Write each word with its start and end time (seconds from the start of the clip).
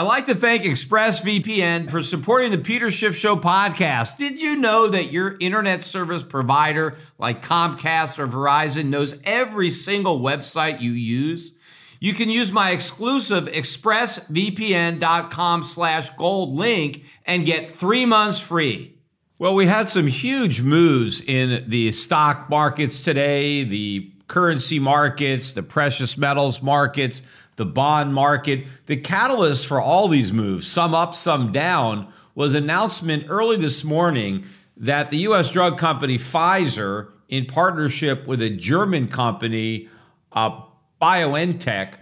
I'd 0.00 0.06
like 0.06 0.26
to 0.28 0.34
thank 0.34 0.62
ExpressVPN 0.62 1.90
for 1.90 2.02
supporting 2.02 2.52
the 2.52 2.58
Peter 2.58 2.90
Schiff 2.90 3.14
Show 3.14 3.36
podcast. 3.36 4.16
Did 4.16 4.40
you 4.40 4.56
know 4.56 4.88
that 4.88 5.12
your 5.12 5.36
internet 5.40 5.82
service 5.82 6.22
provider, 6.22 6.96
like 7.18 7.44
Comcast 7.44 8.18
or 8.18 8.26
Verizon, 8.26 8.86
knows 8.86 9.18
every 9.24 9.70
single 9.70 10.18
website 10.18 10.80
you 10.80 10.92
use? 10.92 11.52
You 11.98 12.14
can 12.14 12.30
use 12.30 12.50
my 12.50 12.70
exclusive 12.70 13.44
expressvpn.com 13.44 15.64
slash 15.64 16.08
gold 16.16 16.54
link 16.54 17.04
and 17.26 17.44
get 17.44 17.70
three 17.70 18.06
months 18.06 18.40
free. 18.40 18.94
Well, 19.38 19.54
we 19.54 19.66
had 19.66 19.90
some 19.90 20.06
huge 20.06 20.62
moves 20.62 21.20
in 21.20 21.68
the 21.68 21.92
stock 21.92 22.48
markets 22.48 23.00
today, 23.00 23.64
the 23.64 24.10
currency 24.28 24.78
markets, 24.78 25.52
the 25.52 25.62
precious 25.62 26.16
metals 26.16 26.62
markets 26.62 27.20
the 27.56 27.64
bond 27.64 28.14
market. 28.14 28.66
The 28.86 28.96
catalyst 28.96 29.66
for 29.66 29.80
all 29.80 30.08
these 30.08 30.32
moves, 30.32 30.66
some 30.66 30.94
up, 30.94 31.14
some 31.14 31.52
down, 31.52 32.12
was 32.34 32.54
announcement 32.54 33.26
early 33.28 33.56
this 33.56 33.84
morning 33.84 34.44
that 34.76 35.10
the 35.10 35.18
U.S. 35.18 35.50
drug 35.50 35.78
company 35.78 36.18
Pfizer, 36.18 37.08
in 37.28 37.46
partnership 37.46 38.26
with 38.26 38.40
a 38.40 38.50
German 38.50 39.08
company, 39.08 39.88
uh, 40.32 40.62
BioNTech, 41.00 41.94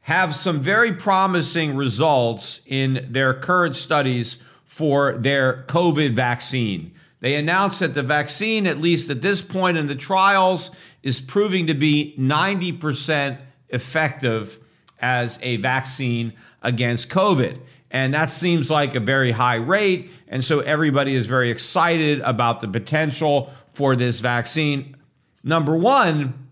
have 0.00 0.34
some 0.34 0.60
very 0.60 0.92
promising 0.92 1.76
results 1.76 2.60
in 2.66 3.06
their 3.10 3.34
current 3.34 3.76
studies 3.76 4.38
for 4.64 5.18
their 5.18 5.64
COVID 5.68 6.14
vaccine. 6.14 6.92
They 7.20 7.34
announced 7.34 7.80
that 7.80 7.94
the 7.94 8.02
vaccine, 8.02 8.66
at 8.66 8.78
least 8.78 9.10
at 9.10 9.22
this 9.22 9.42
point 9.42 9.78
in 9.78 9.86
the 9.86 9.94
trials, 9.94 10.70
is 11.02 11.18
proving 11.18 11.66
to 11.66 11.74
be 11.74 12.14
90% 12.18 13.38
effective 13.70 14.60
as 15.00 15.38
a 15.42 15.56
vaccine 15.58 16.32
against 16.62 17.08
COVID. 17.08 17.58
And 17.90 18.12
that 18.14 18.30
seems 18.30 18.70
like 18.70 18.94
a 18.94 19.00
very 19.00 19.30
high 19.30 19.56
rate. 19.56 20.10
And 20.28 20.44
so 20.44 20.60
everybody 20.60 21.14
is 21.14 21.26
very 21.26 21.50
excited 21.50 22.20
about 22.20 22.60
the 22.60 22.68
potential 22.68 23.50
for 23.74 23.94
this 23.94 24.20
vaccine. 24.20 24.96
Number 25.44 25.76
one, 25.76 26.48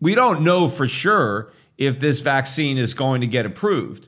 we 0.00 0.14
don't 0.14 0.42
know 0.42 0.68
for 0.68 0.86
sure 0.86 1.52
if 1.78 1.98
this 1.98 2.20
vaccine 2.20 2.78
is 2.78 2.94
going 2.94 3.22
to 3.22 3.26
get 3.26 3.46
approved. 3.46 4.06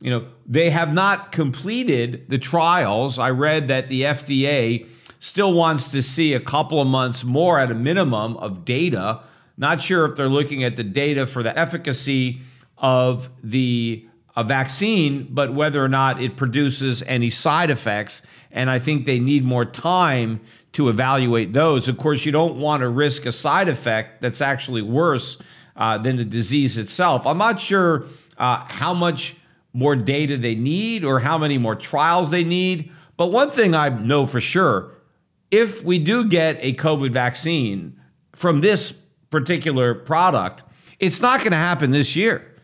You 0.00 0.10
know, 0.10 0.26
they 0.46 0.70
have 0.70 0.92
not 0.92 1.32
completed 1.32 2.24
the 2.28 2.38
trials. 2.38 3.18
I 3.18 3.30
read 3.30 3.68
that 3.68 3.88
the 3.88 4.02
FDA 4.02 4.86
still 5.20 5.52
wants 5.52 5.90
to 5.90 6.02
see 6.02 6.34
a 6.34 6.40
couple 6.40 6.80
of 6.80 6.86
months 6.86 7.24
more 7.24 7.58
at 7.58 7.70
a 7.70 7.74
minimum 7.74 8.36
of 8.36 8.64
data. 8.64 9.20
Not 9.56 9.82
sure 9.82 10.04
if 10.04 10.16
they're 10.16 10.28
looking 10.28 10.62
at 10.62 10.76
the 10.76 10.84
data 10.84 11.26
for 11.26 11.42
the 11.42 11.56
efficacy 11.58 12.40
of 12.80 13.28
the 13.42 14.04
a 14.38 14.44
vaccine, 14.44 15.26
but 15.30 15.52
whether 15.52 15.84
or 15.84 15.88
not 15.88 16.22
it 16.22 16.36
produces 16.36 17.02
any 17.08 17.28
side 17.28 17.70
effects. 17.70 18.22
And 18.52 18.70
I 18.70 18.78
think 18.78 19.04
they 19.04 19.18
need 19.18 19.44
more 19.44 19.64
time 19.64 20.40
to 20.74 20.88
evaluate 20.88 21.52
those. 21.52 21.88
Of 21.88 21.98
course, 21.98 22.24
you 22.24 22.30
don't 22.30 22.56
want 22.56 22.82
to 22.82 22.88
risk 22.88 23.26
a 23.26 23.32
side 23.32 23.68
effect 23.68 24.22
that's 24.22 24.40
actually 24.40 24.82
worse 24.82 25.38
uh, 25.74 25.98
than 25.98 26.14
the 26.14 26.24
disease 26.24 26.78
itself. 26.78 27.26
I'm 27.26 27.36
not 27.36 27.60
sure 27.60 28.04
uh, 28.36 28.58
how 28.58 28.94
much 28.94 29.34
more 29.72 29.96
data 29.96 30.36
they 30.36 30.54
need 30.54 31.04
or 31.04 31.18
how 31.18 31.36
many 31.36 31.58
more 31.58 31.74
trials 31.74 32.30
they 32.30 32.44
need. 32.44 32.92
But 33.16 33.32
one 33.32 33.50
thing 33.50 33.74
I 33.74 33.88
know 33.88 34.24
for 34.24 34.40
sure 34.40 34.92
if 35.50 35.82
we 35.82 35.98
do 35.98 36.24
get 36.24 36.58
a 36.60 36.74
COVID 36.74 37.10
vaccine 37.10 37.98
from 38.36 38.60
this 38.60 38.92
particular 39.30 39.94
product, 39.94 40.62
it's 41.00 41.20
not 41.20 41.40
going 41.40 41.50
to 41.50 41.56
happen 41.56 41.90
this 41.90 42.14
year. 42.14 42.54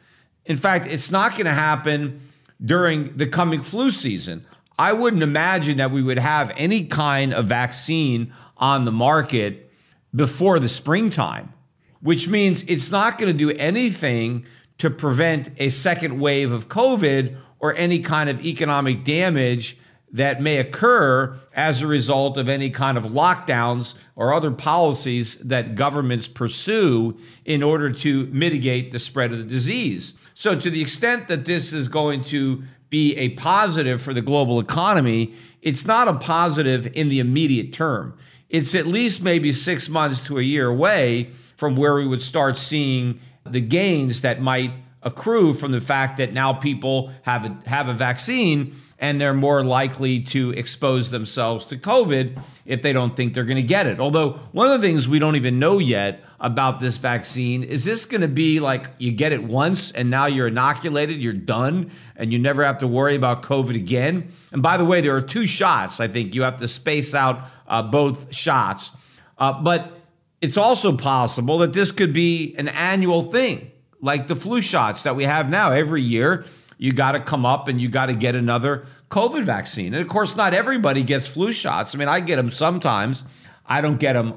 In 0.46 0.56
fact, 0.56 0.86
it's 0.86 1.10
not 1.10 1.32
going 1.32 1.46
to 1.46 1.52
happen 1.52 2.20
during 2.64 3.16
the 3.16 3.26
coming 3.26 3.62
flu 3.62 3.90
season. 3.90 4.46
I 4.78 4.92
wouldn't 4.92 5.22
imagine 5.22 5.78
that 5.78 5.90
we 5.90 6.02
would 6.02 6.18
have 6.18 6.52
any 6.56 6.84
kind 6.84 7.32
of 7.32 7.46
vaccine 7.46 8.32
on 8.56 8.84
the 8.84 8.92
market 8.92 9.70
before 10.14 10.58
the 10.58 10.68
springtime, 10.68 11.52
which 12.00 12.28
means 12.28 12.64
it's 12.66 12.90
not 12.90 13.18
going 13.18 13.32
to 13.32 13.38
do 13.38 13.50
anything 13.58 14.46
to 14.78 14.90
prevent 14.90 15.50
a 15.58 15.70
second 15.70 16.18
wave 16.20 16.52
of 16.52 16.68
COVID 16.68 17.36
or 17.60 17.74
any 17.76 18.00
kind 18.00 18.28
of 18.28 18.44
economic 18.44 19.04
damage 19.04 19.78
that 20.12 20.40
may 20.40 20.58
occur 20.58 21.36
as 21.54 21.82
a 21.82 21.86
result 21.86 22.36
of 22.36 22.48
any 22.48 22.70
kind 22.70 22.96
of 22.96 23.04
lockdowns 23.04 23.94
or 24.14 24.32
other 24.32 24.50
policies 24.50 25.36
that 25.40 25.74
governments 25.74 26.28
pursue 26.28 27.16
in 27.44 27.62
order 27.62 27.92
to 27.92 28.26
mitigate 28.26 28.92
the 28.92 28.98
spread 28.98 29.32
of 29.32 29.38
the 29.38 29.44
disease. 29.44 30.14
So, 30.34 30.58
to 30.58 30.68
the 30.68 30.82
extent 30.82 31.28
that 31.28 31.44
this 31.44 31.72
is 31.72 31.86
going 31.88 32.24
to 32.24 32.64
be 32.90 33.16
a 33.16 33.30
positive 33.30 34.02
for 34.02 34.12
the 34.12 34.20
global 34.20 34.60
economy, 34.60 35.34
it's 35.62 35.86
not 35.86 36.08
a 36.08 36.14
positive 36.14 36.86
in 36.94 37.08
the 37.08 37.20
immediate 37.20 37.72
term. 37.72 38.18
It's 38.50 38.74
at 38.74 38.86
least 38.86 39.22
maybe 39.22 39.52
six 39.52 39.88
months 39.88 40.20
to 40.22 40.38
a 40.38 40.42
year 40.42 40.68
away 40.68 41.30
from 41.56 41.76
where 41.76 41.94
we 41.94 42.06
would 42.06 42.22
start 42.22 42.58
seeing 42.58 43.20
the 43.44 43.60
gains 43.60 44.20
that 44.22 44.40
might 44.40 44.72
accrue 45.02 45.54
from 45.54 45.72
the 45.72 45.80
fact 45.80 46.16
that 46.18 46.32
now 46.32 46.52
people 46.52 47.12
have 47.22 47.44
a, 47.44 47.68
have 47.68 47.88
a 47.88 47.94
vaccine 47.94 48.74
and 49.04 49.20
they're 49.20 49.34
more 49.34 49.62
likely 49.62 50.18
to 50.18 50.52
expose 50.52 51.10
themselves 51.10 51.66
to 51.66 51.76
COVID 51.76 52.40
if 52.64 52.80
they 52.80 52.90
don't 52.90 53.14
think 53.14 53.34
they're 53.34 53.42
going 53.42 53.56
to 53.56 53.62
get 53.62 53.86
it. 53.86 54.00
Although, 54.00 54.40
one 54.52 54.66
of 54.66 54.80
the 54.80 54.88
things 54.88 55.06
we 55.06 55.18
don't 55.18 55.36
even 55.36 55.58
know 55.58 55.76
yet 55.76 56.24
about 56.40 56.80
this 56.80 56.96
vaccine 56.96 57.62
is 57.62 57.84
this 57.84 58.06
going 58.06 58.22
to 58.22 58.28
be 58.28 58.60
like 58.60 58.88
you 58.96 59.12
get 59.12 59.32
it 59.32 59.44
once 59.44 59.90
and 59.90 60.08
now 60.08 60.24
you're 60.24 60.46
inoculated, 60.46 61.20
you're 61.20 61.34
done, 61.34 61.90
and 62.16 62.32
you 62.32 62.38
never 62.38 62.64
have 62.64 62.78
to 62.78 62.86
worry 62.86 63.14
about 63.14 63.42
COVID 63.42 63.74
again? 63.74 64.32
And 64.52 64.62
by 64.62 64.78
the 64.78 64.86
way, 64.86 65.02
there 65.02 65.14
are 65.14 65.20
two 65.20 65.46
shots. 65.46 66.00
I 66.00 66.08
think 66.08 66.34
you 66.34 66.40
have 66.40 66.56
to 66.56 66.66
space 66.66 67.14
out 67.14 67.42
uh, 67.68 67.82
both 67.82 68.34
shots. 68.34 68.90
Uh, 69.36 69.52
but 69.52 70.00
it's 70.40 70.56
also 70.56 70.96
possible 70.96 71.58
that 71.58 71.74
this 71.74 71.92
could 71.92 72.14
be 72.14 72.54
an 72.56 72.68
annual 72.68 73.30
thing, 73.30 73.70
like 74.00 74.28
the 74.28 74.36
flu 74.36 74.62
shots 74.62 75.02
that 75.02 75.14
we 75.14 75.24
have 75.24 75.50
now 75.50 75.72
every 75.72 76.00
year 76.00 76.46
you 76.78 76.92
got 76.92 77.12
to 77.12 77.20
come 77.20 77.46
up 77.46 77.68
and 77.68 77.80
you 77.80 77.88
got 77.88 78.06
to 78.06 78.14
get 78.14 78.34
another 78.34 78.86
COVID 79.10 79.44
vaccine. 79.44 79.94
And 79.94 80.02
of 80.02 80.08
course, 80.08 80.36
not 80.36 80.54
everybody 80.54 81.02
gets 81.02 81.26
flu 81.26 81.52
shots. 81.52 81.94
I 81.94 81.98
mean, 81.98 82.08
I 82.08 82.20
get 82.20 82.36
them 82.36 82.52
sometimes, 82.52 83.24
I 83.66 83.80
don't 83.80 83.98
get 83.98 84.14
them 84.14 84.34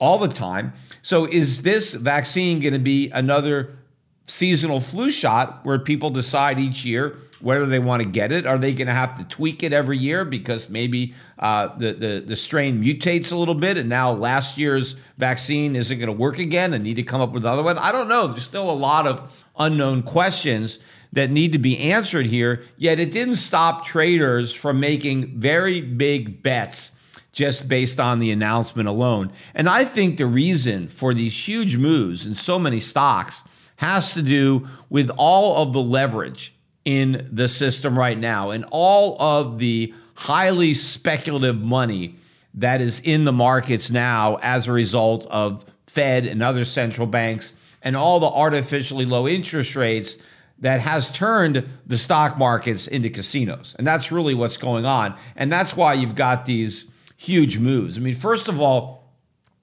all 0.00 0.18
the 0.18 0.28
time. 0.28 0.72
So, 1.02 1.26
is 1.26 1.62
this 1.62 1.92
vaccine 1.92 2.60
going 2.60 2.72
to 2.72 2.78
be 2.78 3.10
another 3.10 3.76
seasonal 4.26 4.80
flu 4.80 5.10
shot 5.10 5.60
where 5.64 5.78
people 5.78 6.10
decide 6.10 6.58
each 6.58 6.84
year 6.84 7.18
whether 7.40 7.66
they 7.66 7.78
want 7.78 8.02
to 8.02 8.08
get 8.08 8.32
it? 8.32 8.46
Are 8.46 8.58
they 8.58 8.72
going 8.72 8.88
to 8.88 8.92
have 8.92 9.16
to 9.18 9.24
tweak 9.24 9.62
it 9.62 9.72
every 9.72 9.96
year 9.96 10.24
because 10.24 10.68
maybe 10.68 11.14
uh, 11.38 11.76
the, 11.76 11.92
the, 11.92 12.24
the 12.26 12.36
strain 12.36 12.82
mutates 12.82 13.32
a 13.32 13.36
little 13.36 13.54
bit 13.54 13.76
and 13.76 13.88
now 13.88 14.10
last 14.10 14.58
year's 14.58 14.96
vaccine 15.18 15.76
isn't 15.76 15.98
going 15.98 16.08
to 16.08 16.12
work 16.12 16.38
again 16.38 16.74
and 16.74 16.82
need 16.82 16.96
to 16.96 17.02
come 17.02 17.20
up 17.20 17.32
with 17.32 17.44
another 17.44 17.62
one? 17.62 17.78
I 17.78 17.92
don't 17.92 18.08
know. 18.08 18.26
There's 18.28 18.44
still 18.44 18.70
a 18.70 18.72
lot 18.72 19.06
of 19.06 19.32
unknown 19.58 20.02
questions 20.02 20.78
that 21.12 21.30
need 21.30 21.52
to 21.52 21.58
be 21.58 21.78
answered 21.78 22.26
here, 22.26 22.62
yet 22.76 23.00
it 23.00 23.10
didn't 23.10 23.36
stop 23.36 23.86
traders 23.86 24.52
from 24.52 24.80
making 24.80 25.38
very 25.38 25.80
big 25.80 26.42
bets 26.42 26.92
just 27.32 27.68
based 27.68 28.00
on 28.00 28.18
the 28.18 28.30
announcement 28.30 28.88
alone. 28.88 29.32
And 29.54 29.68
I 29.68 29.84
think 29.84 30.16
the 30.16 30.26
reason 30.26 30.88
for 30.88 31.14
these 31.14 31.32
huge 31.36 31.76
moves 31.76 32.26
in 32.26 32.34
so 32.34 32.58
many 32.58 32.80
stocks 32.80 33.42
has 33.76 34.12
to 34.14 34.22
do 34.22 34.66
with 34.90 35.08
all 35.16 35.62
of 35.62 35.72
the 35.72 35.80
leverage 35.80 36.54
in 36.84 37.28
the 37.30 37.48
system 37.48 37.96
right 37.96 38.18
now 38.18 38.50
and 38.50 38.64
all 38.70 39.20
of 39.20 39.58
the 39.58 39.94
highly 40.14 40.74
speculative 40.74 41.60
money 41.60 42.16
that 42.54 42.80
is 42.80 42.98
in 43.00 43.24
the 43.24 43.32
markets 43.32 43.90
now 43.90 44.36
as 44.42 44.66
a 44.66 44.72
result 44.72 45.24
of 45.26 45.64
Fed 45.86 46.26
and 46.26 46.42
other 46.42 46.64
central 46.64 47.06
banks 47.06 47.54
and 47.82 47.96
all 47.96 48.18
the 48.18 48.26
artificially 48.26 49.04
low 49.04 49.28
interest 49.28 49.76
rates 49.76 50.16
that 50.60 50.80
has 50.80 51.08
turned 51.08 51.66
the 51.86 51.98
stock 51.98 52.36
markets 52.36 52.86
into 52.86 53.10
casinos. 53.10 53.74
And 53.78 53.86
that's 53.86 54.10
really 54.10 54.34
what's 54.34 54.56
going 54.56 54.84
on. 54.84 55.16
And 55.36 55.52
that's 55.52 55.76
why 55.76 55.94
you've 55.94 56.16
got 56.16 56.46
these 56.46 56.84
huge 57.16 57.58
moves. 57.58 57.96
I 57.96 58.00
mean, 58.00 58.14
first 58.14 58.48
of 58.48 58.60
all, 58.60 59.12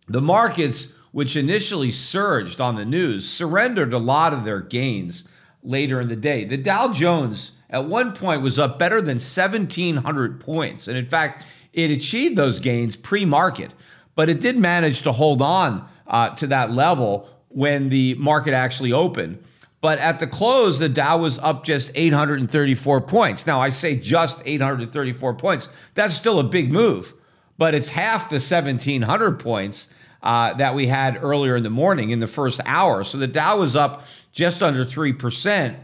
the 0.07 0.21
markets, 0.21 0.87
which 1.11 1.35
initially 1.35 1.91
surged 1.91 2.61
on 2.61 2.75
the 2.75 2.85
news, 2.85 3.29
surrendered 3.29 3.93
a 3.93 3.97
lot 3.97 4.33
of 4.33 4.45
their 4.45 4.61
gains 4.61 5.23
later 5.63 5.99
in 5.99 6.07
the 6.07 6.15
day. 6.15 6.45
The 6.45 6.57
Dow 6.57 6.93
Jones 6.93 7.51
at 7.69 7.85
one 7.85 8.13
point 8.13 8.41
was 8.41 8.59
up 8.59 8.79
better 8.79 9.01
than 9.01 9.15
1,700 9.15 10.39
points. 10.39 10.87
And 10.87 10.97
in 10.97 11.07
fact, 11.07 11.43
it 11.73 11.91
achieved 11.91 12.37
those 12.37 12.59
gains 12.59 12.95
pre 12.95 13.25
market, 13.25 13.71
but 14.15 14.29
it 14.29 14.39
did 14.39 14.57
manage 14.57 15.01
to 15.01 15.11
hold 15.11 15.41
on 15.41 15.87
uh, 16.07 16.29
to 16.35 16.47
that 16.47 16.71
level 16.71 17.29
when 17.49 17.89
the 17.89 18.13
market 18.15 18.53
actually 18.53 18.93
opened. 18.93 19.43
But 19.85 19.99
at 19.99 20.17
the 20.17 20.25
close, 20.25 20.79
the 20.79 20.89
Dow 20.89 21.19
was 21.19 21.37
up 21.37 21.63
just 21.63 21.91
834 21.93 23.01
points. 23.01 23.45
Now, 23.45 23.61
I 23.61 23.69
say 23.69 23.95
just 23.95 24.41
834 24.43 25.35
points. 25.35 25.69
That's 25.93 26.15
still 26.15 26.39
a 26.39 26.43
big 26.43 26.71
move, 26.71 27.13
but 27.59 27.75
it's 27.75 27.89
half 27.89 28.27
the 28.29 28.37
1,700 28.37 29.39
points 29.39 29.87
uh, 30.23 30.55
that 30.55 30.73
we 30.73 30.87
had 30.87 31.23
earlier 31.23 31.55
in 31.55 31.61
the 31.61 31.69
morning 31.69 32.09
in 32.09 32.19
the 32.19 32.25
first 32.25 32.59
hour. 32.65 33.03
So 33.03 33.19
the 33.19 33.27
Dow 33.27 33.59
was 33.59 33.75
up 33.75 34.01
just 34.31 34.63
under 34.63 34.83
3%, 34.83 35.75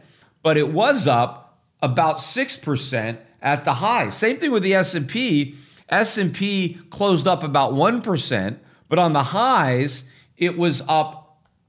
but 0.41 0.57
it 0.57 0.69
was 0.73 1.07
up 1.07 1.59
about 1.83 2.17
6% 2.17 3.17
at 3.43 3.65
the 3.65 3.73
high. 3.75 4.09
Same 4.09 4.37
thing 4.37 4.49
with 4.49 4.63
the 4.63 4.73
S&P. 4.73 5.57
S&P 5.89 6.79
closed 6.89 7.27
up 7.27 7.43
about 7.43 7.73
1%, 7.73 8.57
but 8.89 8.97
on 8.97 9.13
the 9.13 9.21
highs, 9.21 10.05
it 10.37 10.57
was 10.57 10.81
up 10.87 11.21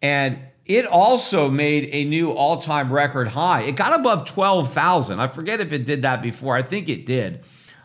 And 0.02 0.38
it 0.66 0.86
also 0.86 1.50
made 1.50 1.88
a 1.92 2.04
new 2.04 2.30
all 2.30 2.62
time 2.62 2.92
record 2.92 3.28
high. 3.28 3.62
It 3.62 3.76
got 3.76 3.98
above 3.98 4.26
12,000. 4.26 5.18
I 5.18 5.28
forget 5.28 5.60
if 5.60 5.72
it 5.72 5.84
did 5.84 6.02
that 6.02 6.22
before. 6.22 6.56
I 6.56 6.62
think 6.62 6.88
it 6.88 7.06
did. 7.06 7.40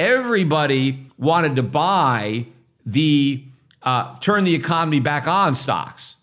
everybody 0.00 1.06
wanted 1.16 1.54
to 1.54 1.62
buy 1.62 2.46
the 2.84 3.44
uh, 3.84 4.16
turn 4.18 4.42
the 4.42 4.52
economy 4.52 4.98
back 4.98 5.28
on 5.28 5.54
stocks. 5.54 6.16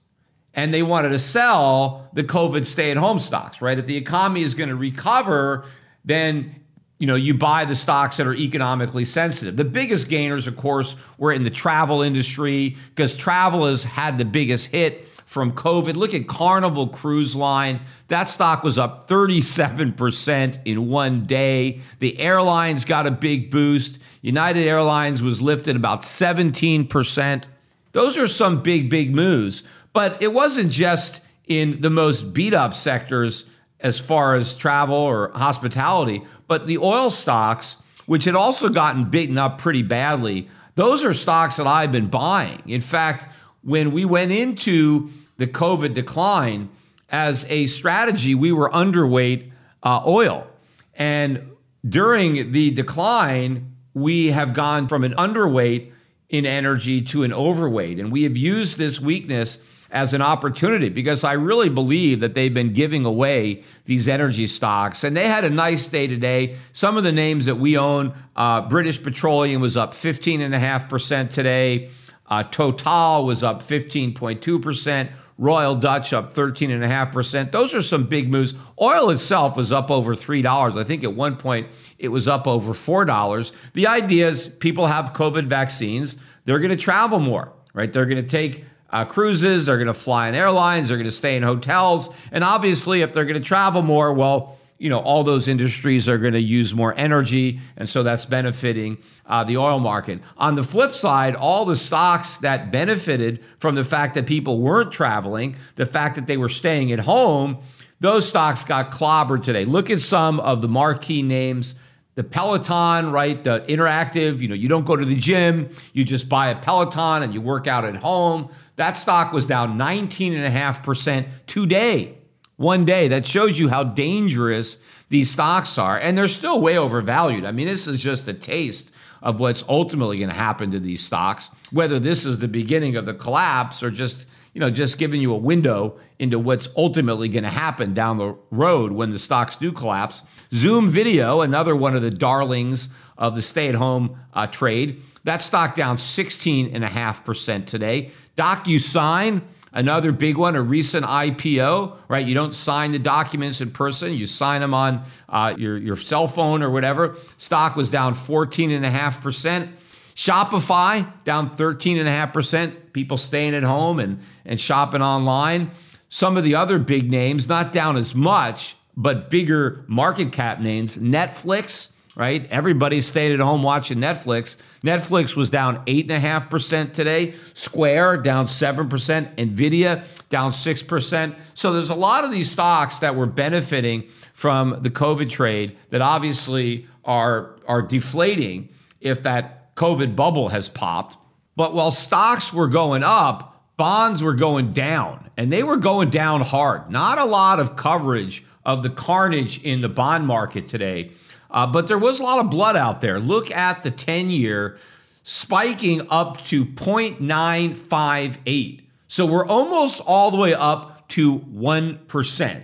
And 0.53 0.74
they 0.74 0.83
wanted 0.83 1.09
to 1.09 1.19
sell 1.19 2.09
the 2.12 2.25
COVID 2.25 2.65
stay 2.65 2.91
at 2.91 2.98
home 2.98 3.19
stocks, 3.19 3.62
right? 3.62 3.79
If 3.79 3.86
the 3.86 3.95
economy 3.95 4.43
is 4.43 4.55
going 4.55 4.67
to 4.67 4.75
recover, 4.75 5.63
then 6.03 6.55
you 6.98 7.07
know, 7.07 7.15
you 7.15 7.33
buy 7.33 7.63
the 7.63 7.75
stocks 7.75 8.17
that 8.17 8.27
are 8.27 8.36
economically 8.36 9.05
sensitive. 9.05 9.55
The 9.55 9.63
biggest 9.63 10.09
gainers, 10.09 10.45
of 10.45 10.57
course, 10.57 10.98
were 11.17 11.31
in 11.31 11.43
the 11.43 11.50
travel 11.50 12.01
industry 12.01 12.75
because 12.89 13.15
travel 13.15 13.65
has 13.65 13.86
had 13.86 14.17
the 14.17 14.25
biggest 14.25 14.67
hit 14.67 15.05
from 15.29 15.51
COVID. 15.51 15.95
Look 15.95 16.15
at 16.15 16.27
Carnival 16.27 16.88
Cruise 16.88 17.36
Line. 17.36 17.81
That 18.07 18.27
stock 18.27 18.63
was 18.63 18.79
up 18.79 19.07
37% 19.07 20.59
in 20.65 20.89
one 20.89 21.27
day. 21.27 21.81
The 22.00 22.19
airlines 22.19 22.83
got 22.83 23.05
a 23.05 23.12
big 23.12 23.51
boost. 23.51 24.00
United 24.24 24.67
Airlines 24.67 25.21
was 25.21 25.39
lifted 25.39 25.75
about 25.75 26.01
17%. 26.01 27.43
Those 27.91 28.17
are 28.17 28.27
some 28.27 28.63
big, 28.63 28.89
big 28.89 29.13
moves. 29.13 29.62
But 29.93 30.19
it 30.19 30.33
wasn't 30.33 30.71
just 30.71 31.21
in 31.48 31.79
the 31.81 31.91
most 31.91 32.33
beat 32.33 32.55
up 32.55 32.74
sectors 32.74 33.48
as 33.81 34.00
far 34.00 34.36
as 34.36 34.55
travel 34.55 34.95
or 34.95 35.29
hospitality, 35.36 36.24
but 36.48 36.65
the 36.65 36.79
oil 36.79 37.12
stocks, 37.12 37.75
which 38.07 38.25
had 38.25 38.36
also 38.36 38.67
gotten 38.67 39.12
beaten 39.12 39.38
up 39.38 39.59
pretty 39.59 39.83
badly, 39.83 40.50
those 40.74 41.03
are 41.03 41.13
stocks 41.13 41.57
that 41.57 41.67
I've 41.67 41.91
been 41.91 42.07
buying. 42.07 42.63
In 42.65 42.81
fact, 42.81 43.27
when 43.62 43.91
we 43.91 44.05
went 44.05 44.31
into 44.31 45.12
the 45.39 45.48
COVID 45.48 45.93
decline 45.93 46.69
as 47.10 47.46
a 47.50 47.65
strategy, 47.65 48.36
we 48.36 48.51
were 48.51 48.69
underweight 48.69 49.51
uh, 49.81 50.03
oil. 50.05 50.46
And 50.93 51.50
during 51.88 52.51
the 52.51 52.69
decline, 52.72 53.75
we 53.93 54.27
have 54.27 54.53
gone 54.53 54.88
from 54.88 55.03
an 55.03 55.13
underweight 55.13 55.91
in 56.29 56.46
energy 56.46 57.01
to 57.01 57.24
an 57.24 57.34
overweight. 57.34 58.00
And 58.00 58.12
we 58.12 58.24
have 58.24 58.38
used 58.38 58.77
this 58.77 59.00
weakness 59.00 59.60
as 59.91 60.13
an 60.13 60.22
opportunity 60.22 60.89
because 60.89 61.24
I 61.24 61.34
really 61.34 61.69
believe 61.69 62.19
that 62.19 62.36
they've 62.36 62.53
been 62.53 62.74
giving 62.74 63.05
away 63.05 63.63
these 63.86 64.08
energy 64.08 64.46
stocks. 64.46 65.03
And 65.03 65.17
they 65.17 65.27
had 65.27 65.46
a 65.46 65.50
nice 65.50 65.88
day 65.88 66.05
today. 66.05 66.58
Some 66.74 66.98
of 66.98 67.03
the 67.03 67.12
names 67.12 67.46
that 67.46 67.55
we 67.55 67.77
own 67.77 68.13
uh, 68.36 68.62
British 68.62 69.01
Petroleum 69.01 69.62
was 69.62 69.75
up 69.75 69.96
15.5% 69.96 71.31
today, 71.31 71.89
uh, 72.29 72.43
Total 72.43 73.25
was 73.25 73.43
up 73.43 73.63
15.2%. 73.63 75.10
Royal 75.39 75.74
Dutch 75.74 76.12
up 76.12 76.34
13.5%. 76.34 77.51
Those 77.53 77.74
are 77.74 77.81
some 77.81 78.08
big 78.08 78.29
moves. 78.29 78.53
Oil 78.79 79.10
itself 79.10 79.55
was 79.55 79.72
up 79.72 79.89
over 79.89 80.13
$3. 80.13 80.77
I 80.77 80.84
think 80.84 81.05
at 81.05 81.13
one 81.13 81.38
point 81.38 81.67
it 81.98 82.10
was 82.10 82.27
up 82.27 82.46
over 82.46 82.74
$4. 82.74 83.51
The 83.74 83.88
idea 83.88 84.27
is 84.27 84.48
people 84.48 84.88
have 84.88 85.13
COVID 85.13 85.46
vaccines, 85.46 86.17
they're 86.43 86.60
going 86.60 86.75
to 86.75 86.77
travel 86.77 87.19
more, 87.19 87.53
right? 87.74 87.91
They're 87.91 88.05
going 88.05 88.22
to 88.22 88.29
take 88.29 88.65
uh, 88.89 89.05
cruises, 89.05 89.65
they're 89.65 89.77
going 89.77 89.88
to 89.88 89.93
fly 89.93 90.27
in 90.27 90.36
airlines, 90.36 90.89
they're 90.89 90.98
going 90.98 91.05
to 91.05 91.12
stay 91.12 91.38
in 91.38 91.43
hotels. 91.43 92.10
And 92.34 92.43
obviously, 92.43 93.01
if 93.01 93.13
they're 93.13 93.24
going 93.24 93.41
to 93.41 93.48
travel 93.48 93.81
more, 93.81 94.13
well, 94.13 94.59
you 94.79 94.89
know, 94.89 95.00
all 95.00 95.25
those 95.25 95.50
industries 95.50 96.07
are 96.07 96.17
going 96.17 96.33
to 96.33 96.41
use 96.41 96.74
more 96.74 96.93
energy, 96.95 97.59
and 97.75 97.88
so 97.88 98.01
that's 98.01 98.25
benefiting 98.25 98.98
uh, 99.25 99.43
the 99.43 99.57
oil 99.57 99.77
market. 99.77 100.21
On 100.38 100.55
the 100.55 100.63
flip 100.63 100.93
side, 100.93 101.36
all 101.36 101.65
the 101.65 101.75
stocks 101.75 102.38
that 102.38 102.71
benefited 102.71 103.43
from 103.59 103.75
the 103.75 103.83
fact 103.83 104.15
that 104.15 104.25
people 104.25 104.62
weren't 104.62 104.91
traveling, 104.91 105.57
the 105.75 105.86
fact 105.86 106.15
that 106.15 106.27
they 106.27 106.38
were 106.38 106.50
staying 106.50 106.93
at 106.93 107.00
home, 107.00 107.57
those 108.00 108.25
stocks 108.25 108.63
got 108.63 108.89
clobbered 108.89 109.43
today. 109.43 109.65
Look 109.65 109.89
at 109.89 110.00
some 110.00 110.39
of 110.39 110.62
the 110.62 110.69
marquee 110.69 111.21
names. 111.21 111.75
The 112.15 112.24
Peloton, 112.24 113.12
right? 113.12 113.41
The 113.41 113.62
interactive, 113.69 114.39
you 114.39 114.48
know, 114.48 114.55
you 114.55 114.67
don't 114.67 114.86
go 114.86 114.98
to 114.98 115.05
the 115.05 115.15
gym, 115.15 115.69
you 115.93 116.03
just 116.03 116.27
buy 116.27 116.50
a 116.50 116.55
Peloton 116.55 117.24
and 117.24 117.33
you 117.33 117.39
work 117.39 117.65
out 117.67 117.86
at 117.86 117.95
home. 117.95 118.50
That 118.75 118.93
stock 118.98 119.31
was 119.31 119.45
down 119.45 119.77
19.5% 119.77 121.27
today 121.48 122.18
one 122.60 122.86
day. 122.86 123.08
That 123.08 123.25
shows 123.25 123.58
you 123.58 123.70
how 123.70 123.84
dangerous 123.84 124.78
these 125.08 125.30
stocks 125.30 125.78
are. 125.78 125.98
And 125.98 126.18
they're 126.18 126.28
still 126.28 126.62
way 126.62 126.78
overvalued. 126.78 127.46
I 127.46 127.51
mean, 127.51 127.68
this 127.68 127.88
is 127.88 128.00
just 128.00 128.28
a 128.28 128.34
taste 128.34 128.92
of 129.22 129.39
what's 129.39 129.63
ultimately 129.68 130.18
going 130.18 130.30
to 130.30 130.36
happen 130.36 130.72
to 130.72 130.80
these 130.80 131.04
stocks, 131.04 131.50
whether 131.72 132.00
this 132.00 132.25
is 132.25 132.39
the 132.39 132.48
beginning 132.48 132.96
of 132.96 133.06
the 133.06 133.13
collapse 133.13 133.82
or 133.82 133.89
just, 133.89 134.25
you 134.54 134.62
know, 134.62 134.70
just 134.70 134.98
giving 134.98 135.22
you 135.22 135.34
a 135.34 135.38
window 135.38 135.98
into 136.20 136.38
what's 136.38 136.68
ultimately 136.78 137.28
going 137.28 137.44
to 137.44 137.50
happen 137.50 137.94
down 137.94 138.18
the 138.18 138.36
road 138.51 138.92
when 138.92 139.12
the 139.12 139.20
stocks 139.20 139.56
do 139.56 139.72
collapse. 139.72 140.22
Zoom 140.54 140.89
Video, 140.89 141.42
another 141.42 141.75
one 141.75 141.96
of 141.96 142.01
the 142.01 142.12
darlings 142.12 142.89
of 143.18 143.36
the 143.36 143.42
stay 143.42 143.68
at 143.68 143.75
home 143.75 144.18
uh, 144.34 144.48
trade, 144.48 145.01
that 145.24 145.42
stock 145.42 145.75
down 145.75 145.98
16.5% 145.98 147.66
today. 147.66 148.12
DocuSign, 148.38 149.42
Another 149.71 150.11
big 150.11 150.38
one, 150.38 150.55
a 150.55 150.61
recent 150.61 151.05
IPO, 151.05 151.95
right? 152.07 152.25
You 152.25 152.33
don't 152.33 152.55
sign 152.55 152.91
the 152.91 152.99
documents 152.99 153.61
in 153.61 153.71
person, 153.71 154.13
you 154.13 154.25
sign 154.25 154.61
them 154.61 154.73
on 154.73 155.03
uh, 155.27 155.53
your, 155.57 155.77
your 155.77 155.95
cell 155.95 156.27
phone 156.27 156.63
or 156.63 156.71
whatever. 156.71 157.17
Stock 157.38 157.75
was 157.75 157.89
down 157.89 158.15
14.5%. 158.15 159.71
Shopify 160.15 161.23
down 161.23 161.55
13.5%. 161.55 162.93
People 162.93 163.15
staying 163.15 163.55
at 163.55 163.63
home 163.63 163.99
and, 163.99 164.19
and 164.43 164.59
shopping 164.59 165.01
online. 165.01 165.71
Some 166.09 166.35
of 166.35 166.43
the 166.43 166.55
other 166.55 166.79
big 166.79 167.09
names, 167.09 167.47
not 167.47 167.71
down 167.71 167.95
as 167.95 168.15
much, 168.15 168.75
but 168.97 169.29
bigger 169.29 169.85
market 169.88 170.33
cap 170.33 170.59
names. 170.59 170.97
Netflix, 170.97 171.89
right? 172.19 172.45
Everybody 172.51 172.99
stayed 172.99 173.31
at 173.31 173.39
home 173.39 173.63
watching 173.63 173.97
Netflix. 173.97 174.57
Netflix 174.83 175.38
was 175.38 175.49
down 175.49 175.85
8.5% 175.85 176.91
today. 176.91 177.33
Square 177.53 178.17
down 178.17 178.45
7%. 178.45 178.89
Nvidia 179.38 180.03
down 180.29 180.51
6%. 180.51 181.35
So 181.53 181.71
there's 181.71 181.89
a 181.89 181.95
lot 181.95 182.25
of 182.25 182.31
these 182.31 182.51
stocks 182.51 182.99
that 182.99 183.15
were 183.15 183.25
benefiting 183.25 184.09
from 184.33 184.79
the 184.81 184.89
COVID 184.89 185.29
trade 185.29 185.77
that 185.91 186.01
obviously 186.01 186.88
are, 187.05 187.55
are 187.65 187.81
deflating 187.81 188.67
if 188.99 189.23
that 189.23 189.73
COVID 189.77 190.17
bubble 190.17 190.49
has 190.49 190.67
popped. 190.67 191.15
But 191.55 191.73
while 191.73 191.89
stocks 191.89 192.51
were 192.51 192.67
going 192.67 193.01
up, 193.01 193.63
bonds 193.77 194.21
were 194.21 194.33
going 194.33 194.73
down, 194.73 195.29
and 195.38 195.53
they 195.53 195.63
were 195.63 195.77
going 195.77 196.09
down 196.09 196.41
hard. 196.41 196.91
Not 196.91 197.17
a 197.17 197.23
lot 197.23 197.61
of 197.61 197.77
coverage 197.77 198.43
of 198.65 198.83
the 198.83 198.89
carnage 198.89 199.63
in 199.63 199.79
the 199.79 199.88
bond 199.88 200.27
market 200.27 200.67
today. 200.67 201.11
Uh, 201.51 201.68
but 201.68 201.88
there 201.88 201.98
was 201.98 202.20
a 202.20 202.24
lot 202.24 202.39
of 202.39 202.51
blood 202.51 202.75
out 202.75 203.00
there. 203.01 203.20
Look 203.20 203.51
at 203.51 203.84
the 203.84 203.91
10 203.91 204.29
year 204.29 204.77
spiking 205.24 206.08
up 206.10 206.44
to 206.46 206.65
0.958. 206.65 208.82
So 209.08 209.25
we're 209.25 209.46
almost 209.46 210.01
all 210.06 210.32
the 210.32 210.38
way 210.38 210.53
up 210.53 211.08
to 211.10 211.39
1%. 211.39 212.62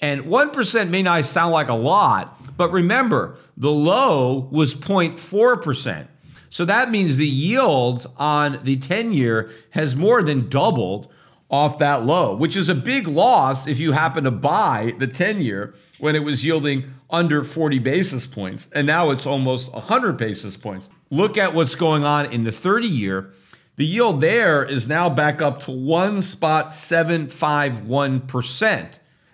And 0.00 0.22
1% 0.22 0.90
may 0.90 1.02
not 1.02 1.24
sound 1.24 1.52
like 1.52 1.68
a 1.68 1.74
lot, 1.74 2.56
but 2.56 2.70
remember, 2.70 3.36
the 3.56 3.70
low 3.70 4.48
was 4.52 4.74
0.4%. 4.74 6.06
So 6.50 6.64
that 6.64 6.90
means 6.90 7.16
the 7.16 7.26
yields 7.26 8.06
on 8.16 8.60
the 8.62 8.76
10 8.76 9.12
year 9.12 9.50
has 9.70 9.96
more 9.96 10.22
than 10.22 10.48
doubled 10.48 11.08
off 11.50 11.78
that 11.78 12.04
low, 12.04 12.36
which 12.36 12.56
is 12.56 12.68
a 12.68 12.74
big 12.74 13.08
loss 13.08 13.66
if 13.66 13.78
you 13.78 13.92
happen 13.92 14.24
to 14.24 14.30
buy 14.30 14.94
the 14.98 15.06
10 15.06 15.40
year 15.40 15.74
when 15.98 16.16
it 16.16 16.24
was 16.24 16.44
yielding 16.44 16.92
under 17.10 17.44
40 17.44 17.78
basis 17.78 18.26
points. 18.26 18.68
And 18.72 18.86
now 18.86 19.10
it's 19.10 19.26
almost 19.26 19.70
100 19.72 20.16
basis 20.16 20.56
points. 20.56 20.88
Look 21.10 21.36
at 21.38 21.54
what's 21.54 21.74
going 21.74 22.04
on 22.04 22.32
in 22.32 22.44
the 22.44 22.52
30 22.52 22.86
year. 22.86 23.32
The 23.76 23.86
yield 23.86 24.20
there 24.20 24.62
is 24.64 24.86
now 24.88 25.08
back 25.08 25.40
up 25.40 25.60
to 25.60 25.70
one 25.70 26.20
spot 26.22 26.68
751%. 26.68 28.88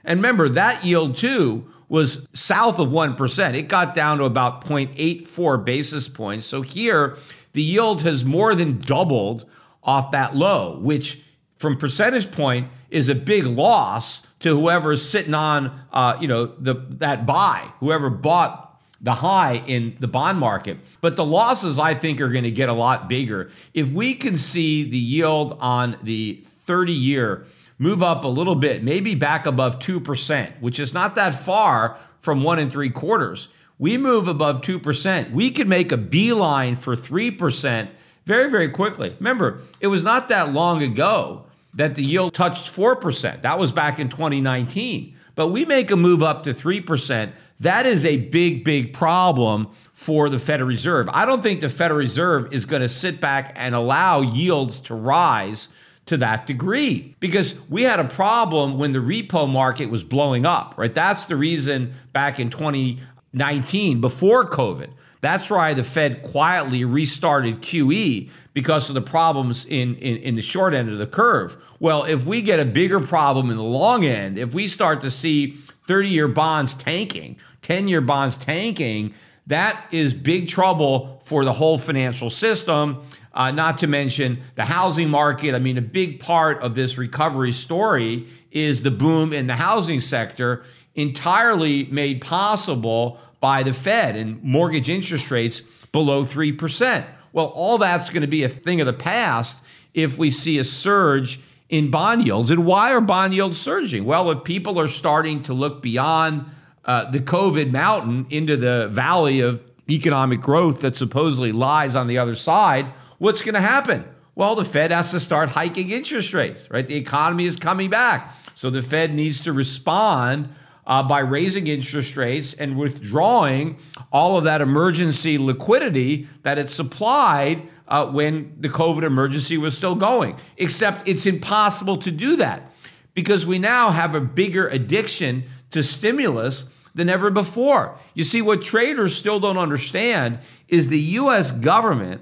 And 0.04 0.18
remember, 0.18 0.48
that 0.50 0.84
yield 0.84 1.16
too 1.16 1.66
was 1.88 2.28
south 2.34 2.78
of 2.78 2.88
1%. 2.88 3.54
It 3.54 3.68
got 3.68 3.94
down 3.94 4.18
to 4.18 4.24
about 4.24 4.66
0.84 4.66 5.64
basis 5.64 6.08
points. 6.08 6.46
So 6.46 6.60
here, 6.62 7.16
the 7.52 7.62
yield 7.62 8.02
has 8.02 8.24
more 8.24 8.54
than 8.54 8.80
doubled 8.80 9.48
off 9.82 10.12
that 10.12 10.36
low, 10.36 10.78
which 10.80 11.22
from 11.56 11.78
percentage 11.78 12.30
point 12.30 12.68
is 12.90 13.08
a 13.08 13.14
big 13.14 13.46
loss 13.46 14.20
to 14.44 14.50
whoever 14.50 14.92
is 14.92 15.06
sitting 15.06 15.32
on, 15.32 15.72
uh, 15.90 16.18
you 16.20 16.28
know, 16.28 16.44
the 16.44 16.74
that 16.98 17.24
buy, 17.24 17.66
whoever 17.80 18.10
bought 18.10 18.78
the 19.00 19.14
high 19.14 19.62
in 19.66 19.96
the 20.00 20.06
bond 20.06 20.38
market. 20.38 20.76
But 21.00 21.16
the 21.16 21.24
losses, 21.24 21.78
I 21.78 21.94
think, 21.94 22.20
are 22.20 22.28
going 22.28 22.44
to 22.44 22.50
get 22.50 22.68
a 22.68 22.74
lot 22.74 23.08
bigger. 23.08 23.50
If 23.72 23.90
we 23.90 24.14
can 24.14 24.36
see 24.36 24.88
the 24.88 24.98
yield 24.98 25.56
on 25.60 25.96
the 26.02 26.44
30 26.66 26.92
year 26.92 27.46
move 27.78 28.02
up 28.02 28.24
a 28.24 28.28
little 28.28 28.54
bit, 28.54 28.84
maybe 28.84 29.14
back 29.14 29.46
above 29.46 29.78
2%, 29.78 30.60
which 30.60 30.78
is 30.78 30.92
not 30.92 31.14
that 31.14 31.42
far 31.42 31.96
from 32.20 32.42
one 32.42 32.58
and 32.58 32.70
three 32.70 32.90
quarters. 32.90 33.48
We 33.78 33.96
move 33.96 34.28
above 34.28 34.60
2%. 34.60 35.32
We 35.32 35.52
could 35.52 35.68
make 35.68 35.90
a 35.90 35.96
beeline 35.96 36.76
for 36.76 36.94
3% 36.94 37.88
very, 38.26 38.50
very 38.50 38.68
quickly. 38.68 39.16
Remember, 39.18 39.62
it 39.80 39.86
was 39.86 40.02
not 40.02 40.28
that 40.28 40.52
long 40.52 40.82
ago 40.82 41.46
that 41.74 41.94
the 41.94 42.02
yield 42.02 42.34
touched 42.34 42.72
4%. 42.72 43.42
That 43.42 43.58
was 43.58 43.72
back 43.72 43.98
in 43.98 44.08
2019. 44.08 45.16
But 45.34 45.48
we 45.48 45.64
make 45.64 45.90
a 45.90 45.96
move 45.96 46.22
up 46.22 46.44
to 46.44 46.54
3%. 46.54 47.32
That 47.60 47.86
is 47.86 48.04
a 48.04 48.16
big, 48.16 48.64
big 48.64 48.94
problem 48.94 49.68
for 49.92 50.28
the 50.28 50.38
Federal 50.38 50.68
Reserve. 50.68 51.08
I 51.12 51.24
don't 51.24 51.42
think 51.42 51.60
the 51.60 51.68
Federal 51.68 51.98
Reserve 51.98 52.52
is 52.52 52.64
going 52.64 52.82
to 52.82 52.88
sit 52.88 53.20
back 53.20 53.52
and 53.56 53.74
allow 53.74 54.20
yields 54.20 54.78
to 54.80 54.94
rise 54.94 55.68
to 56.06 56.16
that 56.18 56.46
degree 56.46 57.16
because 57.18 57.54
we 57.68 57.82
had 57.82 57.98
a 57.98 58.04
problem 58.04 58.78
when 58.78 58.92
the 58.92 58.98
repo 58.98 59.48
market 59.48 59.86
was 59.86 60.04
blowing 60.04 60.44
up, 60.44 60.74
right? 60.76 60.94
That's 60.94 61.26
the 61.26 61.36
reason 61.36 61.94
back 62.12 62.38
in 62.38 62.50
2019, 62.50 64.00
before 64.00 64.44
COVID, 64.44 64.90
That's 65.24 65.48
why 65.48 65.72
the 65.72 65.82
Fed 65.82 66.22
quietly 66.22 66.84
restarted 66.84 67.62
QE 67.62 68.28
because 68.52 68.90
of 68.90 68.94
the 68.94 69.00
problems 69.00 69.64
in, 69.64 69.94
in, 69.94 70.18
in 70.18 70.36
the 70.36 70.42
short 70.42 70.74
end 70.74 70.90
of 70.90 70.98
the 70.98 71.06
curve. 71.06 71.56
Well, 71.80 72.04
if 72.04 72.26
we 72.26 72.42
get 72.42 72.60
a 72.60 72.64
bigger 72.66 73.00
problem 73.00 73.48
in 73.48 73.56
the 73.56 73.62
long 73.62 74.04
end, 74.04 74.36
if 74.36 74.52
we 74.52 74.68
start 74.68 75.00
to 75.00 75.10
see 75.10 75.56
30 75.88 76.10
year 76.10 76.28
bonds 76.28 76.74
tanking, 76.74 77.38
10 77.62 77.88
year 77.88 78.02
bonds 78.02 78.36
tanking, 78.36 79.14
that 79.46 79.86
is 79.90 80.12
big 80.12 80.50
trouble 80.50 81.22
for 81.24 81.46
the 81.46 81.54
whole 81.54 81.78
financial 81.78 82.28
system. 82.28 83.02
Uh, 83.32 83.50
not 83.50 83.78
to 83.78 83.86
mention 83.86 84.42
the 84.56 84.64
housing 84.66 85.08
market. 85.08 85.54
I 85.54 85.58
mean, 85.58 85.78
a 85.78 85.82
big 85.82 86.20
part 86.20 86.62
of 86.62 86.74
this 86.74 86.98
recovery 86.98 87.52
story 87.52 88.28
is 88.52 88.82
the 88.82 88.90
boom 88.90 89.32
in 89.32 89.46
the 89.46 89.56
housing 89.56 90.00
sector, 90.00 90.64
entirely 90.94 91.84
made 91.86 92.20
possible 92.20 93.18
by 93.44 93.62
the 93.62 93.74
Fed 93.74 94.16
and 94.16 94.42
mortgage 94.42 94.88
interest 94.88 95.30
rates 95.30 95.60
below 95.92 96.24
3%. 96.24 97.04
Well, 97.34 97.48
all 97.48 97.76
that's 97.76 98.08
going 98.08 98.22
to 98.22 98.26
be 98.26 98.42
a 98.42 98.48
thing 98.48 98.80
of 98.80 98.86
the 98.86 98.94
past 98.94 99.58
if 99.92 100.16
we 100.16 100.30
see 100.30 100.58
a 100.58 100.64
surge 100.64 101.40
in 101.68 101.90
bond 101.90 102.24
yields. 102.24 102.50
And 102.50 102.64
why 102.64 102.94
are 102.94 103.02
bond 103.02 103.34
yields 103.34 103.60
surging? 103.60 104.06
Well, 104.06 104.30
if 104.30 104.44
people 104.44 104.80
are 104.80 104.88
starting 104.88 105.42
to 105.42 105.52
look 105.52 105.82
beyond 105.82 106.46
uh, 106.86 107.10
the 107.10 107.20
COVID 107.20 107.70
mountain 107.70 108.24
into 108.30 108.56
the 108.56 108.88
valley 108.88 109.40
of 109.40 109.62
economic 109.90 110.40
growth 110.40 110.80
that 110.80 110.96
supposedly 110.96 111.52
lies 111.52 111.94
on 111.94 112.06
the 112.06 112.16
other 112.16 112.34
side, 112.34 112.86
what's 113.18 113.42
going 113.42 113.56
to 113.56 113.60
happen? 113.60 114.06
Well, 114.34 114.54
the 114.54 114.64
Fed 114.64 114.90
has 114.90 115.10
to 115.10 115.20
start 115.20 115.50
hiking 115.50 115.90
interest 115.90 116.32
rates, 116.32 116.66
right? 116.70 116.86
The 116.86 116.96
economy 116.96 117.44
is 117.44 117.56
coming 117.56 117.90
back. 117.90 118.34
So 118.54 118.70
the 118.70 118.80
Fed 118.80 119.12
needs 119.12 119.42
to 119.42 119.52
respond 119.52 120.48
uh, 120.86 121.02
by 121.02 121.20
raising 121.20 121.66
interest 121.66 122.16
rates 122.16 122.54
and 122.54 122.76
withdrawing 122.76 123.78
all 124.12 124.36
of 124.36 124.44
that 124.44 124.60
emergency 124.60 125.38
liquidity 125.38 126.28
that 126.42 126.58
it 126.58 126.68
supplied 126.68 127.68
uh, 127.88 128.06
when 128.06 128.56
the 128.60 128.68
COVID 128.68 129.02
emergency 129.02 129.56
was 129.56 129.76
still 129.76 129.94
going. 129.94 130.36
Except 130.56 131.06
it's 131.08 131.26
impossible 131.26 131.96
to 131.98 132.10
do 132.10 132.36
that 132.36 132.70
because 133.14 133.46
we 133.46 133.58
now 133.58 133.90
have 133.90 134.14
a 134.14 134.20
bigger 134.20 134.68
addiction 134.68 135.44
to 135.70 135.82
stimulus 135.82 136.66
than 136.94 137.08
ever 137.08 137.30
before. 137.30 137.98
You 138.14 138.24
see, 138.24 138.42
what 138.42 138.62
traders 138.62 139.16
still 139.16 139.40
don't 139.40 139.58
understand 139.58 140.38
is 140.68 140.88
the 140.88 140.98
US 140.98 141.50
government 141.50 142.20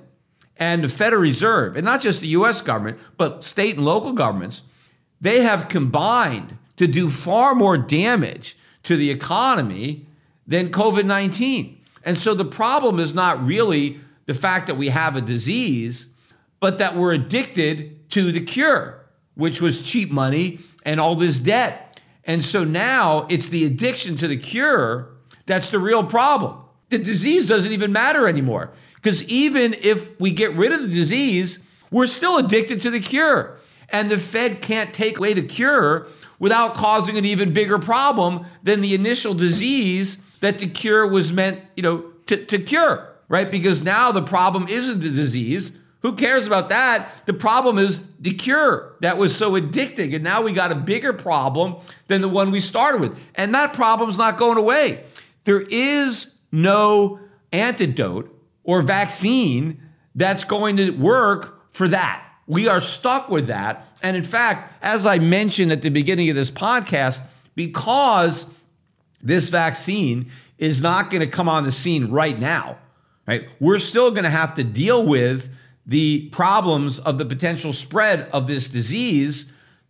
and 0.57 0.85
the 0.85 0.88
Federal 0.88 1.23
Reserve, 1.23 1.76
and 1.76 1.85
not 1.85 2.00
just 2.00 2.21
the 2.21 2.28
US 2.28 2.61
government, 2.61 2.99
but 3.16 3.45
state 3.45 3.76
and 3.76 3.85
local 3.85 4.12
governments, 4.12 4.62
they 5.21 5.42
have 5.42 5.69
combined 5.69 6.57
to 6.76 6.87
do 6.87 7.11
far 7.11 7.55
more 7.55 7.76
damage 7.79 8.57
to 8.85 8.97
the 8.97 9.11
economy 9.11 10.07
than 10.47 10.71
COVID 10.71 11.05
19. 11.05 11.79
And 12.05 12.19
so 12.19 12.35
the 12.35 12.45
problem 12.45 12.99
is 12.99 13.14
not 13.14 13.45
really 13.45 14.00
the 14.26 14.35
fact 14.35 14.67
that 14.67 14.76
we 14.76 14.88
have 14.88 15.17
a 15.17 15.21
disease, 15.21 16.07
but 16.61 16.79
that 16.79 16.97
we're 16.97 17.12
addicted 17.12 18.11
to 18.11 18.33
the 18.33 18.41
cure, 18.41 19.05
which 19.35 19.61
was 19.61 19.83
cheap 19.83 20.11
money 20.11 20.61
and 20.85 21.00
all 21.00 21.14
this 21.14 21.38
debt. 21.38 22.00
And 22.25 22.45
so 22.45 22.64
now 22.64 23.26
it's 23.31 23.49
the 23.49 23.64
addiction 23.64 24.17
to 24.19 24.29
the 24.29 24.37
cure 24.37 25.12
that's 25.47 25.71
the 25.71 25.79
real 25.79 26.05
problem. 26.05 26.57
The 26.91 26.99
disease 26.99 27.49
doesn't 27.49 27.73
even 27.73 27.93
matter 27.93 28.29
anymore 28.29 28.71
because 28.97 29.23
even 29.25 29.75
if 29.81 30.19
we 30.21 30.31
get 30.31 30.55
rid 30.55 30.73
of 30.73 30.83
the 30.83 30.95
disease, 30.95 31.59
we're 31.91 32.07
still 32.07 32.38
addicted 32.38 32.81
to 32.83 32.91
the 32.91 33.00
cure. 33.00 33.59
And 33.88 34.11
the 34.11 34.19
Fed 34.19 34.62
can't 34.62 34.95
take 34.95 35.19
away 35.19 35.35
the 35.35 35.43
cure 35.43 36.07
without 36.43 36.75
causing 36.75 37.17
an 37.17 37.25
even 37.25 37.53
bigger 37.53 37.79
problem 37.79 38.45
than 38.65 38.81
the 38.81 38.95
initial 38.95 39.33
disease 39.33 40.19
that 40.41 40.59
the 40.59 40.67
cure 40.67 41.07
was 41.07 41.33
meant, 41.33 41.61
you 41.77 41.83
know, 41.85 42.01
to, 42.27 42.37
to 42.45 42.59
cure, 42.59 43.15
right? 43.29 43.49
Because 43.49 43.81
now 43.81 44.11
the 44.11 44.23
problem 44.23 44.67
isn't 44.67 44.99
the 44.99 45.09
disease. 45.09 45.71
Who 46.01 46.17
cares 46.17 46.45
about 46.45 46.69
that? 46.71 47.13
The 47.27 47.33
problem 47.33 47.79
is 47.79 48.09
the 48.19 48.33
cure 48.33 48.97
that 49.03 49.19
was 49.19 49.37
so 49.37 49.53
addicting. 49.53 50.17
And 50.17 50.25
now 50.25 50.43
we 50.43 50.53
got 50.53 50.73
a 50.73 50.75
bigger 50.75 51.13
problem 51.13 51.77
than 52.09 52.23
the 52.23 52.29
one 52.29 52.51
we 52.51 52.59
started 52.59 53.01
with. 53.01 53.17
And 53.37 53.55
that 53.55 53.73
problem's 53.73 54.19
not 54.19 54.37
going 54.37 54.59
away. 54.59 55.05
There 55.45 55.61
is 55.61 56.33
no 56.51 57.21
antidote 57.53 58.37
or 58.65 58.83
vaccine 58.83 59.81
that's 60.17 60.43
going 60.43 60.79
to 60.79 60.91
work 60.91 61.73
for 61.73 61.87
that. 61.87 62.32
We 62.52 62.68
are 62.68 62.82
stuck 62.82 63.30
with 63.30 63.47
that. 63.47 63.87
And 64.02 64.14
in 64.14 64.25
fact, 64.25 64.75
as 64.82 65.06
I 65.06 65.19
mentioned 65.19 65.73
at 65.73 65.80
the 65.80 65.88
beginning 65.88 66.28
of 66.28 66.36
this 66.36 66.50
podcast, 66.50 67.19
because 67.54 68.47
this 69.23 69.49
vaccine 69.49 70.30
is 70.58 70.82
not 70.82 71.10
going 71.10 71.23
to 71.23 71.26
come 71.26 71.49
on 71.49 71.65
the 71.65 71.73
scene 71.73 72.10
right 72.10 72.38
now, 72.38 72.76
right? 73.26 73.49
We're 73.58 73.78
still 73.78 74.10
going 74.10 74.25
to 74.25 74.30
have 74.30 74.54
to 74.56 74.65
deal 74.65 75.06
with 75.06 75.49
the 75.86 76.28
problems 76.28 76.99
of 76.99 77.17
the 77.17 77.25
potential 77.25 77.73
spread 77.73 78.28
of 78.34 78.49
this 78.49 78.69
disease 78.69 79.47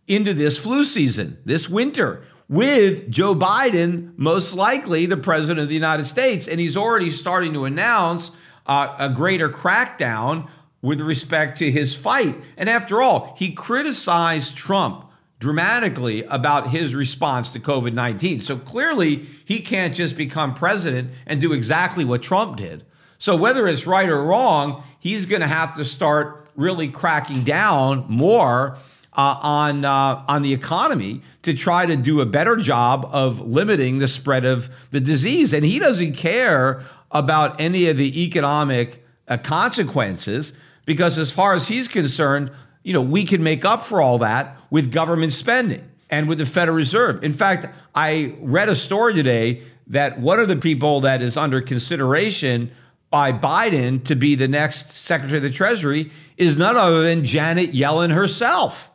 into 0.07 0.33
this 0.33 0.57
flu 0.57 0.85
season, 0.85 1.37
this 1.43 1.67
winter, 1.67 2.23
with 2.47 3.11
Joe 3.11 3.35
Biden 3.35 4.17
most 4.17 4.53
likely 4.53 5.05
the 5.05 5.17
president 5.17 5.59
of 5.59 5.67
the 5.67 5.75
United 5.75 6.05
States. 6.05 6.47
And 6.47 6.61
he's 6.61 6.77
already 6.77 7.11
starting 7.11 7.51
to 7.55 7.65
announce 7.65 8.31
uh, 8.67 8.95
a 8.97 9.09
greater 9.09 9.49
crackdown 9.49 10.47
with 10.83 11.01
respect 11.01 11.57
to 11.57 11.71
his 11.71 11.95
fight. 11.95 12.35
And 12.57 12.69
after 12.69 13.01
all, 13.01 13.33
he 13.39 13.53
criticized 13.53 14.55
Trump 14.55 15.09
dramatically 15.39 16.23
about 16.25 16.69
his 16.69 16.93
response 16.93 17.49
to 17.49 17.59
COVID 17.59 17.93
19. 17.93 18.41
So 18.41 18.57
clearly, 18.57 19.25
he 19.45 19.59
can't 19.61 19.95
just 19.95 20.15
become 20.15 20.53
president 20.53 21.09
and 21.25 21.41
do 21.41 21.53
exactly 21.53 22.05
what 22.05 22.21
Trump 22.21 22.57
did. 22.57 22.85
So 23.17 23.35
whether 23.35 23.65
it's 23.67 23.87
right 23.87 24.09
or 24.09 24.23
wrong, 24.23 24.83
he's 24.99 25.25
going 25.25 25.41
to 25.41 25.47
have 25.47 25.75
to 25.77 25.85
start 25.85 26.49
really 26.55 26.89
cracking 26.89 27.43
down 27.43 28.05
more 28.09 28.77
uh, 29.13 29.37
on 29.41 29.85
uh, 29.85 30.23
on 30.27 30.41
the 30.41 30.53
economy 30.53 31.21
to 31.43 31.53
try 31.53 31.85
to 31.85 31.95
do 31.95 32.19
a 32.19 32.25
better 32.25 32.57
job 32.57 33.07
of 33.11 33.39
limiting 33.39 33.99
the 33.99 34.07
spread 34.09 34.43
of 34.43 34.69
the 34.91 34.99
disease. 34.99 35.53
And 35.53 35.65
he 35.65 35.79
doesn't 35.79 36.13
care 36.13 36.83
about 37.11 37.61
any 37.61 37.87
of 37.87 37.95
the 37.95 38.23
economic 38.23 39.05
uh, 39.29 39.37
consequences 39.37 40.51
because 40.85 41.17
as 41.17 41.31
far 41.31 41.53
as 41.53 41.67
he's 41.67 41.87
concerned, 41.87 42.51
you 42.83 42.93
know, 42.93 43.01
we 43.01 43.23
can 43.23 43.43
make 43.43 43.65
up 43.65 43.85
for 43.85 44.01
all 44.01 44.19
that 44.19 44.57
with 44.69 44.91
government 44.91 45.33
spending 45.33 45.83
and 46.09 46.27
with 46.27 46.37
the 46.37 46.45
Federal 46.45 46.77
Reserve. 46.77 47.23
In 47.23 47.33
fact, 47.33 47.67
I 47.95 48.35
read 48.39 48.69
a 48.69 48.75
story 48.75 49.13
today 49.13 49.63
that 49.87 50.19
one 50.19 50.39
of 50.39 50.47
the 50.47 50.55
people 50.55 51.01
that 51.01 51.21
is 51.21 51.37
under 51.37 51.61
consideration 51.61 52.71
by 53.09 53.31
Biden 53.31 54.03
to 54.05 54.15
be 54.15 54.35
the 54.35 54.47
next 54.47 54.91
Secretary 54.91 55.37
of 55.37 55.43
the 55.43 55.51
Treasury 55.51 56.11
is 56.37 56.57
none 56.57 56.75
other 56.75 57.03
than 57.03 57.25
Janet 57.25 57.71
Yellen 57.71 58.11
herself. 58.11 58.89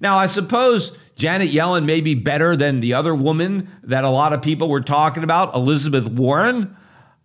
Now, 0.00 0.16
I 0.16 0.26
suppose 0.26 0.92
Janet 1.16 1.50
Yellen 1.50 1.84
may 1.84 2.00
be 2.00 2.14
better 2.14 2.56
than 2.56 2.80
the 2.80 2.94
other 2.94 3.14
woman 3.14 3.70
that 3.84 4.04
a 4.04 4.10
lot 4.10 4.32
of 4.32 4.42
people 4.42 4.68
were 4.68 4.80
talking 4.80 5.24
about, 5.24 5.54
Elizabeth 5.54 6.08
Warren, 6.08 6.76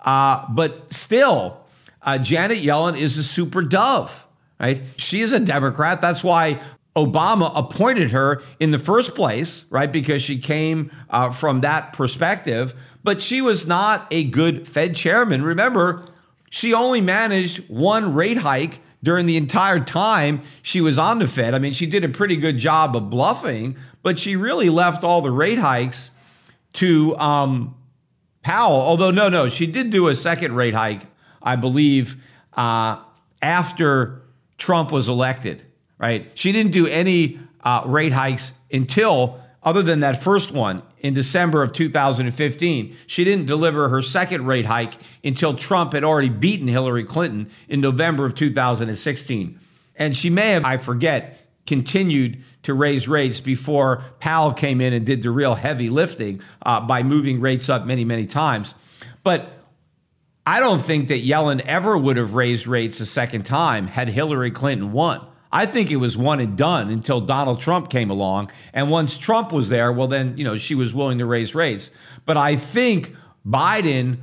uh, 0.02 0.46
but 0.50 0.94
still, 0.94 1.66
uh, 2.08 2.18
Janet 2.18 2.60
Yellen 2.60 2.98
is 2.98 3.18
a 3.18 3.24
super 3.24 3.62
dove, 3.62 4.26
right? 4.62 4.82
She 4.96 5.20
is 5.20 5.34
a 5.34 5.42
Democrat. 5.42 6.00
That's 6.02 6.24
why 6.24 6.62
Obama 6.96 7.52
appointed 7.54 8.12
her 8.12 8.42
in 8.62 8.72
the 8.72 8.80
first 8.80 9.14
place, 9.14 9.66
right? 9.70 9.92
Because 9.92 10.24
she 10.24 10.40
came 10.40 10.90
uh, 11.10 11.32
from 11.32 11.62
that 11.62 11.92
perspective. 11.92 12.74
But 13.04 13.22
she 13.22 13.42
was 13.42 13.68
not 13.68 14.08
a 14.10 14.24
good 14.24 14.70
Fed 14.70 14.96
chairman. 14.96 15.44
Remember, 15.44 16.06
she 16.50 16.74
only 16.74 17.02
managed 17.02 17.68
one 17.70 18.14
rate 18.14 18.38
hike 18.38 18.80
during 19.04 19.26
the 19.26 19.36
entire 19.36 19.82
time 19.82 20.42
she 20.62 20.80
was 20.80 20.98
on 20.98 21.20
the 21.20 21.28
Fed. 21.28 21.54
I 21.54 21.60
mean, 21.60 21.74
she 21.74 21.86
did 21.86 22.06
a 22.06 22.10
pretty 22.10 22.38
good 22.38 22.58
job 22.58 22.96
of 22.96 23.10
bluffing, 23.10 23.76
but 24.02 24.18
she 24.18 24.38
really 24.38 24.70
left 24.70 25.04
all 25.04 25.22
the 25.22 25.32
rate 25.32 25.60
hikes 25.60 26.12
to 26.74 27.18
um, 27.18 27.76
Powell. 28.44 28.80
Although, 28.80 29.12
no, 29.12 29.28
no, 29.28 29.50
she 29.50 29.68
did 29.68 29.90
do 29.90 30.08
a 30.08 30.16
second 30.16 30.56
rate 30.56 30.74
hike 30.74 31.02
I 31.42 31.56
believe, 31.56 32.18
uh, 32.54 33.02
after 33.42 34.22
Trump 34.58 34.92
was 34.92 35.08
elected, 35.08 35.66
right? 35.98 36.30
She 36.34 36.52
didn't 36.52 36.72
do 36.72 36.88
any 36.88 37.40
uh, 37.64 37.84
rate 37.86 38.12
hikes 38.12 38.54
until, 38.72 39.40
other 39.64 39.82
than 39.82 40.00
that 40.02 40.22
first 40.22 40.52
one 40.52 40.82
in 41.00 41.14
December 41.14 41.64
of 41.64 41.74
2015. 41.74 42.96
She 43.08 43.24
didn't 43.24 43.46
deliver 43.46 43.90
her 43.90 44.02
second 44.02 44.46
rate 44.46 44.66
hike 44.66 44.94
until 45.24 45.54
Trump 45.54 45.94
had 45.94 46.04
already 46.04 46.30
beaten 46.30 46.68
Hillary 46.68 47.04
Clinton 47.04 47.50
in 47.70 47.82
November 47.82 48.26
of 48.26 48.36
2016. 48.36 49.60
And 49.96 50.16
she 50.16 50.30
may 50.30 50.52
have, 50.52 50.66
I 50.66 50.78
forget, 50.78 51.40
continued 51.66 52.44
to 52.64 52.74
raise 52.74 53.08
rates 53.08 53.40
before 53.40 54.04
Powell 54.20 54.54
came 54.54 54.82
in 54.82 54.94
and 54.94 55.06
did 55.06 55.22
the 55.22 55.32
real 55.32 55.56
heavy 55.56 55.90
lifting 55.90 56.42
uh, 56.64 56.80
by 56.82 57.04
moving 57.04 57.42
rates 57.42 57.70
up 57.70 57.86
many, 57.86 58.06
many 58.06 58.26
times. 58.26 58.74
But 59.24 59.57
I 60.48 60.62
don't 60.62 60.82
think 60.82 61.10
that 61.10 61.26
Yellen 61.26 61.60
ever 61.66 61.98
would 61.98 62.16
have 62.16 62.34
raised 62.34 62.68
rates 62.68 63.02
a 63.02 63.06
second 63.06 63.46
time 63.46 63.86
had 63.86 64.08
Hillary 64.08 64.50
Clinton 64.50 64.94
won. 64.94 65.28
I 65.52 65.66
think 65.66 65.92
it 65.92 65.98
was 65.98 66.18
one 66.18 66.40
and 66.40 66.58
done 66.58 66.90
until 66.90 67.20
Donald 67.20 67.60
Trump 67.60 67.90
came 67.90 68.10
along. 68.10 68.52
And 68.72 68.90
once 68.90 69.18
Trump 69.18 69.52
was 69.52 69.68
there, 69.68 69.92
well, 69.92 70.08
then, 70.08 70.38
you 70.38 70.46
know, 70.46 70.56
she 70.56 70.74
was 70.74 70.94
willing 70.94 71.18
to 71.18 71.26
raise 71.26 71.54
rates. 71.54 71.92
But 72.26 72.38
I 72.38 72.56
think 72.56 73.14
Biden 73.46 74.20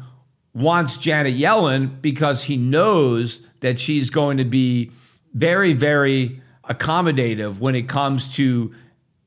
wants 0.55 0.97
Janet 0.97 1.35
Yellen 1.35 2.01
because 2.01 2.45
he 2.45 2.57
knows 2.57 3.41
that 3.61 3.79
she's 3.79 4.09
going 4.09 4.39
to 4.39 4.47
be 4.47 4.93
very, 5.35 5.75
very 5.75 6.41
accommodative 6.71 7.59
when 7.59 7.75
it 7.75 7.87
comes 7.87 8.33
to 8.37 8.73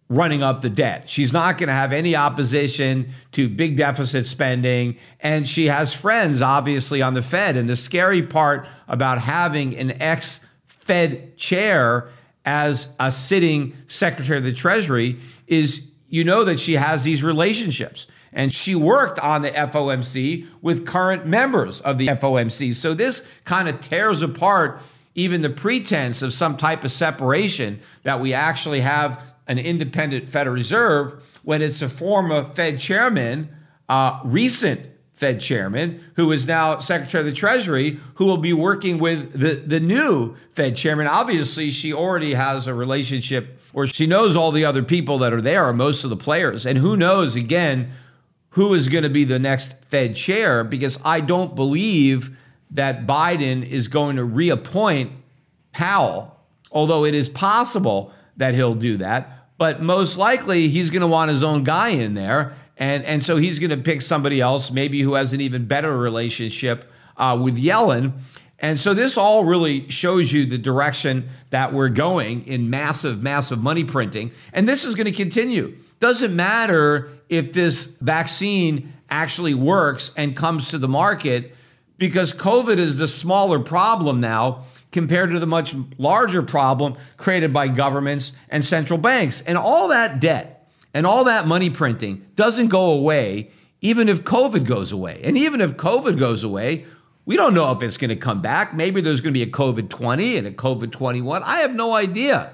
running 0.09 0.41
up 0.41 0.61
the 0.61 0.69
debt. 0.69 1.09
She's 1.09 1.33
not 1.33 1.57
going 1.57 1.67
to 1.67 1.73
have 1.73 1.91
any 1.91 2.15
opposition 2.15 3.09
to 3.33 3.49
big 3.49 3.75
deficit 3.75 4.25
spending. 4.25 4.97
And 5.19 5.47
she 5.47 5.65
has 5.65 5.93
friends, 5.93 6.41
obviously, 6.41 7.01
on 7.01 7.13
the 7.13 7.21
Fed. 7.21 7.57
And 7.57 7.69
the 7.69 7.75
scary 7.75 8.23
part 8.23 8.67
about 8.87 9.19
having 9.19 9.75
an 9.77 10.01
ex 10.01 10.39
Fed 10.67 11.35
chair 11.35 12.09
as 12.45 12.87
a 12.99 13.11
sitting 13.11 13.75
Secretary 13.87 14.37
of 14.37 14.45
the 14.45 14.53
Treasury 14.53 15.19
is 15.47 15.81
you 16.07 16.23
know 16.23 16.45
that 16.45 16.61
she 16.61 16.73
has 16.73 17.03
these 17.03 17.21
relationships. 17.21 18.07
And 18.31 18.53
she 18.53 18.75
worked 18.75 19.19
on 19.19 19.41
the 19.41 19.51
FOMC 19.51 20.47
with 20.61 20.85
current 20.85 21.25
members 21.25 21.81
of 21.81 21.97
the 21.97 22.07
FOMC. 22.07 22.73
So 22.75 22.93
this 22.93 23.23
kind 23.43 23.67
of 23.67 23.81
tears 23.81 24.21
apart 24.21 24.79
even 25.15 25.41
the 25.41 25.49
pretense 25.49 26.21
of 26.21 26.31
some 26.31 26.55
type 26.55 26.83
of 26.83 26.91
separation 26.91 27.81
that 28.03 28.21
we 28.21 28.33
actually 28.33 28.81
have 28.81 29.19
an 29.47 29.59
independent 29.59 30.29
Federal 30.29 30.55
Reserve 30.55 31.23
when 31.43 31.61
it's 31.61 31.81
a 31.81 31.89
former 31.89 32.43
Fed 32.43 32.79
chairman, 32.79 33.49
uh, 33.89 34.19
recent 34.23 34.81
Fed 35.13 35.41
chairman, 35.41 36.03
who 36.15 36.31
is 36.31 36.45
now 36.45 36.77
Secretary 36.79 37.21
of 37.21 37.25
the 37.25 37.33
Treasury, 37.33 37.99
who 38.15 38.25
will 38.25 38.37
be 38.37 38.53
working 38.53 38.99
with 38.99 39.31
the, 39.31 39.55
the 39.55 39.79
new 39.79 40.35
Fed 40.53 40.75
chairman. 40.75 41.07
Obviously, 41.07 41.71
she 41.71 41.91
already 41.93 42.33
has 42.33 42.67
a 42.67 42.73
relationship 42.73 43.57
or 43.73 43.85
she 43.85 44.07
knows 44.07 44.35
all 44.35 44.51
the 44.51 44.65
other 44.65 44.81
people 44.81 45.19
that 45.19 45.33
are 45.33 45.41
there, 45.41 45.71
most 45.73 46.03
of 46.03 46.09
the 46.09 46.15
players. 46.15 46.65
And 46.65 46.77
who 46.77 46.97
knows, 46.97 47.35
again, 47.35 47.91
who 48.49 48.73
is 48.73 48.89
going 48.89 49.03
to 49.03 49.09
be 49.09 49.23
the 49.23 49.37
next 49.37 49.75
Fed 49.89 50.15
chair, 50.15 50.63
because 50.63 50.97
I 51.05 51.19
don't 51.19 51.55
believe 51.55 52.35
that 52.71 53.05
Biden 53.05 53.67
is 53.67 53.87
going 53.87 54.15
to 54.15 54.23
reappoint 54.23 55.11
Powell, 55.73 56.35
although 56.71 57.05
it 57.05 57.13
is 57.13 57.29
possible 57.29 58.11
that 58.37 58.55
he'll 58.55 58.73
do 58.73 58.97
that. 58.97 59.36
But 59.57 59.81
most 59.81 60.17
likely, 60.17 60.67
he's 60.67 60.89
going 60.89 61.01
to 61.01 61.07
want 61.07 61.31
his 61.31 61.43
own 61.43 61.63
guy 61.63 61.89
in 61.89 62.13
there. 62.13 62.55
And, 62.77 63.03
and 63.05 63.23
so 63.23 63.37
he's 63.37 63.57
going 63.59 63.71
to 63.71 63.77
pick 63.77 64.01
somebody 64.01 64.39
else, 64.39 64.69
maybe 64.69 65.01
who 65.01 65.15
has 65.15 65.33
an 65.33 65.41
even 65.41 65.65
better 65.65 65.97
relationship 65.97 66.91
uh, 67.17 67.37
with 67.41 67.57
Yellen. 67.57 68.13
And 68.59 68.79
so 68.79 68.93
this 68.93 69.17
all 69.17 69.45
really 69.45 69.89
shows 69.89 70.31
you 70.31 70.45
the 70.45 70.57
direction 70.57 71.29
that 71.49 71.73
we're 71.73 71.89
going 71.89 72.45
in 72.47 72.69
massive, 72.69 73.21
massive 73.21 73.59
money 73.59 73.83
printing. 73.83 74.31
And 74.53 74.67
this 74.67 74.85
is 74.85 74.95
going 74.95 75.05
to 75.05 75.11
continue. 75.11 75.77
Doesn't 75.99 76.35
matter 76.35 77.09
if 77.29 77.53
this 77.53 77.85
vaccine 78.01 78.93
actually 79.09 79.53
works 79.53 80.11
and 80.17 80.35
comes 80.35 80.69
to 80.69 80.77
the 80.77 80.87
market 80.87 81.55
because 81.97 82.33
COVID 82.33 82.77
is 82.77 82.97
the 82.97 83.07
smaller 83.07 83.59
problem 83.59 84.19
now 84.19 84.65
compared 84.91 85.31
to 85.31 85.39
the 85.39 85.47
much 85.47 85.75
larger 85.97 86.41
problem 86.41 86.95
created 87.17 87.53
by 87.53 87.67
governments 87.67 88.31
and 88.49 88.65
central 88.65 88.97
banks. 88.97 89.41
And 89.41 89.57
all 89.57 89.89
that 89.89 90.19
debt 90.19 90.69
and 90.93 91.05
all 91.05 91.25
that 91.25 91.47
money 91.47 91.69
printing 91.69 92.25
doesn't 92.35 92.67
go 92.67 92.91
away 92.91 93.51
even 93.81 94.09
if 94.09 94.23
COVID 94.23 94.65
goes 94.65 94.91
away. 94.91 95.21
And 95.23 95.37
even 95.37 95.61
if 95.61 95.77
COVID 95.77 96.17
goes 96.17 96.43
away, 96.43 96.85
we 97.25 97.35
don't 97.35 97.53
know 97.53 97.71
if 97.71 97.83
it's 97.83 97.97
going 97.97 98.09
to 98.09 98.15
come 98.15 98.41
back. 98.41 98.73
Maybe 98.73 99.01
there's 99.01 99.21
going 99.21 99.33
to 99.33 99.37
be 99.37 99.43
a 99.43 99.51
COVID 99.51 99.89
20 99.89 100.37
and 100.37 100.47
a 100.47 100.51
COVID 100.51 100.91
21. 100.91 101.43
I 101.43 101.59
have 101.59 101.75
no 101.75 101.93
idea. 101.93 102.53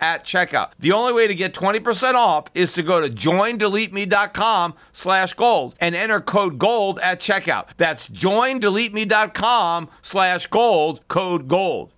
at 0.00 0.24
checkout. 0.24 0.70
The 0.78 0.92
only 0.92 1.12
way 1.12 1.26
to 1.26 1.34
get 1.34 1.54
20% 1.54 2.14
off 2.14 2.46
is 2.54 2.72
to 2.74 2.82
go 2.82 3.00
to 3.00 3.12
joindeleteme.com 3.12 4.74
slash 4.92 5.34
gold 5.34 5.74
and 5.80 5.94
enter 5.94 6.20
code 6.20 6.58
gold 6.58 6.98
at 7.00 7.20
checkout. 7.20 7.68
That's 7.76 8.08
joindeleteme.com 8.08 9.88
slash 10.02 10.46
gold, 10.46 11.06
code 11.08 11.48
gold. 11.48 11.92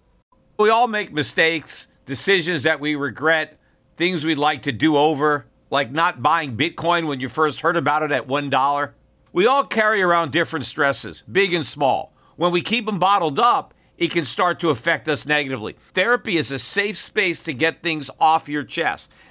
We 0.59 0.71
all 0.71 0.89
make 0.89 1.13
mistakes, 1.13 1.87
decisions 2.07 2.65
that 2.65 2.81
we 2.81 2.97
regret, 2.97 3.59
things 3.97 4.25
we'd 4.25 4.39
like 4.39 4.63
to 4.63 4.73
do 4.73 4.97
over, 4.97 5.47
like 5.71 5.93
not 5.93 6.23
buying 6.23 6.57
Bitcoin 6.57 7.07
when 7.07 7.21
you 7.21 7.29
first 7.29 7.61
heard 7.61 7.77
about 7.77 8.03
it 8.03 8.11
at 8.11 8.27
$1. 8.27 8.93
We 9.33 9.47
all 9.47 9.65
carry 9.65 10.03
around 10.03 10.33
different 10.33 10.67
stresses, 10.67 11.23
big 11.31 11.55
and 11.55 11.67
small. 11.67 12.13
When 12.37 12.53
we 12.53 12.63
keep 12.63 12.87
them 12.87 12.99
bottled 12.99 13.39
up, 13.39 13.75
it 13.99 14.13
can 14.13 14.25
start 14.25 14.61
to 14.61 14.71
affect 14.71 15.09
us 15.09 15.27
negatively. 15.27 15.77
Therapy 15.93 16.37
is 16.37 16.51
a 16.53 16.59
safe 16.59 16.97
space 16.97 17.43
to 17.43 17.53
get 17.53 17.83
things 17.83 18.09
off 18.21 18.49
your 18.49 18.63
chest 18.63 19.13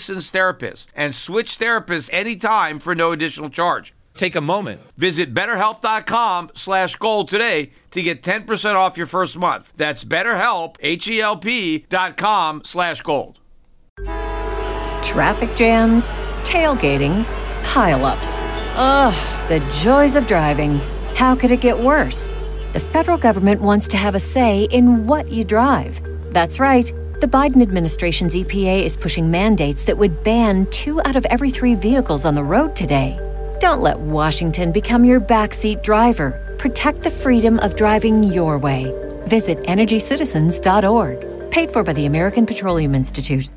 licensed 0.00 0.32
therapist 0.32 0.88
and 0.94 1.14
switch 1.14 1.58
therapists 1.58 2.08
anytime 2.12 2.80
for 2.80 2.94
no 2.94 3.12
additional 3.12 3.50
charge. 3.50 3.92
Take 4.14 4.34
a 4.34 4.40
moment. 4.40 4.80
Visit 4.96 5.34
betterhelp.com 5.34 6.52
slash 6.54 6.96
gold 6.96 7.28
today 7.28 7.70
to 7.90 8.02
get 8.02 8.22
10% 8.22 8.74
off 8.74 8.96
your 8.96 9.06
first 9.06 9.36
month. 9.38 9.72
That's 9.76 10.04
betterhelp, 10.04 10.76
H-E-L-P 10.80 11.86
dot 11.90 12.16
com 12.16 12.62
slash 12.64 13.02
gold. 13.02 13.40
Traffic 15.02 15.54
jams, 15.54 16.16
tailgating, 16.44 17.24
pileups. 17.62 18.40
Ugh, 18.76 19.48
the 19.48 19.60
joys 19.82 20.16
of 20.16 20.26
driving. 20.26 20.80
How 21.14 21.34
could 21.34 21.50
it 21.50 21.60
get 21.60 21.78
worse? 21.78 22.30
The 22.72 22.80
federal 22.80 23.18
government 23.18 23.60
wants 23.60 23.88
to 23.88 23.96
have 23.98 24.14
a 24.14 24.20
say 24.20 24.64
in 24.64 25.06
what 25.06 25.30
you 25.30 25.44
drive. 25.44 26.00
That's 26.32 26.58
right. 26.58 26.90
The 27.20 27.26
Biden 27.26 27.60
administration's 27.60 28.34
EPA 28.34 28.82
is 28.82 28.96
pushing 28.96 29.30
mandates 29.30 29.84
that 29.84 29.98
would 29.98 30.24
ban 30.24 30.64
two 30.70 31.02
out 31.02 31.16
of 31.16 31.26
every 31.26 31.50
three 31.50 31.74
vehicles 31.74 32.24
on 32.24 32.34
the 32.34 32.42
road 32.42 32.74
today. 32.74 33.20
Don't 33.60 33.82
let 33.82 34.00
Washington 34.00 34.72
become 34.72 35.04
your 35.04 35.20
backseat 35.20 35.82
driver. 35.82 36.56
Protect 36.58 37.02
the 37.02 37.10
freedom 37.10 37.58
of 37.58 37.76
driving 37.76 38.24
your 38.24 38.56
way. 38.56 38.90
Visit 39.26 39.58
EnergyCitizens.org. 39.64 41.50
Paid 41.50 41.70
for 41.70 41.84
by 41.84 41.92
the 41.92 42.06
American 42.06 42.46
Petroleum 42.46 42.94
Institute. 42.94 43.50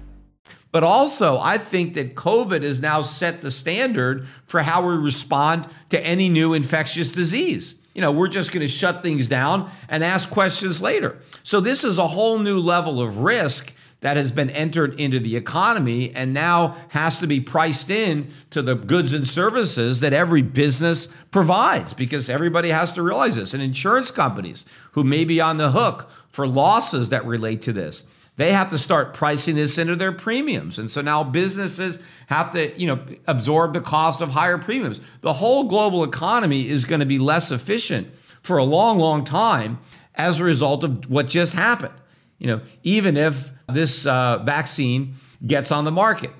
But 0.73 0.84
also, 0.84 1.39
I 1.39 1.58
think 1.58 1.93
that 1.93 2.15
COVID 2.15 2.63
has 2.63 2.82
now 2.82 3.02
set 3.02 3.39
the 3.39 3.49
standard 3.49 4.28
for 4.45 4.62
how 4.62 4.86
we 4.86 4.97
respond 4.97 5.69
to 5.88 6.06
any 6.06 6.28
new 6.28 6.54
infectious 6.54 7.13
disease. 7.13 7.76
You 7.94 8.02
know, 8.02 8.12
we're 8.12 8.28
just 8.28 8.52
going 8.52 8.62
to 8.62 8.68
shut 8.68 9.04
things 9.04 9.28
down 9.28 9.70
and 9.88 10.04
ask 10.04 10.30
questions 10.30 10.82
later. 10.82 11.20
So, 11.44 11.60
this 11.60 11.84
is 11.84 11.98
a 11.98 12.08
whole 12.08 12.40
new 12.40 12.60
level 12.60 13.02
of 13.02 13.20
risk 13.20 13.74
that 14.04 14.18
has 14.18 14.32
been 14.32 14.50
entered 14.50 15.00
into 15.00 15.18
the 15.18 15.38
economy 15.38 16.14
and 16.14 16.34
now 16.34 16.76
has 16.90 17.18
to 17.20 17.26
be 17.26 17.40
priced 17.40 17.90
in 17.90 18.28
to 18.50 18.62
the 18.62 18.76
goods 18.76 19.14
and 19.14 19.26
services 19.26 20.02
that 20.02 20.12
every 20.12 20.42
business 20.42 21.08
provides 21.32 21.94
because 21.94 22.30
everybody 22.30 22.68
has 22.68 22.92
to 22.92 23.02
realize 23.02 23.36
this. 23.36 23.54
And 23.54 23.64
insurance 23.64 24.12
companies 24.12 24.66
who 24.92 25.06
may 25.06 25.24
be 25.24 25.40
on 25.40 25.56
the 25.56 25.72
hook 25.72 26.10
for 26.32 26.46
losses 26.46 27.10
that 27.10 27.26
relate 27.26 27.62
to 27.62 27.72
this, 27.72 28.04
they 28.36 28.52
have 28.52 28.69
to 28.69 28.80
start 28.80 29.13
pricing 29.13 29.56
this 29.56 29.78
into 29.78 29.96
their 29.96 30.12
premiums. 30.12 30.80
And 30.80 30.89
so 30.89 31.02
now 31.02 31.24
businesses 31.24 32.00
have 32.28 32.50
to, 32.52 32.78
you 32.80 32.88
know, 32.88 33.00
absorb 33.28 33.74
the 33.74 33.82
cost 33.82 34.22
of 34.22 34.30
higher 34.30 34.58
premiums. 34.58 35.00
The 35.22 35.34
whole 35.34 35.65
global 35.65 36.04
economy 36.04 36.67
is 36.67 36.86
going 36.86 37.00
to 37.00 37.06
be 37.06 37.19
less 37.19 37.52
efficient 37.52 38.08
for 38.41 38.58
a 38.58 38.63
long, 38.63 38.98
long 38.98 39.24
time 39.24 39.80
as 40.15 40.39
a 40.39 40.43
result 40.43 40.84
of 40.84 41.10
what 41.10 41.28
just 41.28 41.54
happened. 41.54 41.93
You 42.39 42.48
know, 42.48 42.62
even 42.84 43.17
if 43.17 43.54
this 43.69 44.06
uh, 44.06 44.39
vaccine 44.39 45.15
gets 45.46 45.72
on 45.72 45.86
the 45.86 45.91
market. 45.91 46.32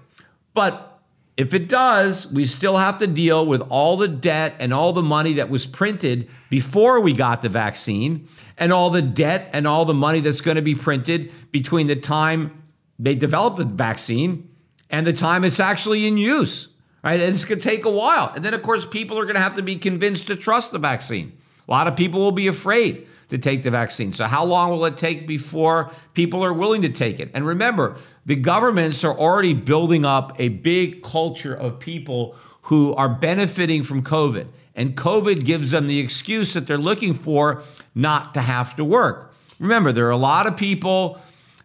But 0.54 0.93
if 1.36 1.54
it 1.54 1.68
does, 1.68 2.28
we 2.32 2.46
still 2.46 2.78
have 2.78 3.00
to 3.00 3.08
deal 3.08 3.46
with 3.46 3.62
all 3.62 3.98
the 3.98 4.08
debt 4.08 4.56
and 4.60 4.74
all 4.74 4.94
the 4.94 5.02
money 5.02 5.34
that 5.34 5.50
was 5.50 5.66
printed 5.66 6.30
before 6.50 7.00
we 7.00 7.14
got 7.14 7.42
the 7.42 7.50
vaccine, 7.50 8.28
and 8.58 8.72
all 8.72 8.92
the 8.92 9.02
debt 9.02 9.50
and 9.52 9.68
all 9.68 9.86
the 9.86 9.96
money 9.96 10.20
that's 10.20 10.42
going 10.42 10.56
to 10.56 10.62
be 10.62 10.76
printed 10.76 11.32
between 11.52 11.88
the 11.88 11.96
time 11.96 12.64
they 13.00 13.16
develop 13.16 13.58
the 13.58 13.66
vaccine 13.66 14.48
and 14.92 15.08
the 15.08 15.14
time 15.14 15.44
it's 15.44 15.60
actually 15.60 16.06
in 16.06 16.18
use. 16.18 16.68
Right? 17.04 17.20
And 17.20 17.34
it's 17.34 17.44
going 17.44 17.60
to 17.60 17.64
take 17.64 17.84
a 17.84 17.90
while. 17.90 18.32
And 18.34 18.46
then, 18.46 18.54
of 18.54 18.62
course, 18.62 18.86
people 18.86 19.20
are 19.20 19.24
going 19.24 19.36
to 19.36 19.42
have 19.42 19.58
to 19.58 19.62
be 19.62 19.76
convinced 19.76 20.28
to 20.28 20.38
trust 20.38 20.72
the 20.72 20.80
vaccine. 20.80 21.38
A 21.68 21.72
lot 21.72 21.88
of 21.88 21.98
people 21.98 22.22
will 22.22 22.32
be 22.32 22.48
afraid 22.48 23.08
to 23.30 23.38
take 23.38 23.64
the 23.64 23.72
vaccine. 23.72 24.14
So, 24.14 24.26
how 24.26 24.46
long 24.46 24.70
will 24.70 24.86
it 24.86 24.98
take 24.98 25.28
before 25.28 25.92
people 26.14 26.46
are 26.46 26.54
willing 26.54 26.82
to 26.84 26.90
take 26.90 27.20
it? 27.20 27.32
And 27.34 27.46
remember, 27.46 27.98
the 28.26 28.36
governments 28.36 29.04
are 29.04 29.18
already 29.18 29.54
building 29.54 30.06
up 30.06 30.40
a 30.40 30.50
big 30.50 31.04
culture 31.04 31.54
of 31.54 31.80
people 31.80 32.36
who 32.64 32.94
are 32.96 33.10
benefiting 33.10 33.84
from 33.84 34.04
COVID. 34.04 34.48
And 34.76 34.96
COVID 34.96 35.46
gives 35.46 35.72
them 35.72 35.88
the 35.88 36.00
excuse 36.00 36.54
that 36.54 36.66
they're 36.66 36.78
looking 36.78 37.14
for 37.14 37.64
not 37.94 38.34
to 38.34 38.42
have 38.42 38.76
to 38.78 38.86
work. 38.86 39.34
Remember, 39.60 39.92
there 39.92 40.08
are 40.08 40.12
a 40.12 40.18
lot 40.18 40.48
of 40.48 40.58
people 40.58 41.20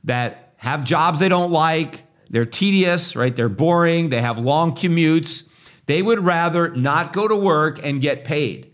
that 0.05 0.53
have 0.57 0.85
jobs 0.85 1.21
they 1.21 1.29
don't 1.29 1.51
like, 1.51 2.03
they're 2.31 2.45
tedious, 2.45 3.17
right? 3.17 3.35
They're 3.35 3.49
boring, 3.49 4.11
they 4.11 4.21
have 4.21 4.39
long 4.39 4.75
commutes. 4.75 5.45
They 5.87 6.03
would 6.03 6.25
rather 6.25 6.69
not 6.77 7.13
go 7.13 7.27
to 7.27 7.37
work 7.37 7.81
and 7.83 8.03
get 8.03 8.25
paid. 8.25 8.73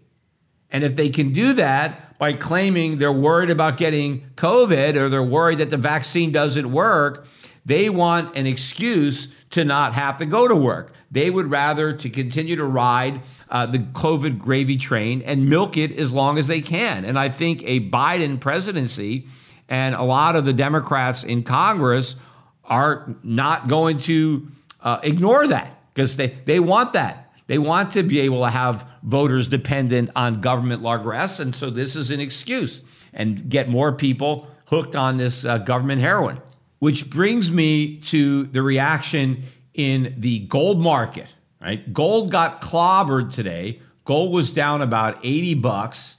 And 0.70 0.82
if 0.82 0.96
they 0.96 1.10
can 1.10 1.32
do 1.32 1.52
that, 1.52 2.18
by 2.18 2.32
claiming 2.32 2.98
they're 2.98 3.12
worried 3.12 3.50
about 3.50 3.76
getting 3.76 4.24
COVID 4.36 4.96
or 4.96 5.08
they're 5.08 5.22
worried 5.22 5.58
that 5.58 5.70
the 5.70 5.76
vaccine 5.76 6.32
doesn't 6.32 6.70
work, 6.70 7.26
they 7.64 7.88
want 7.88 8.36
an 8.36 8.46
excuse 8.46 9.28
to 9.50 9.64
not 9.64 9.94
have 9.94 10.18
to 10.18 10.26
go 10.26 10.46
to 10.48 10.56
work. 10.56 10.92
They 11.10 11.30
would 11.30 11.50
rather 11.50 11.92
to 11.92 12.10
continue 12.10 12.56
to 12.56 12.64
ride 12.64 13.22
uh, 13.48 13.66
the 13.66 13.78
COVID 13.78 14.38
gravy 14.38 14.76
train 14.76 15.22
and 15.22 15.48
milk 15.48 15.76
it 15.76 15.92
as 15.98 16.12
long 16.12 16.38
as 16.38 16.46
they 16.46 16.60
can. 16.60 17.04
And 17.04 17.18
I 17.18 17.28
think 17.28 17.62
a 17.64 17.88
Biden 17.88 18.40
presidency 18.40 19.28
and 19.68 19.94
a 19.94 20.02
lot 20.02 20.36
of 20.36 20.44
the 20.44 20.52
Democrats 20.52 21.22
in 21.24 21.42
Congress 21.42 22.16
are 22.64 23.14
not 23.22 23.68
going 23.68 23.98
to 24.00 24.48
uh, 24.80 24.98
ignore 25.02 25.46
that 25.46 25.78
because 25.94 26.16
they, 26.16 26.28
they 26.44 26.60
want 26.60 26.92
that. 26.94 27.32
They 27.46 27.58
want 27.58 27.92
to 27.92 28.02
be 28.02 28.20
able 28.20 28.42
to 28.42 28.50
have 28.50 28.86
voters 29.02 29.48
dependent 29.48 30.10
on 30.16 30.40
government 30.40 30.82
largesse. 30.82 31.40
And 31.40 31.54
so 31.54 31.70
this 31.70 31.94
is 31.94 32.10
an 32.10 32.20
excuse 32.20 32.80
and 33.12 33.48
get 33.48 33.68
more 33.68 33.92
people 33.92 34.48
hooked 34.66 34.96
on 34.96 35.16
this 35.16 35.44
uh, 35.44 35.58
government 35.58 36.00
heroin. 36.00 36.40
Which 36.84 37.08
brings 37.08 37.50
me 37.50 37.96
to 38.10 38.44
the 38.44 38.60
reaction 38.60 39.44
in 39.72 40.16
the 40.18 40.40
gold 40.40 40.78
market, 40.78 41.32
right? 41.58 41.90
Gold 41.94 42.30
got 42.30 42.60
clobbered 42.60 43.32
today. 43.32 43.80
Gold 44.04 44.34
was 44.34 44.50
down 44.50 44.82
about 44.82 45.18
80 45.24 45.54
bucks, 45.54 46.18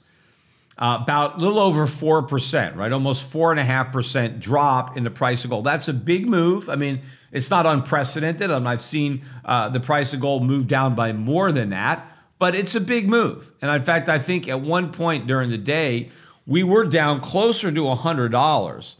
uh, 0.76 0.98
about 1.02 1.36
a 1.36 1.38
little 1.38 1.60
over 1.60 1.86
4%, 1.86 2.74
right? 2.74 2.90
Almost 2.90 3.30
4.5% 3.30 4.40
drop 4.40 4.96
in 4.96 5.04
the 5.04 5.10
price 5.10 5.44
of 5.44 5.50
gold. 5.50 5.64
That's 5.66 5.86
a 5.86 5.92
big 5.92 6.26
move. 6.26 6.68
I 6.68 6.74
mean, 6.74 7.00
it's 7.30 7.48
not 7.48 7.64
unprecedented. 7.64 8.50
Um, 8.50 8.66
I've 8.66 8.82
seen 8.82 9.22
uh, 9.44 9.68
the 9.68 9.78
price 9.78 10.12
of 10.14 10.20
gold 10.20 10.42
move 10.42 10.66
down 10.66 10.96
by 10.96 11.12
more 11.12 11.52
than 11.52 11.70
that, 11.70 12.10
but 12.40 12.56
it's 12.56 12.74
a 12.74 12.80
big 12.80 13.08
move. 13.08 13.52
And 13.62 13.70
in 13.70 13.84
fact, 13.84 14.08
I 14.08 14.18
think 14.18 14.48
at 14.48 14.60
one 14.60 14.90
point 14.90 15.28
during 15.28 15.48
the 15.48 15.58
day, 15.58 16.10
we 16.44 16.64
were 16.64 16.86
down 16.86 17.20
closer 17.20 17.70
to 17.70 17.82
$100. 17.82 18.96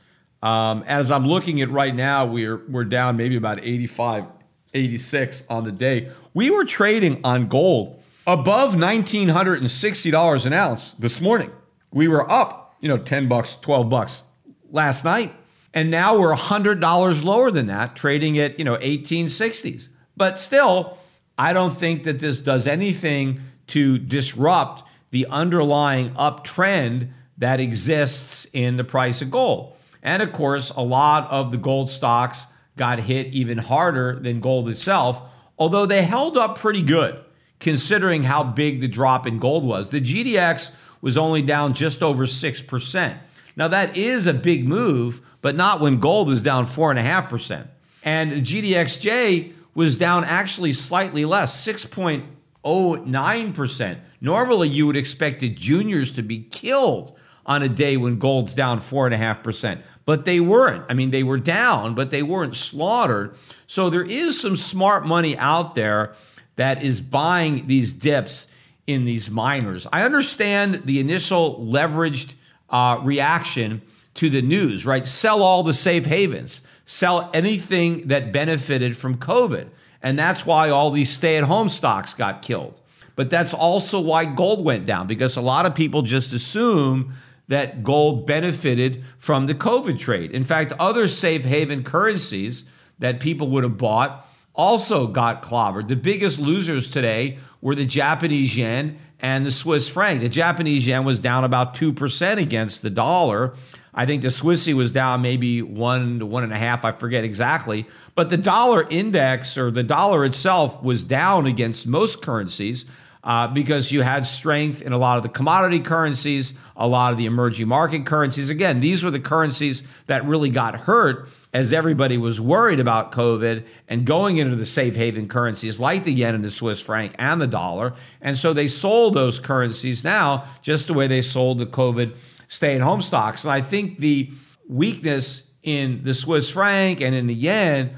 Um, 0.46 0.84
as 0.86 1.10
I'm 1.10 1.26
looking 1.26 1.60
at 1.60 1.70
right 1.72 1.92
now, 1.92 2.24
we're, 2.24 2.58
we're 2.68 2.84
down 2.84 3.16
maybe 3.16 3.34
about 3.34 3.58
85, 3.64 4.26
86 4.74 5.42
on 5.50 5.64
the 5.64 5.72
day. 5.72 6.12
We 6.34 6.50
were 6.50 6.64
trading 6.64 7.20
on 7.24 7.48
gold 7.48 8.00
above 8.28 8.74
$1,960 8.74 10.46
an 10.46 10.52
ounce 10.52 10.94
this 11.00 11.20
morning. 11.20 11.50
We 11.90 12.06
were 12.06 12.30
up, 12.30 12.76
you 12.78 12.88
know, 12.88 12.96
10 12.96 13.26
bucks, 13.26 13.56
12 13.60 13.90
bucks 13.90 14.22
last 14.70 15.04
night. 15.04 15.34
And 15.74 15.90
now 15.90 16.16
we're 16.16 16.36
$100 16.36 17.24
lower 17.24 17.50
than 17.50 17.66
that, 17.66 17.96
trading 17.96 18.38
at, 18.38 18.56
you 18.56 18.64
know, 18.64 18.76
1860s. 18.76 19.88
But 20.16 20.38
still, 20.38 20.96
I 21.36 21.54
don't 21.54 21.76
think 21.76 22.04
that 22.04 22.20
this 22.20 22.40
does 22.40 22.68
anything 22.68 23.40
to 23.68 23.98
disrupt 23.98 24.84
the 25.10 25.26
underlying 25.26 26.14
uptrend 26.14 27.08
that 27.38 27.58
exists 27.58 28.46
in 28.52 28.76
the 28.76 28.84
price 28.84 29.22
of 29.22 29.32
gold. 29.32 29.72
And 30.06 30.22
of 30.22 30.32
course, 30.32 30.70
a 30.70 30.82
lot 30.82 31.30
of 31.30 31.50
the 31.50 31.58
gold 31.58 31.90
stocks 31.90 32.46
got 32.76 33.00
hit 33.00 33.34
even 33.34 33.58
harder 33.58 34.18
than 34.20 34.40
gold 34.40 34.70
itself, 34.70 35.20
although 35.58 35.84
they 35.84 36.02
held 36.02 36.38
up 36.38 36.58
pretty 36.58 36.82
good 36.82 37.18
considering 37.58 38.22
how 38.22 38.44
big 38.44 38.80
the 38.80 38.86
drop 38.86 39.26
in 39.26 39.40
gold 39.40 39.64
was. 39.64 39.90
The 39.90 40.00
GDX 40.00 40.70
was 41.00 41.16
only 41.16 41.42
down 41.42 41.74
just 41.74 42.04
over 42.04 42.26
6%. 42.26 43.18
Now, 43.56 43.66
that 43.68 43.96
is 43.96 44.28
a 44.28 44.34
big 44.34 44.64
move, 44.66 45.22
but 45.40 45.56
not 45.56 45.80
when 45.80 45.98
gold 45.98 46.30
is 46.30 46.40
down 46.40 46.66
4.5%. 46.66 47.66
And 48.04 48.30
the 48.30 48.42
GDXJ 48.42 49.54
was 49.74 49.96
down 49.96 50.22
actually 50.24 50.74
slightly 50.74 51.24
less, 51.24 51.66
6.09%. 51.66 53.98
Normally, 54.20 54.68
you 54.68 54.86
would 54.86 54.96
expect 54.96 55.40
the 55.40 55.48
juniors 55.48 56.12
to 56.12 56.22
be 56.22 56.44
killed 56.44 57.16
on 57.46 57.62
a 57.62 57.68
day 57.68 57.96
when 57.96 58.18
gold's 58.18 58.54
down 58.54 58.80
4.5%, 58.80 59.80
but 60.06 60.24
they 60.24 60.40
weren't. 60.40 60.84
I 60.88 60.94
mean, 60.94 61.10
they 61.10 61.24
were 61.24 61.38
down, 61.38 61.94
but 61.94 62.10
they 62.10 62.22
weren't 62.22 62.56
slaughtered. 62.56 63.36
So 63.66 63.90
there 63.90 64.04
is 64.04 64.40
some 64.40 64.56
smart 64.56 65.04
money 65.04 65.36
out 65.36 65.74
there 65.74 66.14
that 66.54 66.82
is 66.82 67.00
buying 67.00 67.66
these 67.66 67.92
dips 67.92 68.46
in 68.86 69.04
these 69.04 69.28
miners. 69.28 69.86
I 69.92 70.04
understand 70.04 70.82
the 70.84 71.00
initial 71.00 71.60
leveraged 71.60 72.34
uh, 72.70 73.00
reaction 73.02 73.82
to 74.14 74.30
the 74.30 74.40
news, 74.40 74.86
right? 74.86 75.06
Sell 75.06 75.42
all 75.42 75.62
the 75.62 75.74
safe 75.74 76.06
havens, 76.06 76.62
sell 76.86 77.28
anything 77.34 78.08
that 78.08 78.32
benefited 78.32 78.96
from 78.96 79.18
COVID. 79.18 79.68
And 80.02 80.18
that's 80.18 80.46
why 80.46 80.70
all 80.70 80.90
these 80.92 81.10
stay 81.10 81.36
at 81.36 81.44
home 81.44 81.68
stocks 81.68 82.14
got 82.14 82.42
killed. 82.42 82.80
But 83.16 83.28
that's 83.28 83.52
also 83.52 83.98
why 83.98 84.24
gold 84.24 84.64
went 84.64 84.86
down 84.86 85.06
because 85.06 85.36
a 85.36 85.40
lot 85.40 85.66
of 85.66 85.74
people 85.74 86.02
just 86.02 86.32
assume 86.32 87.14
that 87.48 87.82
gold 87.82 88.26
benefited 88.26 89.04
from 89.18 89.46
the 89.46 89.54
COVID 89.54 89.98
trade. 89.98 90.32
In 90.32 90.44
fact, 90.44 90.72
other 90.78 91.08
safe 91.08 91.44
haven 91.44 91.84
currencies 91.84 92.64
that 92.98 93.20
people 93.20 93.48
would 93.50 93.64
have 93.64 93.78
bought 93.78 94.26
also 94.54 95.06
got 95.06 95.42
clobbered. 95.42 95.88
The 95.88 95.96
biggest 95.96 96.38
losers 96.38 96.90
today 96.90 97.38
were 97.60 97.74
the 97.74 97.84
Japanese 97.84 98.56
yen 98.56 98.98
and 99.20 99.44
the 99.46 99.50
Swiss 99.50 99.88
franc. 99.88 100.20
The 100.20 100.28
Japanese 100.28 100.86
yen 100.86 101.04
was 101.04 101.20
down 101.20 101.44
about 101.44 101.74
2% 101.74 102.38
against 102.38 102.82
the 102.82 102.90
dollar. 102.90 103.54
I 103.94 104.04
think 104.04 104.22
the 104.22 104.28
Swissy 104.28 104.74
was 104.74 104.90
down 104.90 105.22
maybe 105.22 105.62
one 105.62 106.18
to 106.18 106.26
one 106.26 106.44
and 106.44 106.52
a 106.52 106.58
half. 106.58 106.84
I 106.84 106.92
forget 106.92 107.24
exactly. 107.24 107.86
But 108.14 108.28
the 108.28 108.36
dollar 108.36 108.86
index 108.90 109.56
or 109.56 109.70
the 109.70 109.82
dollar 109.82 110.24
itself 110.24 110.82
was 110.82 111.02
down 111.02 111.46
against 111.46 111.86
most 111.86 112.20
currencies 112.20 112.84
uh, 113.26 113.48
because 113.48 113.90
you 113.90 114.02
had 114.02 114.24
strength 114.24 114.80
in 114.80 114.92
a 114.92 114.98
lot 114.98 115.16
of 115.16 115.24
the 115.24 115.28
commodity 115.28 115.80
currencies, 115.80 116.54
a 116.76 116.86
lot 116.86 117.10
of 117.10 117.18
the 117.18 117.26
emerging 117.26 117.66
market 117.66 118.06
currencies. 118.06 118.50
Again, 118.50 118.78
these 118.78 119.02
were 119.02 119.10
the 119.10 119.20
currencies 119.20 119.82
that 120.06 120.24
really 120.24 120.48
got 120.48 120.76
hurt 120.76 121.28
as 121.52 121.72
everybody 121.72 122.18
was 122.18 122.40
worried 122.40 122.78
about 122.78 123.10
COVID 123.10 123.64
and 123.88 124.04
going 124.04 124.36
into 124.36 124.54
the 124.54 124.64
safe 124.64 124.94
haven 124.94 125.26
currencies 125.26 125.80
like 125.80 126.04
the 126.04 126.12
yen 126.12 126.36
and 126.36 126.44
the 126.44 126.50
Swiss 126.50 126.80
franc 126.80 127.14
and 127.18 127.40
the 127.40 127.46
dollar. 127.48 127.94
And 128.20 128.38
so 128.38 128.52
they 128.52 128.68
sold 128.68 129.14
those 129.14 129.40
currencies 129.40 130.04
now 130.04 130.44
just 130.62 130.86
the 130.86 130.94
way 130.94 131.08
they 131.08 131.22
sold 131.22 131.58
the 131.58 131.66
COVID 131.66 132.14
stay 132.46 132.76
at 132.76 132.80
home 132.80 133.02
stocks. 133.02 133.42
And 133.42 133.52
I 133.52 133.60
think 133.60 133.98
the 133.98 134.30
weakness 134.68 135.48
in 135.64 136.04
the 136.04 136.14
Swiss 136.14 136.48
franc 136.48 137.00
and 137.00 137.12
in 137.12 137.26
the 137.26 137.34
yen 137.34 137.96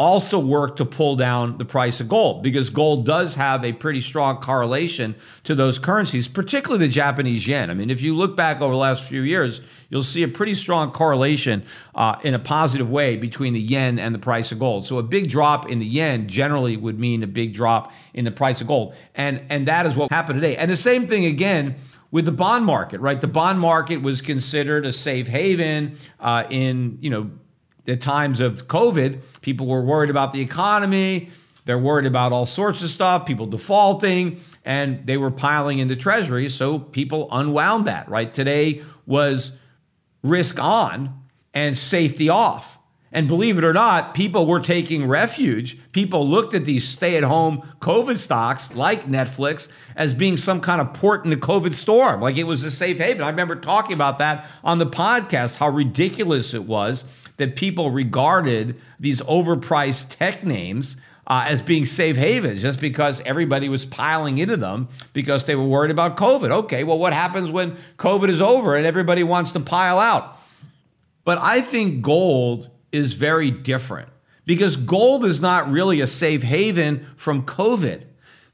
also 0.00 0.38
work 0.38 0.76
to 0.76 0.84
pull 0.86 1.14
down 1.14 1.58
the 1.58 1.64
price 1.64 2.00
of 2.00 2.08
gold 2.08 2.42
because 2.42 2.70
gold 2.70 3.04
does 3.04 3.34
have 3.34 3.62
a 3.62 3.72
pretty 3.74 4.00
strong 4.00 4.38
correlation 4.38 5.14
to 5.44 5.54
those 5.54 5.78
currencies, 5.78 6.26
particularly 6.26 6.86
the 6.86 6.90
Japanese 6.90 7.46
yen. 7.46 7.68
I 7.68 7.74
mean, 7.74 7.90
if 7.90 8.00
you 8.00 8.14
look 8.14 8.34
back 8.34 8.62
over 8.62 8.72
the 8.72 8.78
last 8.78 9.06
few 9.06 9.20
years, 9.20 9.60
you'll 9.90 10.02
see 10.02 10.22
a 10.22 10.28
pretty 10.28 10.54
strong 10.54 10.90
correlation 10.90 11.62
uh, 11.94 12.16
in 12.24 12.32
a 12.32 12.38
positive 12.38 12.90
way 12.90 13.18
between 13.18 13.52
the 13.52 13.60
yen 13.60 13.98
and 13.98 14.14
the 14.14 14.18
price 14.18 14.50
of 14.52 14.58
gold. 14.58 14.86
So 14.86 14.96
a 14.96 15.02
big 15.02 15.28
drop 15.28 15.68
in 15.68 15.78
the 15.78 15.86
yen 15.86 16.28
generally 16.28 16.78
would 16.78 16.98
mean 16.98 17.22
a 17.22 17.26
big 17.26 17.52
drop 17.52 17.92
in 18.14 18.24
the 18.24 18.30
price 18.30 18.62
of 18.62 18.68
gold, 18.68 18.94
and 19.14 19.42
and 19.50 19.68
that 19.68 19.86
is 19.86 19.96
what 19.96 20.10
happened 20.10 20.40
today. 20.40 20.56
And 20.56 20.70
the 20.70 20.76
same 20.76 21.06
thing 21.06 21.26
again 21.26 21.76
with 22.10 22.24
the 22.24 22.32
bond 22.32 22.64
market, 22.64 23.00
right? 23.00 23.20
The 23.20 23.28
bond 23.28 23.60
market 23.60 23.98
was 23.98 24.22
considered 24.22 24.86
a 24.86 24.92
safe 24.94 25.28
haven 25.28 25.98
uh, 26.18 26.44
in 26.48 26.96
you 27.02 27.10
know 27.10 27.30
the 27.84 27.96
times 27.96 28.40
of 28.40 28.68
COVID, 28.68 29.20
people 29.40 29.66
were 29.66 29.82
worried 29.82 30.10
about 30.10 30.32
the 30.32 30.40
economy. 30.40 31.30
They're 31.64 31.78
worried 31.78 32.06
about 32.06 32.32
all 32.32 32.46
sorts 32.46 32.82
of 32.82 32.90
stuff, 32.90 33.26
people 33.26 33.46
defaulting, 33.46 34.40
and 34.64 35.06
they 35.06 35.16
were 35.16 35.30
piling 35.30 35.78
into 35.78 35.96
treasuries. 35.96 36.54
So 36.54 36.78
people 36.78 37.28
unwound 37.30 37.86
that, 37.86 38.08
right? 38.08 38.32
Today 38.32 38.82
was 39.06 39.58
risk 40.22 40.58
on 40.58 41.20
and 41.54 41.76
safety 41.76 42.28
off. 42.28 42.78
And 43.12 43.26
believe 43.26 43.58
it 43.58 43.64
or 43.64 43.72
not, 43.72 44.14
people 44.14 44.46
were 44.46 44.60
taking 44.60 45.06
refuge. 45.06 45.76
People 45.92 46.28
looked 46.28 46.54
at 46.54 46.64
these 46.64 46.86
stay 46.86 47.16
at 47.16 47.24
home 47.24 47.68
COVID 47.80 48.18
stocks 48.18 48.72
like 48.72 49.06
Netflix 49.06 49.68
as 49.96 50.14
being 50.14 50.36
some 50.36 50.60
kind 50.60 50.80
of 50.80 50.94
port 50.94 51.24
in 51.24 51.30
the 51.30 51.36
COVID 51.36 51.74
storm, 51.74 52.20
like 52.20 52.36
it 52.36 52.44
was 52.44 52.62
a 52.62 52.70
safe 52.70 52.98
haven. 52.98 53.22
I 53.22 53.30
remember 53.30 53.56
talking 53.56 53.94
about 53.94 54.18
that 54.18 54.48
on 54.62 54.78
the 54.78 54.86
podcast, 54.86 55.56
how 55.56 55.70
ridiculous 55.70 56.54
it 56.54 56.64
was 56.64 57.04
that 57.40 57.56
people 57.56 57.90
regarded 57.90 58.80
these 58.98 59.20
overpriced 59.22 60.16
tech 60.16 60.44
names 60.44 60.96
uh, 61.26 61.44
as 61.46 61.62
being 61.62 61.86
safe 61.86 62.16
havens 62.16 62.60
just 62.60 62.80
because 62.80 63.20
everybody 63.22 63.68
was 63.68 63.84
piling 63.84 64.38
into 64.38 64.56
them 64.56 64.88
because 65.12 65.44
they 65.44 65.54
were 65.54 65.66
worried 65.66 65.90
about 65.90 66.16
COVID. 66.16 66.50
Okay, 66.50 66.84
well, 66.84 66.98
what 66.98 67.12
happens 67.12 67.50
when 67.50 67.76
COVID 67.98 68.28
is 68.28 68.40
over 68.40 68.76
and 68.76 68.86
everybody 68.86 69.22
wants 69.22 69.52
to 69.52 69.60
pile 69.60 69.98
out? 69.98 70.38
But 71.24 71.38
I 71.38 71.60
think 71.60 72.02
gold 72.02 72.70
is 72.92 73.12
very 73.12 73.50
different 73.50 74.08
because 74.44 74.76
gold 74.76 75.24
is 75.24 75.40
not 75.40 75.70
really 75.70 76.00
a 76.00 76.06
safe 76.06 76.42
haven 76.42 77.06
from 77.16 77.46
COVID. 77.46 78.04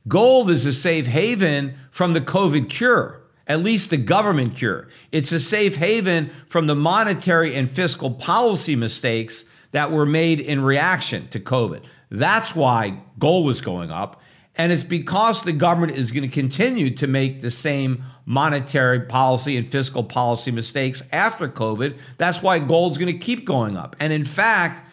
Gold 0.07 0.51
is 0.51 0.67
a 0.67 0.73
safe 0.73 1.07
haven 1.07 1.77
from 1.91 2.13
the 2.13 2.21
COVID 2.21 2.69
cure 2.69 3.23
at 3.47 3.63
least 3.63 3.91
the 3.91 3.97
government 3.97 4.57
cure. 4.57 4.89
It's 5.13 5.33
a 5.33 5.41
safe 5.41 5.77
haven 5.77 6.31
from 6.49 6.67
the 6.67 6.75
monetary 6.75 7.55
and 7.55 7.71
fiscal 7.71 8.11
policy 8.11 8.75
mistakes 8.77 9.45
that 9.73 9.91
were 9.91 10.07
made 10.07 10.41
in 10.41 10.61
reaction 10.61 11.29
to 11.29 11.41
COVID. 11.41 11.85
That's 12.11 12.55
why 12.55 13.01
gold 13.19 13.47
was 13.47 13.61
going 13.61 13.91
up. 13.91 14.21
And 14.57 14.73
it's 14.73 14.85
because 14.85 15.43
the 15.43 15.53
government 15.53 15.99
is 15.99 16.11
going 16.11 16.23
to 16.23 16.35
continue 16.35 16.91
to 16.97 17.07
make 17.07 17.41
the 17.41 17.51
same 17.51 18.03
monetary 18.25 19.01
policy 19.01 19.57
and 19.57 19.71
fiscal 19.71 20.03
policy 20.03 20.51
mistakes 20.51 21.03
after 21.13 21.47
COVID. 21.49 21.99
That's 22.17 22.43
why 22.43 22.59
gold's 22.59 22.99
going 22.99 23.13
to 23.13 23.19
keep 23.19 23.45
going 23.45 23.77
up. 23.77 23.97
And 24.01 24.13
in 24.13 24.25
fact, 24.25 24.89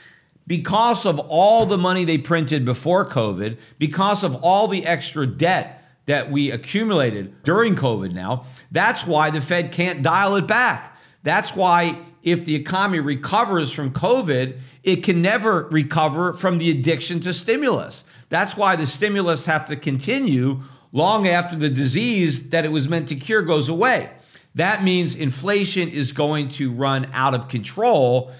because 0.45 1.05
of 1.05 1.17
all 1.17 1.65
the 1.65 1.77
money 1.77 2.03
they 2.03 2.17
printed 2.17 2.65
before 2.65 3.09
COVID, 3.09 3.57
because 3.79 4.23
of 4.23 4.35
all 4.35 4.67
the 4.67 4.85
extra 4.85 5.25
debt 5.25 5.82
that 6.05 6.31
we 6.31 6.51
accumulated 6.51 7.43
during 7.43 7.75
COVID 7.75 8.11
now. 8.11 8.45
That's 8.71 9.05
why 9.07 9.29
the 9.29 9.41
Fed 9.41 9.71
can't 9.71 10.03
dial 10.03 10.35
it 10.35 10.47
back. 10.47 10.97
That's 11.23 11.55
why 11.55 11.99
if 12.23 12.45
the 12.45 12.55
economy 12.55 12.99
recovers 12.99 13.71
from 13.71 13.91
COVID, 13.91 14.59
it 14.83 14.97
can 14.97 15.21
never 15.21 15.67
recover 15.69 16.33
from 16.33 16.57
the 16.57 16.71
addiction 16.71 17.19
to 17.21 17.33
stimulus. 17.33 18.03
That's 18.29 18.57
why 18.57 18.75
the 18.75 18.87
stimulus 18.87 19.45
have 19.45 19.65
to 19.65 19.75
continue 19.75 20.63
long 20.91 21.27
after 21.27 21.55
the 21.55 21.69
disease 21.69 22.49
that 22.49 22.65
it 22.65 22.71
was 22.71 22.87
meant 22.89 23.07
to 23.09 23.15
cure 23.15 23.41
goes 23.41 23.69
away. 23.69 24.09
That 24.55 24.83
means 24.83 25.15
inflation 25.15 25.89
is 25.89 26.11
going 26.11 26.49
to 26.51 26.71
run 26.71 27.09
out 27.13 27.33
of 27.33 27.47
control. 27.47 28.31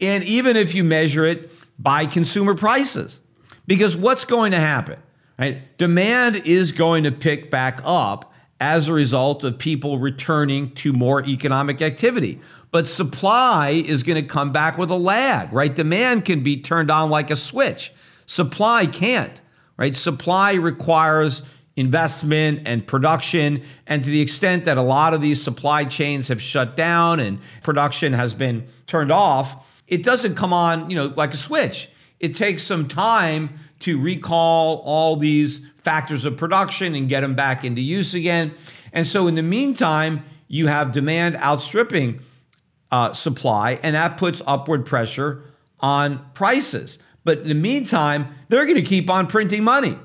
And 0.00 0.22
even 0.24 0.56
if 0.56 0.74
you 0.74 0.84
measure 0.84 1.24
it 1.24 1.50
by 1.78 2.06
consumer 2.06 2.54
prices, 2.54 3.20
because 3.66 3.96
what's 3.96 4.24
going 4.24 4.52
to 4.52 4.60
happen? 4.60 4.98
Right? 5.38 5.76
Demand 5.78 6.36
is 6.44 6.72
going 6.72 7.04
to 7.04 7.12
pick 7.12 7.50
back 7.50 7.80
up 7.84 8.32
as 8.60 8.88
a 8.88 8.92
result 8.92 9.42
of 9.44 9.58
people 9.58 9.98
returning 9.98 10.70
to 10.76 10.92
more 10.92 11.24
economic 11.24 11.82
activity. 11.82 12.40
But 12.70 12.86
supply 12.86 13.70
is 13.70 14.02
going 14.02 14.20
to 14.20 14.28
come 14.28 14.52
back 14.52 14.78
with 14.78 14.90
a 14.90 14.96
lag, 14.96 15.52
right? 15.52 15.74
Demand 15.74 16.24
can 16.24 16.42
be 16.42 16.60
turned 16.60 16.90
on 16.90 17.10
like 17.10 17.30
a 17.30 17.36
switch. 17.36 17.92
Supply 18.26 18.86
can't, 18.86 19.40
right? 19.76 19.94
Supply 19.94 20.54
requires 20.54 21.42
investment 21.76 22.62
and 22.66 22.86
production. 22.86 23.62
And 23.86 24.02
to 24.04 24.10
the 24.10 24.20
extent 24.20 24.64
that 24.64 24.78
a 24.78 24.82
lot 24.82 25.14
of 25.14 25.20
these 25.20 25.42
supply 25.42 25.84
chains 25.84 26.28
have 26.28 26.40
shut 26.40 26.76
down 26.76 27.20
and 27.20 27.38
production 27.62 28.12
has 28.12 28.32
been 28.32 28.66
turned 28.86 29.12
off, 29.12 29.64
it 29.88 30.02
doesn't 30.02 30.36
come 30.36 30.52
on, 30.52 30.88
you 30.90 30.96
know, 30.96 31.12
like 31.16 31.34
a 31.34 31.36
switch. 31.36 31.90
It 32.20 32.34
takes 32.34 32.62
some 32.62 32.88
time 32.88 33.58
to 33.84 34.00
recall 34.00 34.78
all 34.78 35.14
these 35.14 35.60
factors 35.82 36.24
of 36.24 36.38
production 36.38 36.94
and 36.94 37.06
get 37.06 37.20
them 37.20 37.34
back 37.34 37.64
into 37.64 37.82
use 37.82 38.14
again. 38.14 38.54
And 38.94 39.06
so, 39.06 39.26
in 39.26 39.34
the 39.34 39.42
meantime, 39.42 40.24
you 40.48 40.68
have 40.68 40.92
demand 40.92 41.36
outstripping 41.36 42.20
uh, 42.90 43.12
supply, 43.12 43.78
and 43.82 43.94
that 43.94 44.16
puts 44.16 44.40
upward 44.46 44.86
pressure 44.86 45.42
on 45.80 46.24
prices. 46.32 46.98
But 47.24 47.40
in 47.40 47.48
the 47.48 47.54
meantime, 47.54 48.34
they're 48.48 48.64
going 48.64 48.76
to 48.76 48.82
keep 48.82 49.10
on 49.10 49.26
printing 49.26 49.64
money. 49.64 49.98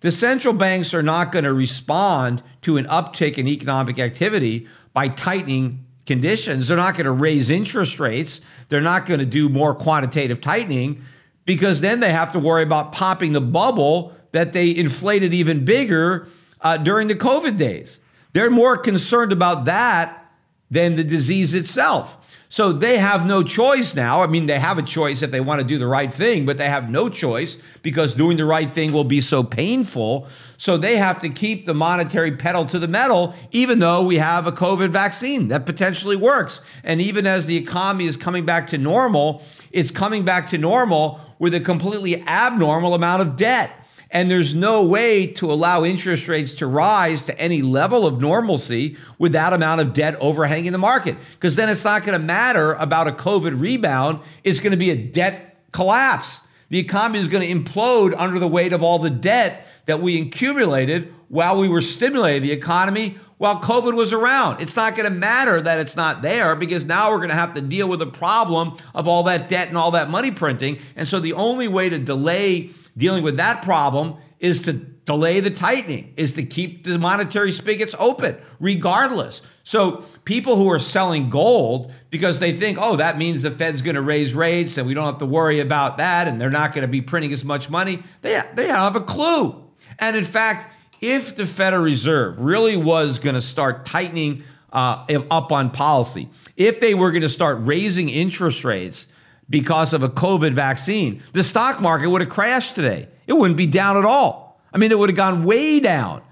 The 0.00 0.12
central 0.12 0.54
banks 0.54 0.94
are 0.94 1.02
not 1.02 1.30
going 1.30 1.44
to 1.44 1.52
respond 1.52 2.42
to 2.62 2.78
an 2.78 2.86
uptick 2.86 3.36
in 3.36 3.46
economic 3.46 3.98
activity 3.98 4.66
by 4.94 5.08
tightening 5.08 5.84
conditions. 6.06 6.68
They're 6.68 6.76
not 6.78 6.94
going 6.94 7.04
to 7.04 7.12
raise 7.12 7.50
interest 7.50 8.00
rates. 8.00 8.40
They're 8.70 8.80
not 8.80 9.04
going 9.04 9.20
to 9.20 9.26
do 9.26 9.50
more 9.50 9.74
quantitative 9.74 10.40
tightening 10.40 11.02
because 11.46 11.80
then 11.80 12.00
they 12.00 12.12
have 12.12 12.32
to 12.32 12.38
worry 12.38 12.62
about 12.62 12.92
popping 12.92 13.32
the 13.32 13.40
bubble 13.40 14.14
that 14.32 14.52
they 14.52 14.76
inflated 14.76 15.32
even 15.32 15.64
bigger 15.64 16.28
uh, 16.60 16.76
during 16.76 17.08
the 17.08 17.14
COVID 17.14 17.56
days. 17.56 18.00
They're 18.34 18.50
more 18.50 18.76
concerned 18.76 19.32
about 19.32 19.64
that 19.64 20.30
than 20.70 20.96
the 20.96 21.04
disease 21.04 21.54
itself. 21.54 22.18
So 22.48 22.72
they 22.72 22.98
have 22.98 23.26
no 23.26 23.42
choice 23.42 23.94
now. 23.94 24.22
I 24.22 24.28
mean, 24.28 24.46
they 24.46 24.58
have 24.58 24.78
a 24.78 24.82
choice 24.82 25.20
if 25.22 25.30
they 25.30 25.40
want 25.40 25.60
to 25.60 25.66
do 25.66 25.78
the 25.78 25.86
right 25.86 26.12
thing, 26.12 26.46
but 26.46 26.58
they 26.58 26.68
have 26.68 26.88
no 26.88 27.08
choice 27.08 27.58
because 27.82 28.14
doing 28.14 28.36
the 28.36 28.44
right 28.44 28.72
thing 28.72 28.92
will 28.92 29.04
be 29.04 29.20
so 29.20 29.42
painful. 29.42 30.28
So 30.56 30.76
they 30.76 30.96
have 30.96 31.20
to 31.22 31.28
keep 31.28 31.66
the 31.66 31.74
monetary 31.74 32.36
pedal 32.36 32.64
to 32.66 32.78
the 32.78 32.86
metal, 32.86 33.34
even 33.50 33.80
though 33.80 34.04
we 34.04 34.16
have 34.16 34.46
a 34.46 34.52
COVID 34.52 34.90
vaccine 34.90 35.48
that 35.48 35.66
potentially 35.66 36.16
works. 36.16 36.60
And 36.84 37.00
even 37.00 37.26
as 37.26 37.46
the 37.46 37.56
economy 37.56 38.06
is 38.06 38.16
coming 38.16 38.46
back 38.46 38.68
to 38.68 38.78
normal, 38.78 39.42
it's 39.72 39.90
coming 39.90 40.24
back 40.24 40.48
to 40.50 40.58
normal 40.58 41.20
with 41.38 41.54
a 41.54 41.60
completely 41.60 42.22
abnormal 42.22 42.94
amount 42.94 43.22
of 43.22 43.36
debt. 43.36 43.70
And 44.10 44.30
there's 44.30 44.54
no 44.54 44.84
way 44.84 45.26
to 45.26 45.50
allow 45.50 45.84
interest 45.84 46.28
rates 46.28 46.54
to 46.54 46.66
rise 46.66 47.22
to 47.22 47.38
any 47.38 47.60
level 47.60 48.06
of 48.06 48.20
normalcy 48.20 48.96
with 49.18 49.32
that 49.32 49.52
amount 49.52 49.80
of 49.80 49.94
debt 49.94 50.16
overhanging 50.20 50.72
the 50.72 50.78
market. 50.78 51.16
Because 51.32 51.56
then 51.56 51.68
it's 51.68 51.84
not 51.84 52.04
going 52.04 52.18
to 52.18 52.24
matter 52.24 52.74
about 52.74 53.08
a 53.08 53.12
COVID 53.12 53.60
rebound. 53.60 54.20
It's 54.44 54.60
going 54.60 54.70
to 54.70 54.76
be 54.76 54.90
a 54.90 54.96
debt 54.96 55.58
collapse. 55.72 56.40
The 56.68 56.78
economy 56.78 57.18
is 57.18 57.28
going 57.28 57.46
to 57.46 57.72
implode 57.72 58.14
under 58.16 58.38
the 58.38 58.48
weight 58.48 58.72
of 58.72 58.82
all 58.82 58.98
the 58.98 59.10
debt 59.10 59.66
that 59.86 60.00
we 60.00 60.20
accumulated 60.20 61.12
while 61.28 61.58
we 61.58 61.68
were 61.68 61.80
stimulating 61.80 62.42
the 62.42 62.52
economy 62.52 63.18
while 63.38 63.60
COVID 63.60 63.94
was 63.94 64.12
around. 64.12 64.60
It's 64.60 64.76
not 64.76 64.96
going 64.96 65.12
to 65.12 65.16
matter 65.16 65.60
that 65.60 65.78
it's 65.78 65.96
not 65.96 66.22
there 66.22 66.56
because 66.56 66.84
now 66.84 67.10
we're 67.10 67.18
going 67.18 67.28
to 67.28 67.34
have 67.34 67.54
to 67.54 67.60
deal 67.60 67.88
with 67.88 67.98
the 67.98 68.06
problem 68.06 68.78
of 68.94 69.06
all 69.06 69.24
that 69.24 69.48
debt 69.48 69.68
and 69.68 69.76
all 69.76 69.90
that 69.92 70.08
money 70.08 70.30
printing. 70.30 70.78
And 70.96 71.06
so 71.06 71.20
the 71.20 71.34
only 71.34 71.68
way 71.68 71.88
to 71.88 71.98
delay 71.98 72.70
dealing 72.96 73.22
with 73.22 73.36
that 73.36 73.62
problem 73.62 74.16
is 74.40 74.62
to 74.62 74.72
delay 74.72 75.40
the 75.40 75.50
tightening, 75.50 76.12
is 76.16 76.32
to 76.32 76.42
keep 76.44 76.84
the 76.84 76.98
monetary 76.98 77.52
spigots 77.52 77.94
open, 77.98 78.36
regardless. 78.58 79.40
So 79.62 80.04
people 80.24 80.56
who 80.56 80.70
are 80.70 80.80
selling 80.80 81.30
gold 81.30 81.92
because 82.10 82.38
they 82.38 82.52
think, 82.52 82.78
oh, 82.80 82.96
that 82.96 83.16
means 83.16 83.42
the 83.42 83.50
Fed's 83.50 83.82
going 83.82 83.94
to 83.94 84.02
raise 84.02 84.34
rates 84.34 84.76
and 84.76 84.86
we 84.86 84.94
don't 84.94 85.04
have 85.04 85.18
to 85.18 85.26
worry 85.26 85.60
about 85.60 85.98
that 85.98 86.26
and 86.26 86.40
they're 86.40 86.50
not 86.50 86.72
going 86.72 86.82
to 86.82 86.88
be 86.88 87.00
printing 87.00 87.32
as 87.32 87.44
much 87.44 87.70
money, 87.70 88.02
they, 88.22 88.40
they 88.54 88.68
have 88.68 88.96
a 88.96 89.00
clue. 89.00 89.64
And 89.98 90.16
in 90.16 90.24
fact, 90.24 90.72
if 91.00 91.36
the 91.36 91.46
Federal 91.46 91.82
Reserve 91.82 92.40
really 92.40 92.76
was 92.76 93.18
going 93.18 93.34
to 93.34 93.42
start 93.42 93.86
tightening 93.86 94.42
uh, 94.72 95.04
up 95.30 95.52
on 95.52 95.70
policy, 95.70 96.28
if 96.56 96.80
they 96.80 96.94
were 96.94 97.10
going 97.10 97.22
to 97.22 97.28
start 97.28 97.58
raising 97.62 98.08
interest 98.08 98.64
rates 98.64 99.06
because 99.48 99.92
of 99.92 100.02
a 100.02 100.08
COVID 100.08 100.54
vaccine, 100.54 101.22
the 101.32 101.44
stock 101.44 101.80
market 101.80 102.08
would 102.08 102.20
have 102.20 102.30
crashed 102.30 102.74
today. 102.74 103.08
It 103.26 103.34
wouldn't 103.34 103.56
be 103.56 103.66
down 103.66 103.96
at 103.96 104.04
all. 104.04 104.60
I 104.72 104.78
mean, 104.78 104.90
it 104.90 104.98
would 104.98 105.10
have 105.10 105.16
gone 105.16 105.44
way 105.44 105.80
down. 105.80 106.22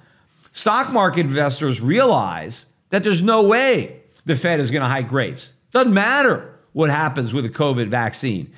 Stock 0.52 0.92
market 0.92 1.20
investors 1.20 1.80
realize 1.80 2.66
that 2.90 3.02
there's 3.02 3.22
no 3.22 3.42
way 3.42 4.00
the 4.24 4.36
Fed 4.36 4.60
is 4.60 4.70
going 4.70 4.82
to 4.82 4.88
hike 4.88 5.10
rates. 5.10 5.52
Doesn't 5.72 5.94
matter 5.94 6.54
what 6.72 6.90
happens 6.90 7.32
with 7.32 7.44
a 7.44 7.50
COVID 7.50 7.88
vaccine. 7.88 8.52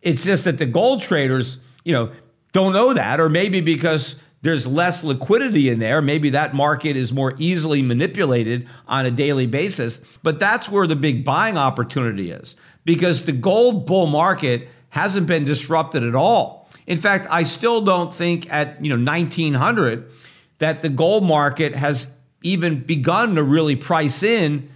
It's 0.00 0.24
just 0.24 0.44
that 0.44 0.58
the 0.58 0.66
gold 0.66 1.02
traders 1.02 1.58
you 1.84 1.92
know, 1.92 2.10
don't 2.52 2.72
know 2.72 2.94
that, 2.94 3.20
or 3.20 3.28
maybe 3.28 3.60
because 3.60 4.16
there's 4.42 4.66
less 4.66 5.04
liquidity 5.04 5.68
in 5.68 5.78
there. 5.78 6.02
Maybe 6.02 6.30
that 6.30 6.54
market 6.54 6.96
is 6.96 7.12
more 7.12 7.34
easily 7.38 7.80
manipulated 7.80 8.68
on 8.88 9.06
a 9.06 9.10
daily 9.10 9.46
basis. 9.46 10.00
But 10.22 10.40
that's 10.40 10.68
where 10.68 10.86
the 10.86 10.96
big 10.96 11.24
buying 11.24 11.56
opportunity 11.56 12.32
is 12.32 12.56
because 12.84 13.24
the 13.24 13.32
gold 13.32 13.86
bull 13.86 14.06
market 14.06 14.68
hasn't 14.90 15.26
been 15.26 15.44
disrupted 15.44 16.02
at 16.02 16.16
all. 16.16 16.68
In 16.86 16.98
fact, 16.98 17.26
I 17.30 17.44
still 17.44 17.80
don't 17.80 18.12
think 18.12 18.52
at, 18.52 18.84
you 18.84 18.90
know, 18.94 19.02
1900 19.02 20.10
that 20.58 20.82
the 20.82 20.88
gold 20.88 21.24
market 21.24 21.74
has 21.76 22.08
even 22.42 22.80
begun 22.80 23.36
to 23.36 23.42
really 23.42 23.76
price 23.76 24.22
in 24.22 24.68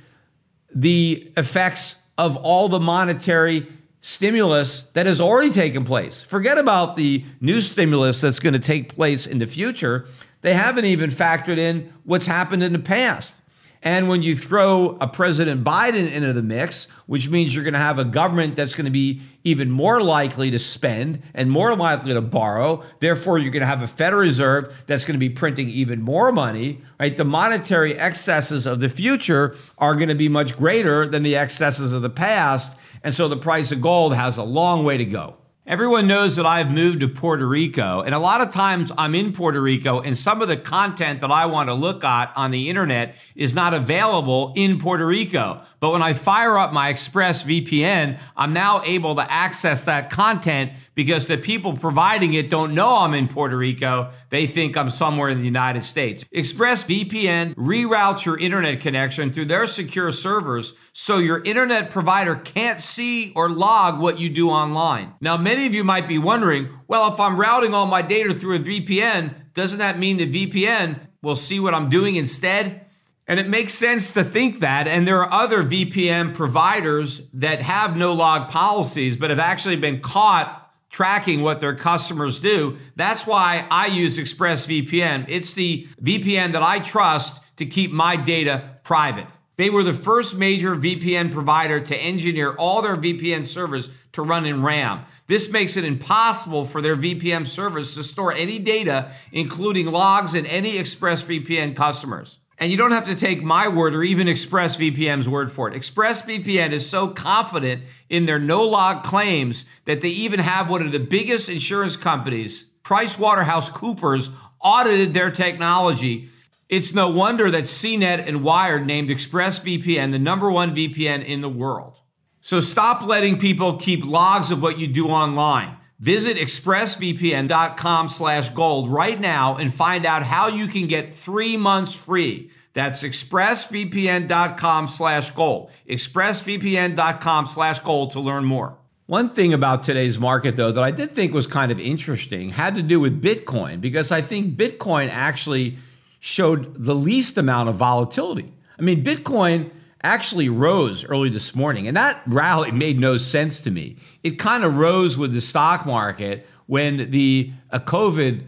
the 0.72 1.32
effects 1.36 1.96
of 2.16 2.36
all 2.36 2.68
the 2.68 2.80
monetary 2.80 3.66
stimulus 4.06 4.82
that 4.92 5.04
has 5.04 5.20
already 5.20 5.50
taken 5.50 5.84
place. 5.84 6.22
Forget 6.22 6.58
about 6.58 6.94
the 6.94 7.24
new 7.40 7.60
stimulus 7.60 8.20
that's 8.20 8.38
going 8.38 8.52
to 8.52 8.60
take 8.60 8.94
place 8.94 9.26
in 9.26 9.38
the 9.38 9.48
future. 9.48 10.06
They 10.42 10.54
haven't 10.54 10.84
even 10.84 11.10
factored 11.10 11.58
in 11.58 11.92
what's 12.04 12.24
happened 12.24 12.62
in 12.62 12.72
the 12.72 12.78
past. 12.78 13.34
And 13.82 14.08
when 14.08 14.22
you 14.22 14.36
throw 14.36 14.96
a 15.00 15.08
President 15.08 15.64
Biden 15.64 16.10
into 16.10 16.32
the 16.32 16.42
mix, 16.42 16.86
which 17.06 17.28
means 17.28 17.52
you're 17.52 17.64
going 17.64 17.74
to 17.74 17.80
have 17.80 17.98
a 17.98 18.04
government 18.04 18.54
that's 18.54 18.76
going 18.76 18.84
to 18.84 18.92
be 18.92 19.22
even 19.42 19.72
more 19.72 20.00
likely 20.00 20.52
to 20.52 20.58
spend 20.60 21.20
and 21.34 21.50
more 21.50 21.74
likely 21.74 22.14
to 22.14 22.20
borrow, 22.20 22.84
therefore 23.00 23.38
you're 23.38 23.50
going 23.50 23.60
to 23.60 23.66
have 23.66 23.82
a 23.82 23.88
Federal 23.88 24.22
Reserve 24.22 24.72
that's 24.86 25.04
going 25.04 25.14
to 25.14 25.18
be 25.18 25.30
printing 25.30 25.68
even 25.68 26.00
more 26.00 26.30
money, 26.30 26.80
right? 27.00 27.16
The 27.16 27.24
monetary 27.24 27.98
excesses 27.98 28.66
of 28.66 28.78
the 28.78 28.88
future 28.88 29.56
are 29.78 29.96
going 29.96 30.08
to 30.08 30.14
be 30.14 30.28
much 30.28 30.56
greater 30.56 31.08
than 31.08 31.24
the 31.24 31.36
excesses 31.36 31.92
of 31.92 32.02
the 32.02 32.10
past, 32.10 32.76
and 33.02 33.14
so 33.14 33.28
the 33.28 33.36
price 33.36 33.72
of 33.72 33.80
gold 33.80 34.14
has 34.14 34.36
a 34.36 34.42
long 34.42 34.84
way 34.84 34.96
to 34.96 35.04
go. 35.04 35.36
Everyone 35.68 36.06
knows 36.06 36.36
that 36.36 36.46
I've 36.46 36.70
moved 36.70 37.00
to 37.00 37.08
Puerto 37.08 37.44
Rico, 37.44 38.00
and 38.00 38.14
a 38.14 38.20
lot 38.20 38.40
of 38.40 38.52
times 38.52 38.92
I'm 38.96 39.16
in 39.16 39.32
Puerto 39.32 39.60
Rico, 39.60 40.00
and 40.00 40.16
some 40.16 40.40
of 40.40 40.46
the 40.46 40.56
content 40.56 41.18
that 41.22 41.32
I 41.32 41.46
want 41.46 41.68
to 41.68 41.74
look 41.74 42.04
at 42.04 42.32
on 42.36 42.52
the 42.52 42.70
internet 42.70 43.16
is 43.34 43.52
not 43.52 43.74
available 43.74 44.52
in 44.54 44.78
Puerto 44.78 45.04
Rico. 45.04 45.60
But 45.80 45.90
when 45.90 46.02
I 46.02 46.14
fire 46.14 46.56
up 46.56 46.72
my 46.72 46.88
Express 46.88 47.42
VPN, 47.42 48.20
I'm 48.36 48.52
now 48.52 48.80
able 48.84 49.16
to 49.16 49.28
access 49.28 49.84
that 49.86 50.08
content 50.08 50.70
because 50.96 51.26
the 51.26 51.38
people 51.38 51.76
providing 51.76 52.32
it 52.32 52.50
don't 52.50 52.74
know 52.74 52.96
I'm 52.96 53.14
in 53.14 53.28
Puerto 53.28 53.56
Rico. 53.56 54.10
They 54.30 54.48
think 54.48 54.76
I'm 54.76 54.90
somewhere 54.90 55.28
in 55.28 55.38
the 55.38 55.44
United 55.44 55.84
States. 55.84 56.24
ExpressVPN 56.34 57.54
reroutes 57.54 58.24
your 58.24 58.38
internet 58.38 58.80
connection 58.80 59.32
through 59.32 59.44
their 59.44 59.68
secure 59.68 60.10
servers 60.10 60.72
so 60.92 61.18
your 61.18 61.44
internet 61.44 61.90
provider 61.90 62.34
can't 62.34 62.80
see 62.80 63.32
or 63.36 63.50
log 63.50 64.00
what 64.00 64.18
you 64.18 64.30
do 64.30 64.48
online. 64.48 65.12
Now, 65.20 65.36
many 65.36 65.66
of 65.66 65.74
you 65.74 65.84
might 65.84 66.08
be 66.08 66.18
wondering, 66.18 66.70
well, 66.88 67.12
if 67.12 67.20
I'm 67.20 67.38
routing 67.38 67.74
all 67.74 67.86
my 67.86 68.00
data 68.00 68.32
through 68.32 68.56
a 68.56 68.60
VPN, 68.60 69.52
doesn't 69.52 69.78
that 69.78 69.98
mean 69.98 70.16
the 70.16 70.46
VPN 70.50 70.98
will 71.22 71.36
see 71.36 71.60
what 71.60 71.74
I'm 71.74 71.90
doing 71.90 72.16
instead? 72.16 72.86
And 73.28 73.38
it 73.38 73.48
makes 73.48 73.74
sense 73.74 74.14
to 74.14 74.24
think 74.24 74.60
that. 74.60 74.86
And 74.88 75.06
there 75.06 75.20
are 75.22 75.32
other 75.32 75.62
VPN 75.62 76.32
providers 76.32 77.20
that 77.34 77.60
have 77.60 77.96
no 77.96 78.14
log 78.14 78.48
policies, 78.48 79.16
but 79.16 79.30
have 79.30 79.40
actually 79.40 79.76
been 79.76 80.00
caught 80.00 80.65
tracking 80.90 81.42
what 81.42 81.60
their 81.60 81.74
customers 81.74 82.38
do. 82.38 82.76
That's 82.94 83.26
why 83.26 83.66
I 83.70 83.86
use 83.86 84.18
ExpressVPN. 84.18 85.26
It's 85.28 85.52
the 85.52 85.88
VPN 86.02 86.52
that 86.52 86.62
I 86.62 86.78
trust 86.78 87.40
to 87.56 87.66
keep 87.66 87.90
my 87.90 88.16
data 88.16 88.78
private. 88.82 89.26
They 89.56 89.70
were 89.70 89.82
the 89.82 89.94
first 89.94 90.36
major 90.36 90.76
VPN 90.76 91.32
provider 91.32 91.80
to 91.80 91.96
engineer 91.96 92.54
all 92.58 92.82
their 92.82 92.96
VPN 92.96 93.46
servers 93.46 93.88
to 94.12 94.22
run 94.22 94.44
in 94.44 94.62
RAM. 94.62 95.04
This 95.26 95.50
makes 95.50 95.76
it 95.76 95.84
impossible 95.84 96.64
for 96.64 96.82
their 96.82 96.96
VPN 96.96 97.46
servers 97.46 97.94
to 97.94 98.02
store 98.02 98.32
any 98.32 98.58
data, 98.58 99.12
including 99.32 99.86
logs 99.86 100.34
in 100.34 100.46
any 100.46 100.74
ExpressVPN 100.74 101.74
customers. 101.74 102.38
And 102.58 102.72
you 102.72 102.78
don't 102.78 102.92
have 102.92 103.06
to 103.06 103.14
take 103.14 103.42
my 103.42 103.68
word 103.68 103.94
or 103.94 104.02
even 104.02 104.28
ExpressVPN's 104.28 105.28
word 105.28 105.52
for 105.52 105.68
it. 105.68 105.74
ExpressVPN 105.74 106.72
is 106.72 106.88
so 106.88 107.08
confident 107.08 107.82
in 108.08 108.24
their 108.24 108.38
no 108.38 108.64
log 108.64 109.02
claims 109.02 109.66
that 109.84 110.00
they 110.00 110.08
even 110.08 110.40
have 110.40 110.70
one 110.70 110.80
of 110.80 110.92
the 110.92 110.98
biggest 110.98 111.50
insurance 111.50 111.96
companies, 111.96 112.64
PricewaterhouseCoopers, 112.82 114.32
audited 114.60 115.12
their 115.12 115.30
technology. 115.30 116.30
It's 116.68 116.94
no 116.94 117.10
wonder 117.10 117.50
that 117.50 117.64
CNET 117.64 118.26
and 118.26 118.42
Wired 118.42 118.86
named 118.86 119.10
ExpressVPN 119.10 120.12
the 120.12 120.18
number 120.18 120.50
one 120.50 120.74
VPN 120.74 121.24
in 121.24 121.42
the 121.42 121.50
world. 121.50 121.94
So 122.40 122.60
stop 122.60 123.04
letting 123.06 123.38
people 123.38 123.76
keep 123.76 124.04
logs 124.04 124.50
of 124.50 124.62
what 124.62 124.78
you 124.78 124.86
do 124.86 125.08
online. 125.08 125.76
Visit 125.98 126.36
expressvpn.com 126.36 128.08
slash 128.10 128.50
gold 128.50 128.90
right 128.90 129.18
now 129.18 129.56
and 129.56 129.72
find 129.72 130.04
out 130.04 130.22
how 130.22 130.48
you 130.48 130.66
can 130.66 130.86
get 130.86 131.14
three 131.14 131.56
months 131.56 131.94
free. 131.94 132.50
That's 132.74 133.02
expressvpn.com 133.02 134.88
slash 134.88 135.30
gold. 135.30 135.70
Expressvpn.com 135.88 137.46
slash 137.46 137.80
gold 137.80 138.10
to 138.10 138.20
learn 138.20 138.44
more. 138.44 138.76
One 139.06 139.30
thing 139.30 139.54
about 139.54 139.84
today's 139.84 140.18
market, 140.18 140.56
though, 140.56 140.72
that 140.72 140.82
I 140.84 140.90
did 140.90 141.12
think 141.12 141.32
was 141.32 141.46
kind 141.46 141.72
of 141.72 141.80
interesting 141.80 142.50
had 142.50 142.74
to 142.74 142.82
do 142.82 143.00
with 143.00 143.22
Bitcoin, 143.22 143.80
because 143.80 144.10
I 144.10 144.20
think 144.20 144.56
Bitcoin 144.56 145.08
actually 145.10 145.78
showed 146.20 146.74
the 146.84 146.94
least 146.94 147.38
amount 147.38 147.68
of 147.68 147.76
volatility. 147.76 148.52
I 148.78 148.82
mean, 148.82 149.02
Bitcoin 149.04 149.70
actually 150.06 150.48
rose 150.48 151.04
early 151.04 151.28
this 151.28 151.54
morning, 151.54 151.86
and 151.88 151.96
that 151.96 152.22
rally 152.26 152.70
made 152.70 152.98
no 152.98 153.18
sense 153.18 153.60
to 153.60 153.70
me. 153.70 153.96
It 154.22 154.38
kind 154.38 154.64
of 154.64 154.76
rose 154.76 155.18
with 155.18 155.32
the 155.32 155.40
stock 155.40 155.84
market 155.84 156.46
when 156.66 157.10
the 157.10 157.50
uh, 157.70 157.80
COVID 157.80 158.44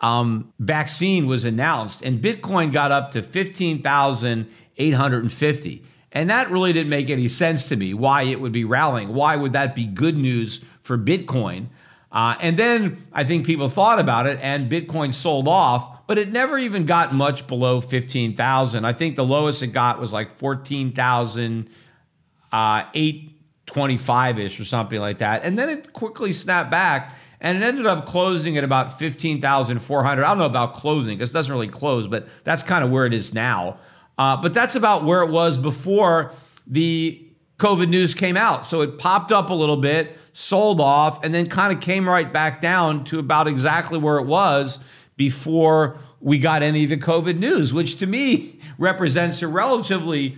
um, 0.00 0.52
vaccine 0.58 1.26
was 1.26 1.44
announced, 1.44 2.02
and 2.02 2.20
Bitcoin 2.20 2.72
got 2.72 2.90
up 2.92 3.12
to 3.12 3.22
15,850. 3.22 5.84
And 6.12 6.30
that 6.30 6.50
really 6.50 6.72
didn't 6.72 6.90
make 6.90 7.10
any 7.10 7.26
sense 7.28 7.68
to 7.68 7.76
me 7.76 7.94
why 7.94 8.22
it 8.22 8.40
would 8.40 8.52
be 8.52 8.64
rallying. 8.64 9.12
Why 9.12 9.36
would 9.36 9.52
that 9.52 9.74
be 9.74 9.84
good 9.84 10.16
news 10.16 10.64
for 10.82 10.96
Bitcoin? 10.96 11.66
Uh, 12.16 12.34
and 12.40 12.58
then 12.58 13.06
I 13.12 13.24
think 13.24 13.44
people 13.46 13.68
thought 13.68 14.00
about 14.00 14.26
it, 14.26 14.38
and 14.40 14.70
Bitcoin 14.70 15.12
sold 15.12 15.46
off 15.46 15.96
but 16.06 16.18
it 16.18 16.30
never 16.30 16.56
even 16.58 16.86
got 16.86 17.14
much 17.14 17.46
below 17.46 17.80
15,000. 17.80 18.84
I 18.84 18.92
think 18.92 19.16
the 19.16 19.24
lowest 19.24 19.62
it 19.62 19.68
got 19.68 20.00
was 20.00 20.12
like 20.12 20.36
14,825 20.36 21.72
uh, 22.52 22.84
825 22.94 24.38
ish 24.38 24.60
or 24.60 24.64
something 24.64 25.00
like 25.00 25.18
that. 25.18 25.44
And 25.44 25.58
then 25.58 25.68
it 25.68 25.92
quickly 25.92 26.32
snapped 26.32 26.70
back 26.70 27.14
and 27.40 27.58
it 27.58 27.66
ended 27.66 27.86
up 27.86 28.06
closing 28.06 28.56
at 28.56 28.64
about 28.64 28.98
15,400. 28.98 30.24
I 30.24 30.28
don't 30.28 30.38
know 30.38 30.46
about 30.46 30.74
closing 30.74 31.18
because 31.18 31.30
it 31.30 31.34
doesn't 31.34 31.52
really 31.52 31.68
close, 31.68 32.06
but 32.06 32.28
that's 32.44 32.62
kind 32.62 32.84
of 32.84 32.90
where 32.90 33.04
it 33.04 33.12
is 33.12 33.34
now. 33.34 33.78
Uh, 34.16 34.40
but 34.40 34.54
that's 34.54 34.76
about 34.76 35.04
where 35.04 35.22
it 35.22 35.30
was 35.30 35.58
before 35.58 36.32
the 36.66 37.25
COVID 37.58 37.88
news 37.88 38.14
came 38.14 38.36
out. 38.36 38.66
So 38.66 38.82
it 38.82 38.98
popped 38.98 39.32
up 39.32 39.50
a 39.50 39.54
little 39.54 39.76
bit, 39.76 40.18
sold 40.32 40.80
off, 40.80 41.24
and 41.24 41.32
then 41.32 41.48
kind 41.48 41.72
of 41.72 41.80
came 41.80 42.08
right 42.08 42.30
back 42.30 42.60
down 42.60 43.04
to 43.04 43.18
about 43.18 43.48
exactly 43.48 43.98
where 43.98 44.18
it 44.18 44.26
was 44.26 44.78
before 45.16 45.98
we 46.20 46.38
got 46.38 46.62
any 46.62 46.84
of 46.84 46.90
the 46.90 46.96
COVID 46.96 47.38
news, 47.38 47.72
which 47.72 47.98
to 47.98 48.06
me 48.06 48.60
represents 48.78 49.42
a 49.42 49.48
relatively, 49.48 50.36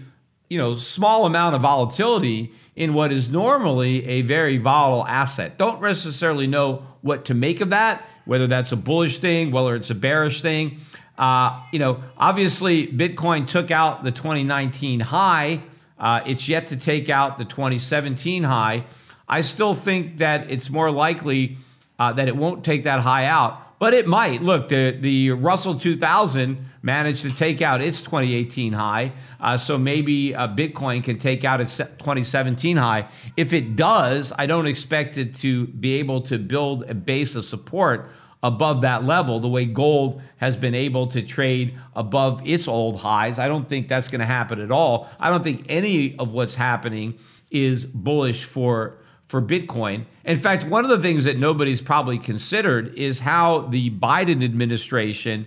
you 0.49 0.59
know, 0.59 0.77
small 0.77 1.27
amount 1.27 1.57
of 1.57 1.62
volatility 1.62 2.53
in 2.77 2.95
what 2.95 3.12
is 3.12 3.29
normally 3.29 4.07
a 4.07 4.23
very 4.23 4.57
volatile 4.57 5.05
asset. 5.07 5.59
Don't 5.59 5.83
necessarily 5.83 6.47
know 6.47 6.87
what 7.01 7.25
to 7.25 7.35
make 7.35 7.61
of 7.61 7.71
that, 7.71 8.05
whether 8.25 8.47
that's 8.47 8.71
a 8.71 8.77
bullish 8.77 9.19
thing, 9.19 9.51
whether 9.51 9.75
it's 9.75 9.91
a 9.91 9.95
bearish 9.95 10.43
thing. 10.43 10.79
Uh, 11.19 11.61
you 11.73 11.81
know, 11.81 12.01
obviously, 12.16 12.87
Bitcoin 12.87 13.49
took 13.49 13.73
out 13.73 14.05
the 14.05 14.12
2019 14.12 15.01
high. 15.01 15.61
Uh, 15.99 16.20
it's 16.26 16.49
yet 16.49 16.68
to 16.68 16.76
take 16.76 17.11
out 17.11 17.38
the 17.38 17.44
2017 17.44 18.44
high. 18.44 18.84
I 19.28 19.40
still 19.40 19.74
think 19.74 20.18
that 20.18 20.51
it's 20.51 20.70
more 20.70 20.90
likely 20.90 21.59
uh, 21.99 22.12
that 22.12 22.28
it 22.28 22.36
won't 22.36 22.64
take 22.64 22.84
that 22.84 23.01
high 23.01 23.26
out 23.26 23.68
but 23.78 23.94
it 23.94 24.07
might. 24.07 24.42
Look, 24.42 24.68
the, 24.68 24.96
the 24.99 25.32
Russell 25.32 25.78
2000 25.78 26.66
managed 26.82 27.22
to 27.22 27.32
take 27.32 27.62
out 27.62 27.80
its 27.80 28.01
2018 28.03 28.72
high. 28.72 29.12
Uh, 29.40 29.57
so 29.57 29.78
maybe 29.78 30.34
uh, 30.34 30.49
Bitcoin 30.49 31.03
can 31.03 31.18
take 31.18 31.44
out 31.44 31.61
its 31.61 31.76
2017 31.76 32.76
high. 32.76 33.09
If 33.36 33.53
it 33.53 33.76
does, 33.76 34.32
I 34.36 34.46
don't 34.46 34.66
expect 34.66 35.16
it 35.16 35.34
to 35.36 35.66
be 35.68 35.94
able 35.94 36.20
to 36.22 36.38
build 36.38 36.84
a 36.90 36.94
base 36.94 37.34
of 37.34 37.44
support 37.44 38.11
above 38.43 38.82
that 38.82 39.05
level 39.05 39.41
the 39.41 39.49
way 39.49 39.64
gold 39.64 40.22
has 40.36 40.57
been 40.57 40.74
able 40.74 41.07
to 41.09 41.22
trade 41.22 41.76
above 41.97 42.41
its 42.47 42.68
old 42.68 42.99
highs. 42.99 43.39
I 43.39 43.49
don't 43.49 43.68
think 43.68 43.89
that's 43.89 44.09
going 44.09 44.20
to 44.20 44.26
happen 44.26 44.61
at 44.61 44.70
all. 44.70 45.09
I 45.18 45.30
don't 45.30 45.43
think 45.43 45.66
any 45.68 46.16
of 46.18 46.32
what's 46.32 46.55
happening 46.55 47.18
is 47.51 47.84
bullish 47.84 48.45
for 48.45 48.99
for 49.28 49.43
Bitcoin. 49.43 50.07
In 50.24 50.41
fact, 50.41 50.64
one 50.64 50.84
of 50.84 50.91
the 50.91 51.01
things 51.01 51.24
that 51.24 51.39
nobody's 51.39 51.82
probably 51.82 52.18
considered 52.18 52.95
is 52.95 53.18
how 53.18 53.61
the 53.68 53.91
Biden 53.91 54.43
administration 54.43 55.47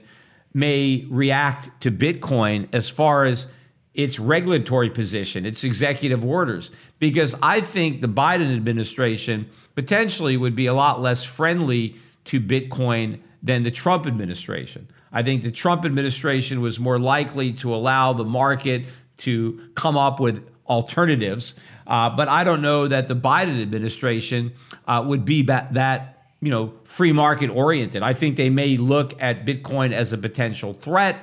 may 0.54 1.08
react 1.10 1.82
to 1.82 1.90
Bitcoin 1.92 2.68
as 2.74 2.88
far 2.90 3.26
as 3.26 3.48
its 3.96 4.20
regulatory 4.20 4.90
position, 4.90 5.46
its 5.46 5.64
executive 5.64 6.24
orders, 6.24 6.72
because 7.00 7.36
I 7.42 7.62
think 7.62 8.02
the 8.02 8.08
Biden 8.08 8.56
administration 8.56 9.50
potentially 9.76 10.38
would 10.38 10.56
be 10.56 10.68
a 10.68 10.74
lot 10.74 11.02
less 11.02 11.24
friendly 11.24 11.96
to 12.26 12.40
Bitcoin 12.40 13.20
than 13.44 13.64
the 13.64 13.72
Trump 13.72 14.06
administration. 14.06 14.88
I 15.12 15.24
think 15.24 15.44
the 15.44 15.52
Trump 15.52 15.86
administration 15.86 16.62
was 16.62 16.80
more 16.80 17.00
likely 17.00 17.54
to 17.54 17.74
allow 17.74 18.14
the 18.14 18.24
market 18.24 18.86
to 19.18 19.70
come 19.76 19.98
up 19.98 20.20
with 20.20 20.48
alternatives. 20.68 21.56
Uh, 21.86 22.10
but 22.10 22.30
I 22.30 22.44
don't 22.44 22.62
know 22.62 22.88
that 22.88 23.08
the 23.08 23.16
Biden 23.16 23.62
administration 23.62 24.54
uh, 24.88 25.04
would 25.06 25.26
be 25.26 25.42
that, 25.44 25.74
that 25.74 26.26
you 26.40 26.50
know 26.50 26.74
free 26.84 27.12
market 27.12 27.50
oriented. 27.50 28.04
I 28.04 28.14
think 28.14 28.38
they 28.38 28.50
may 28.50 28.78
look 28.78 29.22
at 29.22 29.46
Bitcoin 29.46 29.92
as 29.92 30.14
a 30.14 30.18
potential 30.18 30.74
threat. 30.74 31.18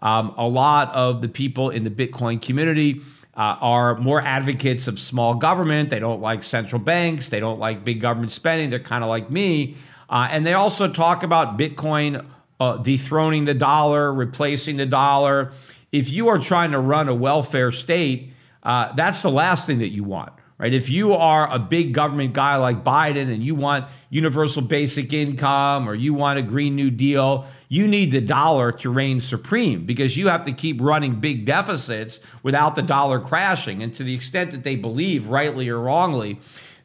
Um, 0.00 0.34
a 0.36 0.46
lot 0.46 0.92
of 0.94 1.22
the 1.22 1.28
people 1.28 1.70
in 1.70 1.84
the 1.84 1.90
Bitcoin 1.90 2.40
community 2.40 3.00
uh, 3.36 3.56
are 3.60 3.96
more 3.98 4.20
advocates 4.20 4.88
of 4.88 4.98
small 4.98 5.34
government. 5.34 5.90
They 5.90 6.00
don't 6.00 6.20
like 6.20 6.42
central 6.42 6.80
banks. 6.80 7.28
They 7.28 7.40
don't 7.40 7.58
like 7.58 7.84
big 7.84 8.00
government 8.00 8.32
spending. 8.32 8.70
They're 8.70 8.78
kind 8.78 9.04
of 9.04 9.08
like 9.08 9.30
me. 9.30 9.76
Uh, 10.08 10.28
and 10.30 10.46
they 10.46 10.54
also 10.54 10.88
talk 10.88 11.22
about 11.22 11.58
Bitcoin 11.58 12.26
uh, 12.60 12.76
dethroning 12.76 13.44
the 13.44 13.54
dollar, 13.54 14.12
replacing 14.12 14.76
the 14.76 14.86
dollar. 14.86 15.52
If 15.90 16.10
you 16.10 16.28
are 16.28 16.38
trying 16.38 16.72
to 16.72 16.78
run 16.78 17.08
a 17.08 17.14
welfare 17.14 17.72
state, 17.72 18.32
uh, 18.62 18.92
that's 18.94 19.22
the 19.22 19.30
last 19.30 19.66
thing 19.66 19.78
that 19.78 19.90
you 19.90 20.04
want 20.04 20.32
right? 20.62 20.74
If 20.74 20.88
you 20.88 21.12
are 21.14 21.52
a 21.52 21.58
big 21.58 21.92
government 21.92 22.34
guy 22.34 22.54
like 22.54 22.84
Biden 22.84 23.34
and 23.34 23.42
you 23.42 23.56
want 23.56 23.86
universal 24.10 24.62
basic 24.62 25.12
income 25.12 25.88
or 25.88 25.94
you 25.96 26.14
want 26.14 26.38
a 26.38 26.42
Green 26.42 26.76
New 26.76 26.88
Deal, 26.88 27.46
you 27.68 27.88
need 27.88 28.12
the 28.12 28.20
dollar 28.20 28.70
to 28.70 28.90
reign 28.90 29.20
supreme 29.20 29.84
because 29.84 30.16
you 30.16 30.28
have 30.28 30.44
to 30.44 30.52
keep 30.52 30.80
running 30.80 31.18
big 31.18 31.46
deficits 31.46 32.20
without 32.44 32.76
the 32.76 32.82
dollar 32.82 33.18
crashing. 33.18 33.82
And 33.82 33.92
to 33.96 34.04
the 34.04 34.14
extent 34.14 34.52
that 34.52 34.62
they 34.62 34.76
believe, 34.76 35.26
rightly 35.26 35.68
or 35.68 35.80
wrongly, 35.80 36.38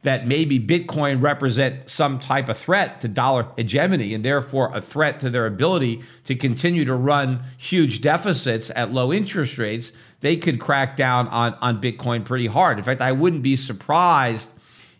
that 0.07 0.25
maybe 0.25 0.57
Bitcoin 0.57 1.21
represent 1.21 1.89
some 1.89 2.17
type 2.17 2.47
of 2.47 2.57
threat 2.57 3.01
to 3.01 3.09
dollar 3.09 3.45
hegemony 3.57 4.13
and 4.13 4.23
therefore 4.23 4.71
a 4.73 4.79
threat 4.79 5.19
to 5.19 5.29
their 5.29 5.45
ability 5.45 6.01
to 6.23 6.33
continue 6.33 6.85
to 6.85 6.95
run 6.95 7.43
huge 7.57 7.99
deficits 7.99 8.71
at 8.73 8.93
low 8.93 9.11
interest 9.11 9.57
rates, 9.57 9.91
they 10.21 10.37
could 10.37 10.61
crack 10.61 10.95
down 10.95 11.27
on, 11.27 11.55
on 11.55 11.81
Bitcoin 11.81 12.23
pretty 12.23 12.47
hard. 12.47 12.77
In 12.77 12.85
fact, 12.85 13.01
I 13.01 13.11
wouldn't 13.11 13.43
be 13.43 13.57
surprised 13.57 14.47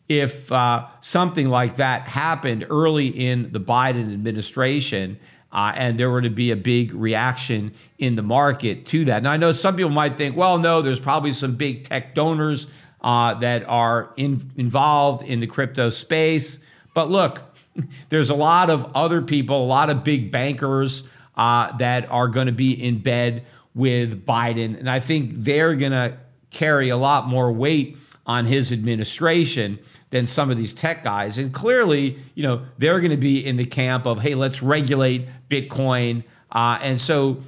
if 0.10 0.51
uh, 0.51 0.86
something 0.99 1.47
like 1.47 1.78
that 1.78 2.05
happened 2.05 2.68
early 2.70 3.08
in 3.08 3.49
the 3.53 3.62
Biden 3.62 4.12
administration. 4.12 5.18
Uh, 5.53 5.72
and 5.78 5.97
there 5.97 6.10
were 6.10 6.22
to 6.22 6.30
be 6.30 6.51
a 6.51 6.55
big 6.58 6.93
reaction 6.93 7.74
in 7.97 8.18
the 8.18 8.22
market 8.22 8.86
to 8.88 9.05
that. 9.05 9.24
Now, 9.24 9.32
I 9.32 9.38
know 9.38 9.53
some 9.53 9.78
people 9.78 9.89
might 9.89 10.18
think, 10.18 10.36
well, 10.36 10.60
no, 10.60 10.82
there's 10.82 10.99
probably 10.99 11.32
some 11.32 11.55
big 11.55 11.86
tech 11.86 12.14
donors 12.14 12.68
uh, 13.08 13.34
that 13.36 13.64
are 13.70 14.12
in, 14.18 14.51
involved 14.58 15.26
in 15.26 15.39
the 15.39 15.47
crypto 15.47 15.89
space. 15.89 16.60
But 16.93 17.10
look, 17.10 17.41
there's 18.10 18.30
a 18.30 18.36
lot 18.36 18.70
of 18.70 18.91
other 18.93 19.22
people, 19.22 19.64
a 19.64 19.66
lot 19.66 19.89
of 19.89 20.03
big 20.03 20.30
bankers 20.30 21.03
uh, 21.38 21.76
that 21.78 22.12
are 22.12 22.28
going 22.28 22.47
to 22.47 22.51
be 22.51 22.72
in 22.72 22.99
bed 22.99 23.45
with 23.74 24.26
Biden. 24.26 24.78
And 24.78 24.89
I 24.89 24.99
think 24.99 25.32
they're 25.36 25.74
going 25.76 25.93
to 25.93 26.18
carry 26.51 26.89
a 26.89 26.97
lot 26.97 27.28
more 27.28 27.49
weight 27.49 27.95
on 28.26 28.45
his 28.45 28.74
administration 28.74 29.80
than 30.10 30.28
some 30.28 30.51
of 30.51 30.58
these 30.58 30.74
tech 30.74 31.01
guys. 31.01 31.38
And 31.38 31.53
clearly, 31.53 32.18
you 32.36 32.43
know, 32.43 32.66
they're 32.78 32.99
going 32.99 33.12
to 33.12 33.16
be 33.16 33.45
in 33.45 33.55
the 33.55 33.66
camp 33.66 34.05
of, 34.05 34.20
hey, 34.20 34.36
let's 34.36 34.62
regulate 34.62 35.28
Bitcoin. 35.49 36.26
Uh, 36.51 36.78
and 36.82 36.99
so, 36.99 37.41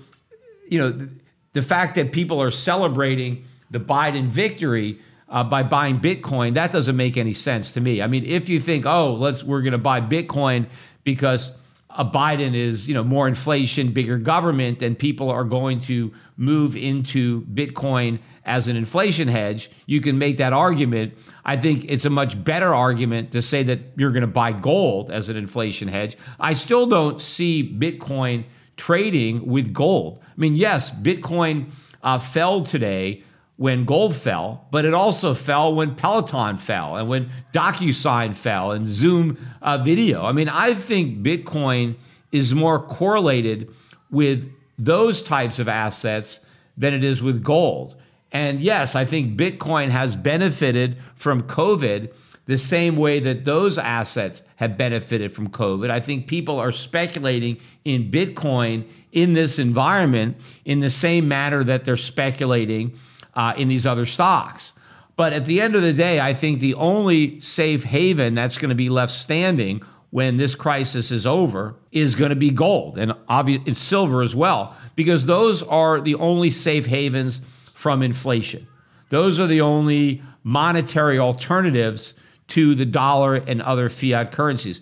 you 0.70 0.78
know, 0.78 0.90
the, 0.90 1.10
the 1.52 1.62
fact 1.62 1.96
that 1.96 2.14
people 2.14 2.42
are 2.42 2.52
celebrating 2.52 3.44
the 3.72 3.80
Biden 3.80 4.28
victory 4.28 5.00
uh, 5.30 5.44
by 5.44 5.64
buying 5.64 6.00
Bitcoin, 6.00 6.56
that 6.56 6.72
doesn't 6.72 6.96
make 6.96 7.18
any 7.18 7.34
sense 7.34 7.72
to 7.72 7.82
me. 7.82 8.02
I 8.02 8.08
mean, 8.08 8.26
if 8.26 8.50
you 8.50 8.60
think, 8.60 8.86
oh, 8.86 9.14
let's 9.14 9.44
we're 9.44 9.62
going 9.62 9.74
to 9.74 9.78
buy 9.78 10.02
Bitcoin 10.02 10.68
because 11.04 11.52
a 11.92 12.06
Biden 12.06 12.56
is, 12.56 12.88
you 12.88 12.94
know, 12.94 13.04
more 13.04 13.28
inflation, 13.28 13.92
bigger 13.92 14.18
government, 14.18 14.82
and 14.82 14.98
people 14.98 15.30
are 15.30 15.44
going 15.44 15.82
to 15.82 16.14
move 16.38 16.78
into 16.78 17.42
Bitcoin 17.48 18.20
as 18.46 18.68
an 18.68 18.76
inflation 18.76 19.28
hedge, 19.28 19.70
you 19.86 20.02
can 20.02 20.18
make 20.18 20.38
that 20.38 20.54
argument. 20.54 21.14
I 21.46 21.56
think 21.56 21.86
it's 21.88 22.06
a 22.06 22.10
much 22.10 22.42
better 22.44 22.74
argument 22.74 23.32
to 23.34 23.44
say 23.44 23.62
that 23.64 23.80
you're 23.96 24.12
going 24.12 24.22
to 24.22 24.28
buy 24.28 24.54
gold 24.54 25.12
as 25.12 25.30
an 25.30 25.38
inflation 25.38 25.88
hedge. 25.88 26.18
I 26.40 26.54
still 26.54 26.88
don't 26.88 27.22
see 27.22 27.78
Bitcoin 27.78 28.46
trading 28.76 29.46
with 29.46 29.72
gold. 29.72 30.20
I 30.24 30.34
mean, 30.36 30.56
yes, 30.56 30.90
Bitcoin 30.90 31.72
uh, 32.02 32.18
fell 32.18 32.64
today 32.64 33.24
when 33.60 33.84
gold 33.84 34.16
fell, 34.16 34.66
but 34.72 34.86
it 34.86 34.94
also 34.94 35.34
fell 35.34 35.76
when 35.76 35.94
Peloton 35.94 36.58
fell 36.58 36.96
and 36.96 37.10
when 37.10 37.30
DocuSign 37.52 38.34
fell 38.34 38.72
and 38.72 38.86
Zoom 38.86 39.38
uh, 39.62 39.78
video. 39.78 40.24
I 40.24 40.32
mean, 40.32 40.48
I 40.48 40.74
think 40.74 41.22
Bitcoin 41.22 41.98
is 42.32 42.56
more 42.56 42.80
correlated 42.82 43.70
with 44.10 44.50
those 44.78 45.22
types 45.22 45.60
of 45.60 45.68
assets 45.68 46.40
than 46.78 46.94
it 46.94 47.04
is 47.04 47.22
with 47.22 47.44
gold. 47.44 47.98
And 48.32 48.62
yes, 48.62 48.96
I 48.96 49.04
think 49.04 49.38
Bitcoin 49.38 49.90
has 49.90 50.16
benefited 50.16 50.96
from 51.16 51.44
COVID 51.44 52.14
the 52.46 52.58
same 52.58 52.96
way 52.96 53.20
that 53.20 53.44
those 53.44 53.78
assets 53.78 54.42
have 54.56 54.78
benefited 54.78 55.34
from 55.34 55.50
COVID. 55.50 55.90
I 55.90 56.00
think 56.00 56.28
people 56.28 56.58
are 56.58 56.72
speculating 56.72 57.58
in 57.84 58.10
Bitcoin 58.10 58.88
in 59.12 59.34
this 59.34 59.60
environment 59.60 60.38
in 60.64 60.80
the 60.80 60.90
same 60.90 61.28
manner 61.28 61.66
that 61.66 61.84
they're 61.84 61.98
speculating 61.98 62.98
uh, 63.34 63.54
in 63.58 63.68
these 63.68 63.86
other 63.86 64.06
stocks. 64.06 64.74
But 65.16 65.34
at 65.34 65.46
the 65.46 65.60
end 65.60 65.76
of 65.76 65.82
the 65.82 65.94
day, 65.94 66.20
I 66.20 66.34
think 66.34 66.60
the 66.60 66.76
only 66.76 67.40
safe 67.42 67.84
haven 67.84 68.36
that's 68.36 68.58
going 68.58 68.70
to 68.70 68.76
be 68.76 68.90
left 68.90 69.14
standing 69.14 69.82
when 70.12 70.38
this 70.38 70.56
crisis 70.56 71.12
is 71.12 71.26
over 71.26 71.76
is 71.92 72.16
going 72.16 72.30
to 72.30 72.36
be 72.36 72.50
gold 72.50 72.98
and 72.98 73.14
obviously 73.28 73.74
silver 73.74 74.22
as 74.22 74.36
well, 74.36 74.76
because 74.96 75.26
those 75.26 75.62
are 75.64 76.02
the 76.02 76.16
only 76.16 76.50
safe 76.50 76.86
havens 76.86 77.42
from 77.74 78.02
inflation. 78.02 78.66
Those 79.10 79.40
are 79.40 79.48
the 79.48 79.62
only 79.62 80.22
monetary 80.44 81.20
alternatives 81.20 82.14
to 82.50 82.74
the 82.74 82.86
dollar 82.86 83.36
and 83.36 83.62
other 83.62 83.90
fiat 83.90 84.32
currencies. 84.32 84.82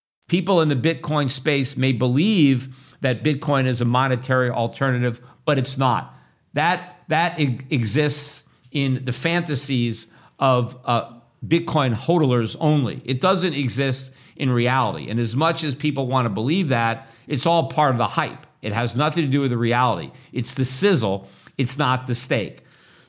people 0.31 0.61
in 0.61 0.69
the 0.69 0.75
Bitcoin 0.77 1.29
space 1.29 1.75
may 1.75 1.91
believe 1.91 2.73
that 3.01 3.21
Bitcoin 3.21 3.67
is 3.67 3.81
a 3.81 3.85
monetary 3.85 4.49
alternative, 4.49 5.19
but 5.43 5.57
it's 5.57 5.77
not. 5.77 6.15
That 6.53 7.03
that 7.09 7.37
exists 7.37 8.43
in 8.71 9.03
the 9.03 9.11
fantasies 9.11 10.07
of 10.39 10.77
uh, 10.85 11.15
Bitcoin 11.45 11.93
hodlers 11.93 12.55
only. 12.61 13.01
It 13.03 13.19
doesn't 13.19 13.53
exist 13.53 14.13
in 14.37 14.49
reality. 14.49 15.09
And 15.09 15.19
as 15.19 15.35
much 15.35 15.65
as 15.65 15.75
people 15.75 16.07
want 16.07 16.27
to 16.27 16.29
believe 16.29 16.69
that, 16.69 17.09
it's 17.27 17.45
all 17.45 17.67
part 17.67 17.91
of 17.91 17.97
the 17.97 18.07
hype. 18.07 18.47
It 18.61 18.71
has 18.71 18.95
nothing 18.95 19.25
to 19.25 19.29
do 19.29 19.41
with 19.41 19.51
the 19.51 19.57
reality. 19.57 20.11
It's 20.31 20.53
the 20.53 20.63
sizzle. 20.63 21.27
It's 21.57 21.77
not 21.77 22.07
the 22.07 22.15
steak. 22.15 22.63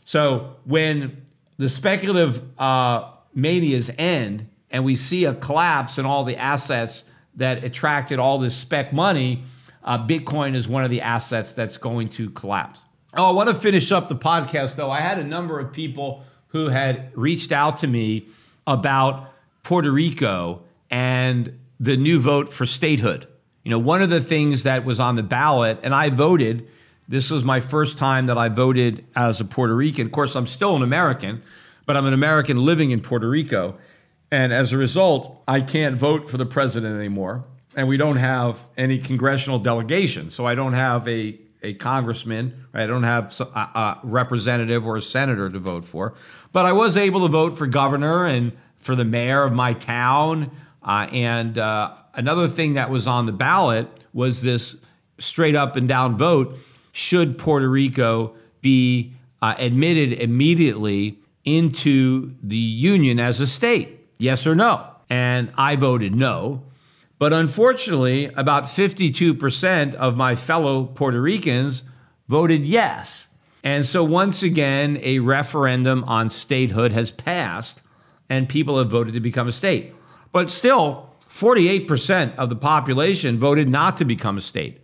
So 0.05 0.57
when 0.65 1.25
the 1.57 1.69
speculative 1.69 2.43
uh, 2.59 3.13
manias 3.33 3.93
end 3.97 4.49
and 4.73 4.85
we 4.85 4.97
see 4.97 5.25
a 5.27 5.35
collapse 5.35 5.99
in 5.99 6.05
all 6.05 6.25
the 6.25 6.37
assets 6.37 7.05
that 7.37 7.65
attracted 7.65 8.19
all 8.19 8.39
this 8.39 8.57
spec 8.57 8.93
money, 8.93 9.45
uh, 9.85 10.07
Bitcoin 10.07 10.55
is 10.55 10.69
one 10.69 10.85
of 10.85 10.91
the 10.91 11.01
assets 11.01 11.55
that's 11.55 11.77
going 11.77 12.09
to 12.11 12.31
collapse. 12.31 12.81
Oh, 13.15 13.29
I 13.29 13.33
want 13.33 13.49
to 13.49 13.55
finish 13.55 13.93
up 13.93 14.09
the 14.09 14.17
podcast 14.17 14.77
though. 14.77 14.91
I 14.91 15.01
had 15.01 15.19
a 15.19 15.25
number 15.25 15.59
of 15.59 15.73
people 15.73 16.25
who 16.49 16.69
had 16.69 17.11
reached 17.17 17.53
out 17.53 17.79
to 17.81 17.87
me 17.87 18.29
about 18.67 19.31
Puerto 19.63 19.91
Rico 19.91 20.63
and 20.91 21.59
the 21.81 21.97
new 21.97 22.21
vote 22.21 22.53
for 22.53 22.67
statehood. 22.67 23.27
You 23.65 23.71
know, 23.71 23.79
one 23.79 24.03
of 24.03 24.11
the 24.11 24.21
things 24.21 24.65
that 24.65 24.85
was 24.85 25.01
on 25.01 25.17
the 25.17 25.23
ballot, 25.23 25.79
and 25.83 25.95
I 25.95 26.11
voted. 26.11 26.69
This 27.09 27.31
was 27.31 27.45
my 27.45 27.61
first 27.61 27.99
time 27.99 28.27
that 28.27 28.39
I 28.39 28.49
voted 28.49 29.05
as 29.15 29.41
a 29.41 29.45
Puerto 29.45 29.75
Rican. 29.75 30.07
Of 30.07 30.13
course, 30.13 30.35
I'm 30.35 30.47
still 30.47 30.77
an 30.77 30.83
American, 30.83 31.43
but 31.85 31.97
I'm 31.97 32.07
an 32.07 32.15
American 32.15 32.57
living 32.57 32.91
in 32.91 33.01
Puerto 33.01 33.29
Rico. 33.29 33.77
And 34.33 34.51
as 34.51 34.73
a 34.73 34.79
result, 34.79 35.43
I 35.47 35.61
can't 35.61 35.97
vote 35.97 36.29
for 36.29 36.39
the 36.39 36.47
president 36.47 36.99
anymore. 36.99 37.45
And 37.77 37.87
we 37.87 37.99
don't 37.99 38.17
have 38.17 38.59
any 38.79 38.97
congressional 38.97 39.59
delegation. 39.59 40.31
So 40.31 40.47
I 40.47 40.55
don't 40.55 40.73
have 40.73 41.07
a, 41.07 41.39
a 41.63 41.75
congressman? 41.75 42.65
I 42.73 42.87
don't 42.87 43.03
have 43.03 43.39
a, 43.41 43.45
a 43.45 44.01
representative 44.03 44.87
or 44.87 44.97
a 44.97 45.03
senator 45.03 45.51
to 45.51 45.59
vote 45.59 45.85
for. 45.85 46.15
But 46.51 46.65
I 46.65 46.73
was 46.73 46.97
able 46.97 47.21
to 47.21 47.29
vote 47.29 47.59
for 47.59 47.67
governor 47.67 48.25
and 48.25 48.53
for 48.79 48.97
the 48.97 49.05
mayor 49.05 49.45
of 49.45 49.53
my 49.53 49.75
town. 49.75 50.51
Uh, 50.83 51.09
and 51.13 51.59
uh, 51.59 51.93
another 52.15 52.49
thing 52.49 52.75
that 52.75 52.89
was 52.89 53.07
on 53.07 53.27
the 53.27 53.33
ballot 53.33 53.87
was 54.15 54.41
this 54.41 54.77
straight 55.19 55.55
up 55.55 55.77
and 55.77 55.87
down 55.87 56.17
vote 56.17 56.57
should 56.93 57.37
Puerto 57.37 57.69
Rico 57.69 58.35
be 58.63 59.13
uh, 59.43 59.57
admitted 59.59 60.15
immediately 60.15 61.19
into 61.45 62.35
the 62.43 62.57
Union 62.57 63.21
as 63.21 63.39
a 63.39 63.47
state? 63.47 63.99
Yes 64.23 64.47
or 64.47 64.55
no? 64.55 64.87
And 65.11 65.53
I 65.59 65.75
voted 65.75 66.15
no. 66.15 66.63
But 67.19 67.33
unfortunately, 67.33 68.27
about 68.37 68.67
52% 68.67 69.95
of 69.95 70.17
my 70.17 70.37
fellow 70.37 70.85
Puerto 70.85 71.21
Ricans 71.21 71.83
voted 72.29 72.65
yes. 72.65 73.27
And 73.65 73.85
so 73.85 74.05
once 74.05 74.45
again, 74.45 75.01
a 75.03 75.19
referendum 75.19 76.05
on 76.05 76.31
statehood 76.31 76.93
has 76.93 77.11
passed, 77.11 77.83
and 78.29 78.49
people 78.49 78.79
have 78.79 78.91
voted 78.91 79.15
to 79.15 79.21
become 79.21 79.49
a 79.49 79.53
state. 79.53 79.93
But 80.31 80.53
still, 80.53 81.11
48% 81.29 82.37
of 82.37 82.49
the 82.49 82.57
population 82.57 83.41
voted 83.41 83.69
not 83.69 83.97
to 83.97 84.05
become 84.05 84.39
a 84.39 84.43
state. 84.43 84.81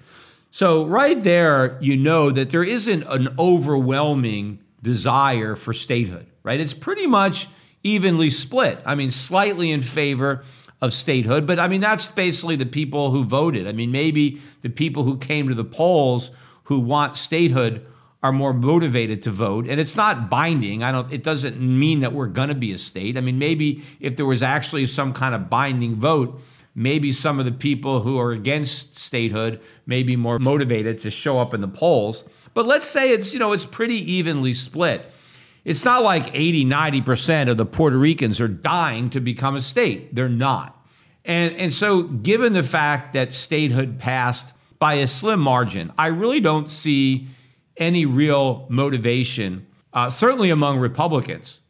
So, 0.51 0.85
right 0.85 1.23
there, 1.23 1.79
you 1.81 1.97
know 1.97 2.31
that 2.31 2.51
there 2.51 2.65
isn't 2.65 3.05
an 3.05 3.37
overwhelming 3.39 4.59
desire 4.83 5.55
for 5.55 5.73
statehood, 5.73 6.27
right? 6.43 6.59
It's 6.59 6.75
pretty 6.75 7.07
much 7.07 7.49
evenly 7.83 8.31
split. 8.31 8.81
I 8.85 8.95
mean, 8.95 9.11
slightly 9.11 9.71
in 9.71 9.83
favor 9.83 10.45
of 10.81 10.93
statehood, 10.93 11.47
but 11.47 11.59
I 11.59 11.69
mean, 11.69 11.81
that's 11.81 12.07
basically 12.07 12.57
the 12.57 12.67
people 12.67 13.11
who 13.11 13.25
voted. 13.25 13.67
I 13.67 13.73
mean, 13.73 13.91
maybe 13.91 14.41
the 14.63 14.71
people 14.71 15.03
who 15.03 15.19
came 15.19 15.49
to 15.49 15.55
the 15.55 15.65
polls 15.65 16.31
who 16.65 16.79
want 16.79 17.17
statehood 17.17 17.85
are 18.23 18.33
more 18.33 18.53
motivated 18.53 19.23
to 19.23 19.31
vote. 19.31 19.67
And 19.69 19.81
it's 19.81 19.97
not 19.97 20.29
binding. 20.29 20.83
I 20.83 20.93
don't 20.93 21.13
it 21.13 21.23
doesn't 21.23 21.61
mean 21.61 22.01
that 22.01 22.13
we're 22.13 22.27
going 22.27 22.49
to 22.49 22.55
be 22.55 22.73
a 22.73 22.79
state. 22.79 23.17
I 23.17 23.21
mean 23.21 23.39
maybe 23.39 23.83
if 24.01 24.17
there 24.17 24.27
was 24.27 24.43
actually 24.43 24.87
some 24.87 25.13
kind 25.13 25.35
of 25.35 25.49
binding 25.49 25.95
vote 25.95 26.41
maybe 26.79 27.13
some 27.13 27.41
of 27.41 27.45
the 27.45 27.53
people 27.53 28.03
who 28.03 28.19
are 28.21 28.31
against 28.31 28.97
statehood 28.97 29.61
may 29.85 30.05
be 30.05 30.15
more 30.15 30.39
motivated 30.39 30.97
to 30.97 31.11
show 31.11 31.41
up 31.41 31.53
in 31.53 31.61
the 31.61 31.69
polls. 31.69 32.25
But 32.55 32.67
let's 32.67 32.87
say 32.87 33.11
it's 33.11 33.33
you 33.33 33.39
know 33.39 33.53
it's 33.53 33.65
pretty 33.65 34.11
evenly 34.11 34.55
split 34.55 35.11
it's 35.65 35.85
not 35.85 36.03
like 36.03 36.35
80 36.35 36.65
90% 36.65 37.51
of 37.51 37.57
the 37.57 37.67
puerto 37.67 37.99
ricans 37.99 38.41
are 38.41 38.49
dying 38.49 39.11
to 39.11 39.21
become 39.21 39.57
a 39.57 39.61
state 39.61 40.15
they're 40.15 40.29
not 40.29 40.75
and 41.25 41.55
and 41.57 41.73
so 41.73 42.03
given 42.03 42.53
the 42.53 42.63
fact 42.63 43.13
that 43.13 43.35
statehood 43.35 43.99
passed 43.99 44.53
by 44.79 44.95
a 44.95 45.07
slim 45.07 45.41
margin 45.41 45.93
i 45.99 46.07
really 46.07 46.41
don't 46.41 46.69
see 46.69 47.29
any 47.79 48.07
real 48.07 48.67
motivation, 48.69 49.67
uh, 49.93 50.11
certainly 50.11 50.51
among 50.51 50.79
Republicans, 50.79 51.61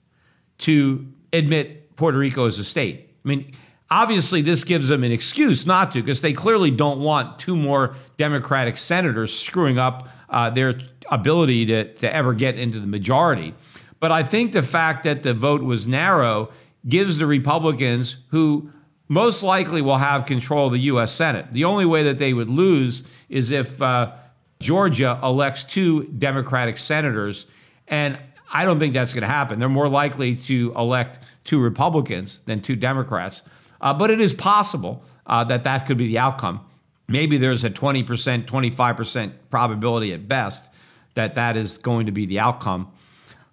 to 0.59 1.07
admit 1.33 1.95
Puerto 1.97 2.19
Rico 2.19 2.47
as 2.47 2.59
a 2.59 2.65
state. 2.65 3.11
I 3.25 3.29
mean, 3.29 3.53
obviously, 3.91 4.43
this 4.43 4.65
gives 4.65 4.89
them 4.89 5.05
an 5.05 5.13
excuse 5.13 5.67
not 5.67 5.93
to, 5.93 6.03
because 6.03 6.21
they 6.21 6.33
clearly 6.33 6.71
don't 6.71 7.01
want 7.01 7.39
two 7.39 7.57
more 7.57 7.95
Democratic 8.17 8.77
senators 8.77 9.39
screwing 9.39 9.79
up 9.79 10.09
uh, 10.31 10.51
their 10.51 10.81
ability 11.11 11.67
to, 11.67 11.95
to 11.95 12.15
ever 12.15 12.35
get 12.35 12.59
into 12.59 12.81
the 12.81 12.87
majority. 12.87 13.55
But 14.01 14.13
I 14.13 14.23
think 14.23 14.53
the 14.53 14.63
fact 14.63 15.05
that 15.05 15.23
the 15.23 15.35
vote 15.35 15.63
was 15.63 15.87
narrow 15.87 16.51
gives 16.89 17.19
the 17.19 17.27
Republicans, 17.27 18.17
who 18.29 18.71
most 19.09 19.43
likely 19.43 19.83
will 19.83 19.99
have 19.99 20.27
control 20.27 20.67
of 20.67 20.73
the 20.73 20.79
U.S. 20.81 21.13
Senate, 21.13 21.47
the 21.53 21.65
only 21.65 21.85
way 21.87 22.03
that 22.05 22.19
they 22.19 22.33
would 22.33 22.51
lose 22.51 23.03
is 23.29 23.51
if. 23.51 23.81
Uh, 23.83 24.13
Georgia 24.61 25.19
elects 25.23 25.65
two 25.65 26.05
Democratic 26.05 26.79
senators, 26.79 27.47
and 27.87 28.19
I 28.53 28.65
don't 28.65 28.79
think 28.79 28.95
that's 28.95 29.13
going 29.13 29.23
to 29.23 29.29
happen. 29.29 29.59
They're 29.59 29.69
more 29.69 29.89
likely 29.89 30.37
to 30.37 30.73
elect 30.77 31.21
two 31.45 31.61
Republicans 31.61 32.41
than 32.47 32.61
two 32.61 32.77
Democrats. 32.77 33.43
Uh, 33.81 33.95
but 33.95 34.11
it 34.11 34.21
is 34.21 34.35
possible 34.35 35.03
uh, 35.27 35.45
that 35.45 35.65
that 35.65 35.87
could 35.87 35.97
be 35.97 36.09
the 36.09 36.19
outcome. 36.19 36.61
Maybe 37.07 37.39
there's 37.39 37.65
a 37.65 37.71
20%, 37.71 38.47
25% 38.47 39.33
probability 39.51 40.13
at 40.13 40.29
best 40.29 40.69
that 41.15 41.35
that 41.37 41.57
is 41.57 41.79
going 41.79 42.07
to 42.07 42.13
be 42.13 42.27
the 42.27 42.41
outcome. 42.41 42.91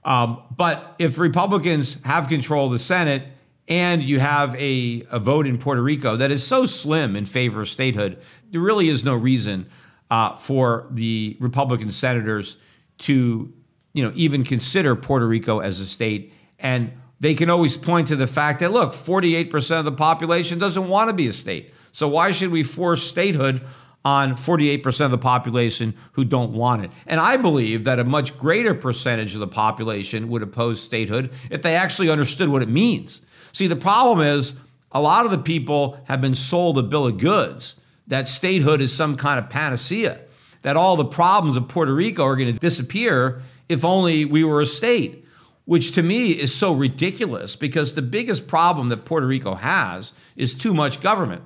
Um, 0.06 0.44
but 0.56 0.96
if 1.00 1.18
Republicans 1.18 1.98
have 2.06 2.30
control 2.30 2.68
of 2.68 2.72
the 2.72 2.80
Senate 2.80 3.24
and 3.68 4.04
you 4.04 4.20
have 4.20 4.56
a, 4.56 5.06
a 5.10 5.20
vote 5.20 5.48
in 5.48 5.58
Puerto 5.58 5.82
Rico 5.82 6.16
that 6.16 6.32
is 6.32 6.46
so 6.46 6.68
slim 6.68 7.16
in 7.16 7.26
favor 7.26 7.64
of 7.64 7.70
statehood, 7.70 8.22
there 8.52 8.62
really 8.62 8.88
is 8.88 9.04
no 9.04 9.16
reason 9.16 9.68
uh, 10.12 10.36
for 10.36 10.86
the 10.92 11.36
Republican 11.40 11.92
senators 11.92 12.58
to, 13.00 13.52
you 13.94 14.04
know, 14.04 14.12
even 14.16 14.44
consider 14.44 14.96
Puerto 14.96 15.28
Rico 15.28 15.60
as 15.60 15.80
a 15.80 15.86
state. 15.86 16.32
And 16.60 16.92
they 17.20 17.34
can 17.34 17.50
always 17.50 17.76
point 17.76 18.08
to 18.10 18.16
the 18.16 18.28
fact 18.28 18.60
that 18.60 18.72
look, 18.72 18.94
48% 18.94 19.80
of 19.80 19.86
the 19.86 19.92
population 19.92 20.60
doesn't 20.60 20.88
want 20.88 21.10
to 21.10 21.14
be 21.14 21.28
a 21.28 21.34
state. 21.34 21.74
So 21.92 22.08
why 22.08 22.32
should 22.32 22.52
we 22.52 22.62
force 22.62 23.04
statehood 23.04 23.66
on 24.06 24.36
48% 24.36 25.04
of 25.04 25.12
the 25.12 25.18
population 25.18 25.96
who 26.14 26.24
don't 26.24 26.54
want 26.54 26.86
it? 26.86 26.92
And 27.08 27.20
I 27.20 27.36
believe 27.36 27.84
that 27.84 28.00
a 28.00 28.04
much 28.04 28.38
greater 28.38 28.74
percentage 28.76 29.34
of 29.34 29.40
the 29.42 29.48
population 29.48 30.30
would 30.30 30.44
oppose 30.44 30.82
statehood 30.82 31.32
if 31.50 31.64
they 31.64 31.76
actually 31.76 32.10
understood 32.10 32.48
what 32.48 32.62
it 32.62 32.70
means. 32.70 33.20
See, 33.52 33.68
the 33.68 33.76
problem 33.76 34.26
is 34.26 34.56
a 34.92 35.02
lot 35.02 35.26
of 35.26 35.32
the 35.32 35.40
people 35.40 36.00
have 36.06 36.22
been 36.22 36.36
sold 36.36 36.78
a 36.78 36.84
bill 36.84 37.08
of 37.08 37.18
goods 37.18 37.76
that 38.08 38.30
statehood 38.30 38.80
is 38.80 38.94
some 38.94 39.16
kind 39.16 39.40
of 39.40 39.50
panacea, 39.50 40.22
that 40.62 40.78
all 40.78 40.96
the 40.96 41.06
problems 41.06 41.58
of 41.58 41.68
Puerto 41.68 41.94
Rico 41.94 42.24
are 42.24 42.36
going 42.36 42.54
to 42.54 42.60
disappear 42.60 43.42
if 43.68 43.84
only 43.84 44.26
we 44.26 44.44
were 44.44 44.62
a 44.62 44.66
state, 44.66 45.26
which 45.66 45.94
to 45.94 46.04
me 46.04 46.32
is 46.32 46.54
so 46.54 46.74
ridiculous 46.74 47.56
because 47.56 47.94
the 47.94 48.02
biggest 48.04 48.48
problem 48.48 48.90
that 48.90 49.06
Puerto 49.06 49.26
Rico 49.26 49.56
has 49.56 50.14
is 50.36 50.54
too 50.54 50.74
much 50.74 51.02
government. 51.02 51.42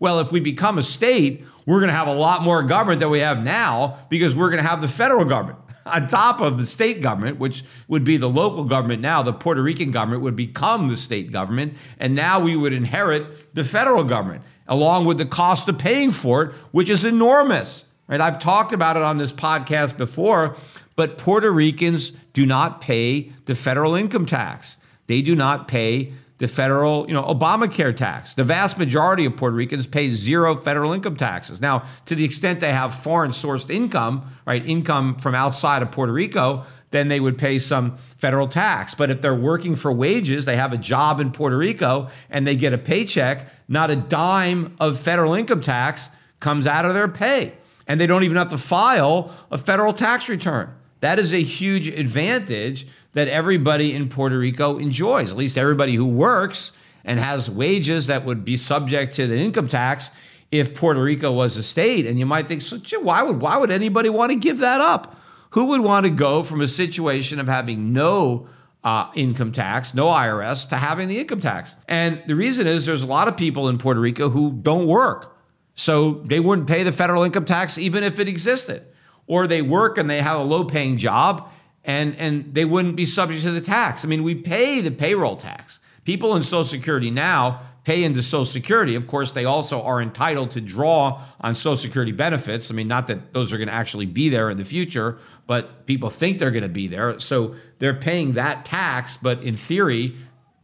Well, 0.00 0.20
if 0.20 0.30
we 0.30 0.40
become 0.40 0.78
a 0.78 0.82
state, 0.82 1.44
we're 1.66 1.80
going 1.80 1.88
to 1.88 1.94
have 1.94 2.08
a 2.08 2.14
lot 2.14 2.42
more 2.42 2.62
government 2.62 3.00
than 3.00 3.10
we 3.10 3.18
have 3.18 3.42
now 3.42 3.98
because 4.08 4.34
we're 4.34 4.50
going 4.50 4.62
to 4.62 4.68
have 4.68 4.80
the 4.80 4.88
federal 4.88 5.24
government 5.24 5.58
on 5.86 6.06
top 6.06 6.40
of 6.40 6.58
the 6.58 6.66
state 6.66 7.00
government, 7.00 7.38
which 7.38 7.64
would 7.88 8.04
be 8.04 8.16
the 8.16 8.28
local 8.28 8.64
government 8.64 9.02
now, 9.02 9.22
the 9.22 9.32
Puerto 9.32 9.62
Rican 9.62 9.90
government 9.90 10.22
would 10.22 10.36
become 10.36 10.88
the 10.88 10.96
state 10.96 11.32
government. 11.32 11.74
And 11.98 12.14
now 12.14 12.40
we 12.40 12.56
would 12.56 12.72
inherit 12.72 13.54
the 13.54 13.64
federal 13.64 14.04
government 14.04 14.42
along 14.66 15.06
with 15.06 15.18
the 15.18 15.26
cost 15.26 15.68
of 15.68 15.78
paying 15.78 16.12
for 16.12 16.42
it, 16.42 16.52
which 16.72 16.88
is 16.88 17.04
enormous. 17.04 17.84
Right? 18.06 18.20
I've 18.20 18.38
talked 18.38 18.72
about 18.72 18.96
it 18.96 19.02
on 19.02 19.18
this 19.18 19.32
podcast 19.32 19.96
before, 19.96 20.56
but 20.96 21.18
Puerto 21.18 21.50
Ricans 21.50 22.12
do 22.32 22.46
not 22.46 22.80
pay 22.80 23.32
the 23.46 23.54
federal 23.54 23.94
income 23.94 24.26
tax. 24.26 24.76
They 25.06 25.22
do 25.22 25.34
not 25.34 25.68
pay 25.68 26.12
the 26.38 26.48
federal, 26.48 27.06
you 27.08 27.14
know, 27.14 27.24
Obamacare 27.24 27.96
tax. 27.96 28.34
The 28.34 28.44
vast 28.44 28.78
majority 28.78 29.24
of 29.24 29.36
Puerto 29.36 29.56
Ricans 29.56 29.86
pay 29.86 30.10
zero 30.12 30.56
federal 30.56 30.92
income 30.92 31.16
taxes. 31.16 31.60
Now, 31.60 31.84
to 32.06 32.14
the 32.14 32.24
extent 32.24 32.60
they 32.60 32.72
have 32.72 32.94
foreign 32.94 33.32
sourced 33.32 33.70
income, 33.70 34.30
right, 34.46 34.64
income 34.64 35.18
from 35.18 35.34
outside 35.34 35.82
of 35.82 35.90
Puerto 35.90 36.12
Rico, 36.12 36.64
then 36.90 37.08
they 37.08 37.20
would 37.20 37.36
pay 37.36 37.58
some 37.58 37.98
federal 38.16 38.48
tax. 38.48 38.94
But 38.94 39.10
if 39.10 39.20
they're 39.20 39.34
working 39.34 39.76
for 39.76 39.92
wages, 39.92 40.44
they 40.44 40.56
have 40.56 40.72
a 40.72 40.78
job 40.78 41.20
in 41.20 41.32
Puerto 41.32 41.56
Rico 41.56 42.08
and 42.30 42.46
they 42.46 42.56
get 42.56 42.72
a 42.72 42.78
paycheck, 42.78 43.48
not 43.68 43.90
a 43.90 43.96
dime 43.96 44.76
of 44.80 44.98
federal 44.98 45.34
income 45.34 45.60
tax 45.60 46.08
comes 46.40 46.66
out 46.66 46.84
of 46.84 46.94
their 46.94 47.08
pay. 47.08 47.52
And 47.86 48.00
they 48.00 48.06
don't 48.06 48.22
even 48.22 48.36
have 48.36 48.50
to 48.50 48.58
file 48.58 49.34
a 49.50 49.58
federal 49.58 49.92
tax 49.92 50.28
return. 50.28 50.72
That 51.00 51.18
is 51.18 51.32
a 51.32 51.42
huge 51.42 51.88
advantage 51.88 52.86
that 53.14 53.28
everybody 53.28 53.94
in 53.94 54.08
Puerto 54.08 54.38
Rico 54.38 54.78
enjoys, 54.78 55.30
at 55.30 55.36
least 55.36 55.58
everybody 55.58 55.94
who 55.94 56.06
works 56.06 56.72
and 57.04 57.18
has 57.18 57.48
wages 57.48 58.06
that 58.06 58.24
would 58.24 58.44
be 58.44 58.56
subject 58.56 59.16
to 59.16 59.26
the 59.26 59.36
income 59.36 59.68
tax 59.68 60.10
if 60.50 60.74
Puerto 60.74 61.02
Rico 61.02 61.32
was 61.32 61.56
a 61.56 61.62
state. 61.62 62.06
And 62.06 62.18
you 62.18 62.26
might 62.26 62.48
think, 62.48 62.62
so 62.62 62.78
why 63.00 63.22
would 63.22 63.40
why 63.40 63.56
would 63.56 63.70
anybody 63.70 64.08
want 64.08 64.30
to 64.30 64.36
give 64.36 64.58
that 64.58 64.80
up? 64.80 65.16
Who 65.50 65.66
would 65.66 65.80
want 65.80 66.04
to 66.04 66.10
go 66.10 66.42
from 66.42 66.60
a 66.60 66.68
situation 66.68 67.40
of 67.40 67.48
having 67.48 67.92
no 67.92 68.48
uh, 68.84 69.10
income 69.14 69.52
tax, 69.52 69.94
no 69.94 70.06
IRS, 70.06 70.68
to 70.68 70.76
having 70.76 71.08
the 71.08 71.18
income 71.18 71.40
tax? 71.40 71.74
And 71.88 72.22
the 72.26 72.36
reason 72.36 72.66
is 72.66 72.84
there's 72.84 73.02
a 73.02 73.06
lot 73.06 73.28
of 73.28 73.36
people 73.36 73.68
in 73.68 73.78
Puerto 73.78 74.00
Rico 74.00 74.28
who 74.28 74.52
don't 74.52 74.86
work. 74.86 75.34
So 75.74 76.24
they 76.26 76.40
wouldn't 76.40 76.68
pay 76.68 76.82
the 76.82 76.92
federal 76.92 77.22
income 77.22 77.44
tax 77.44 77.78
even 77.78 78.02
if 78.02 78.18
it 78.18 78.28
existed. 78.28 78.84
Or 79.26 79.46
they 79.46 79.62
work 79.62 79.96
and 79.96 80.10
they 80.10 80.20
have 80.20 80.38
a 80.38 80.42
low 80.42 80.64
paying 80.64 80.98
job 80.98 81.50
and, 81.88 82.14
and 82.16 82.54
they 82.54 82.66
wouldn't 82.66 82.96
be 82.96 83.06
subject 83.06 83.42
to 83.42 83.50
the 83.50 83.62
tax. 83.62 84.04
I 84.04 84.08
mean, 84.08 84.22
we 84.22 84.34
pay 84.34 84.82
the 84.82 84.90
payroll 84.90 85.36
tax. 85.36 85.80
People 86.04 86.36
in 86.36 86.42
Social 86.42 86.64
Security 86.64 87.10
now 87.10 87.62
pay 87.84 88.04
into 88.04 88.22
Social 88.22 88.44
Security. 88.44 88.94
Of 88.94 89.06
course, 89.06 89.32
they 89.32 89.46
also 89.46 89.80
are 89.80 90.02
entitled 90.02 90.50
to 90.50 90.60
draw 90.60 91.22
on 91.40 91.54
Social 91.54 91.78
Security 91.78 92.12
benefits. 92.12 92.70
I 92.70 92.74
mean, 92.74 92.88
not 92.88 93.06
that 93.06 93.32
those 93.32 93.54
are 93.54 93.56
going 93.56 93.68
to 93.68 93.74
actually 93.74 94.04
be 94.04 94.28
there 94.28 94.50
in 94.50 94.58
the 94.58 94.66
future, 94.66 95.18
but 95.46 95.86
people 95.86 96.10
think 96.10 96.38
they're 96.38 96.50
going 96.50 96.62
to 96.62 96.68
be 96.68 96.88
there. 96.88 97.18
So 97.20 97.54
they're 97.78 97.94
paying 97.94 98.34
that 98.34 98.66
tax, 98.66 99.16
but 99.16 99.42
in 99.42 99.56
theory, 99.56 100.14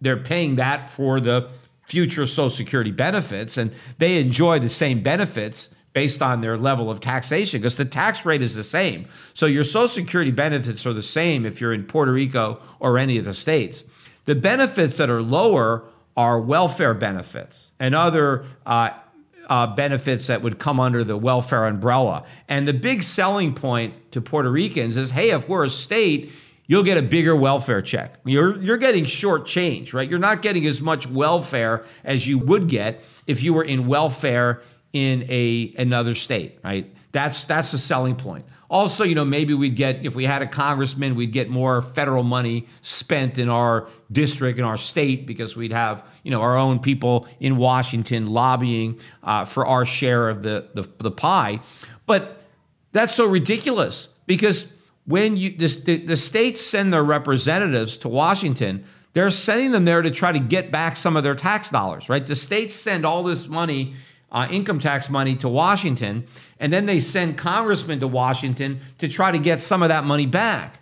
they're 0.03 0.19
paying 0.19 0.57
that 0.57 0.91
for 0.91 1.21
the 1.21 1.49
future 1.87 2.27
Social 2.27 2.51
Security 2.51 2.91
benefits, 2.91 3.57
and 3.57 3.75
they 3.97 4.21
enjoy 4.21 4.59
the 4.59 4.69
same 4.69 5.03
benefits 5.03 5.71
based 5.95 6.21
on 6.21 6.43
their 6.43 6.59
level 6.59 6.91
of 6.91 7.01
taxation 7.01 7.61
because 7.61 7.77
the 7.77 7.85
tax 7.85 8.27
rate 8.27 8.43
is 8.43 8.55
the 8.55 8.63
same. 8.63 9.07
So 9.33 9.47
your 9.47 9.65
Social 9.65 9.89
Security 9.89 10.33
benefits 10.33 10.85
are 10.85 10.93
the 10.93 11.03
same 11.03 11.47
if 11.47 11.61
you're 11.61 11.73
in 11.73 11.85
Puerto 11.85 12.13
Rico 12.13 12.61
or 12.81 12.99
any 12.99 13.17
of 13.17 13.25
the 13.25 13.33
states. 13.33 13.85
The 14.27 14.35
benefits 14.35 14.97
that 14.99 15.09
are 15.09 15.23
lower 15.23 15.85
are 16.17 16.41
welfare 16.41 16.95
benefits 16.95 17.71
and 17.79 17.95
other 17.95 18.45
uh, 18.67 18.91
uh, 19.49 19.69
benefits 19.69 20.27
that 20.27 20.43
would 20.43 20.59
come 20.59 20.81
under 20.81 21.05
the 21.05 21.17
welfare 21.17 21.67
umbrella. 21.67 22.25
And 22.49 22.67
the 22.67 22.73
big 22.73 23.03
selling 23.03 23.55
point 23.55 23.95
to 24.13 24.21
Puerto 24.21 24.51
Ricans 24.51 24.97
is 24.97 25.11
hey, 25.11 25.31
if 25.31 25.49
we're 25.49 25.65
a 25.65 25.71
state, 25.71 26.33
you'll 26.67 26.83
get 26.83 26.97
a 26.97 27.03
bigger 27.03 27.37
welfare 27.37 27.83
check. 27.83 28.15
You're, 28.25 28.59
you're 28.61 28.79
getting 28.79 29.05
short 29.05 29.47
change, 29.47 29.95
right? 29.95 30.09
You're 30.09 30.19
not 30.19 30.43
getting 30.43 30.67
as 30.67 30.81
much 30.81 31.07
welfare 31.07 31.85
as 32.03 32.27
you 32.27 32.39
would 32.39 32.69
get 32.69 33.03
if 33.27 33.43
you 33.43 33.55
were 33.55 33.65
in 33.65 33.87
welfare 33.87 34.63
in 34.95 35.27
a 35.29 35.75
another 35.77 36.15
state, 36.15 36.59
right? 36.65 36.91
That's 37.13 37.45
that's 37.45 37.71
the 37.73 37.79
selling 37.79 38.17
point. 38.17 38.47
Also, 38.71 39.05
you 39.05 39.15
know, 39.15 39.25
maybe 39.25 39.55
we'd 39.55 39.77
get, 39.77 40.05
if 40.05 40.17
we 40.17 40.25
had 40.25 40.43
a 40.43 40.47
congressman, 40.47 41.15
we'd 41.15 41.33
get 41.33 41.49
more 41.49 41.83
federal 41.83 42.25
money 42.25 42.67
spent 42.81 43.39
in 43.39 43.49
our 43.49 43.89
district, 44.11 44.59
in 44.59 44.65
our 44.65 44.79
state, 44.79 45.27
because 45.27 45.55
we'd 45.55 45.71
have, 45.71 46.03
you 46.23 46.31
know, 46.31 46.41
our 46.41 46.57
own 46.57 46.81
people 46.81 47.29
in 47.39 47.57
Washington 47.57 48.27
lobbying 48.27 48.99
uh, 49.23 49.45
for 49.45 49.67
our 49.67 49.85
share 49.85 50.29
of 50.29 50.43
the, 50.43 50.67
the, 50.75 50.89
the 50.99 51.11
pie. 51.11 51.61
But 52.07 52.43
that's 52.91 53.15
so 53.15 53.27
ridiculous 53.27 54.09
because 54.27 54.67
when 55.07 55.37
you, 55.37 55.51
the, 55.57 55.99
the 55.99 56.17
states 56.17 56.61
send 56.65 56.93
their 56.93 57.05
representatives 57.05 57.99
to 57.99 58.09
Washington, 58.09 58.85
they're 59.13 59.31
sending 59.31 59.71
them 59.71 59.85
there 59.85 60.03
to 60.03 60.11
try 60.11 60.33
to 60.33 60.41
get 60.41 60.73
back 60.73 60.97
some 60.97 61.17
of 61.17 61.23
their 61.23 61.37
tax 61.37 61.71
dollars, 61.71 62.09
right? 62.09 62.27
The 62.27 62.35
states 62.35 62.75
send 62.75 63.07
all 63.07 63.23
this 63.23 63.47
money 63.47 63.95
uh, 64.35 64.49
income 64.51 64.81
tax 64.81 65.09
money 65.09 65.37
to 65.37 65.49
Washington, 65.49 66.27
and 66.59 66.73
then 66.73 66.87
they 66.87 66.99
send 66.99 67.39
congressmen 67.39 68.01
to 68.01 68.09
Washington 68.09 68.81
to 68.99 69.09
try 69.09 69.31
to 69.31 69.39
get 69.39 69.61
some 69.61 69.83
of 69.83 69.89
that 69.89 70.05
money 70.05 70.27
back. 70.27 70.81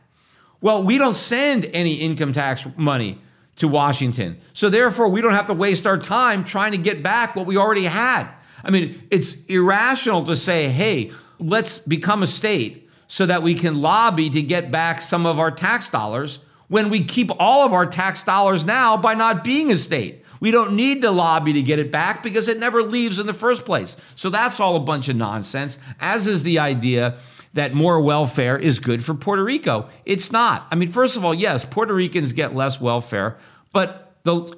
Well, 0.63 0.83
we 0.83 0.97
don't 0.97 1.17
send 1.17 1.67
any 1.67 1.95
income 1.97 2.33
tax 2.33 2.67
money 2.77 3.21
to 3.57 3.69
Washington. 3.69 4.41
So 4.55 4.71
therefore, 4.71 5.09
we 5.09 5.21
don't 5.21 5.35
have 5.35 5.49
to 5.49 5.55
waste 5.55 5.87
our 5.87 5.99
time 5.99 6.45
trying 6.45 6.73
to 6.73 6.79
get 6.79 7.03
back 7.03 7.37
what 7.37 7.47
we 7.47 7.59
already 7.59 7.85
had. 7.85 8.29
I 8.65 8.71
mean, 8.71 9.07
it's 9.11 9.37
irrational 9.49 10.25
to 10.27 10.37
say, 10.37 10.71
hey, 10.71 11.13
let's 11.39 11.79
become 11.79 12.23
a 12.23 12.27
state 12.27 12.89
so 13.07 13.27
that 13.27 13.43
we 13.43 13.55
can 13.55 13.83
lobby 13.83 14.31
to 14.31 14.41
get 14.41 14.71
back 14.71 15.03
some 15.03 15.27
of 15.27 15.39
our 15.39 15.51
tax 15.51 15.91
dollars 15.91 16.39
when 16.69 16.89
we 16.89 17.05
keep 17.05 17.31
all 17.39 17.67
of 17.67 17.75
our 17.75 17.85
tax 17.85 18.23
dollars 18.23 18.65
now 18.65 18.97
by 18.97 19.15
not 19.15 19.45
being 19.45 19.71
a 19.71 19.77
state. 19.77 20.22
We 20.43 20.51
don't 20.51 20.75
need 20.75 21.03
to 21.03 21.13
lobby 21.13 21.53
to 21.53 21.63
get 21.63 21.79
it 21.79 21.93
back 21.93 22.21
because 22.21 22.49
it 22.49 22.59
never 22.59 22.83
leaves 22.83 23.21
in 23.21 23.29
the 23.29 23.33
first 23.33 23.65
place. 23.65 23.97
So 24.17 24.29
that's 24.29 24.59
all 24.59 24.75
a 24.75 24.81
bunch 24.81 25.09
of 25.09 25.15
nonsense, 25.15 25.79
as 26.01 26.27
is 26.27 26.43
the 26.43 26.59
idea 26.59 27.19
that 27.55 27.75
more 27.75 28.01
welfare 28.01 28.59
is 28.59 28.81
good 28.81 29.05
for 29.05 29.15
Puerto 29.15 29.45
Rico. 29.45 29.89
It's 30.05 30.33
not. 30.33 30.67
I 30.73 30.75
mean, 30.75 30.91
first 30.91 31.17
of 31.17 31.25
all, 31.25 31.33
yes, 31.33 31.65
Puerto 31.65 31.95
Ricans 31.95 32.33
get 32.33 32.57
less 32.57 32.81
welfare, 32.81 33.37
but 33.73 34.17
the 34.25 34.53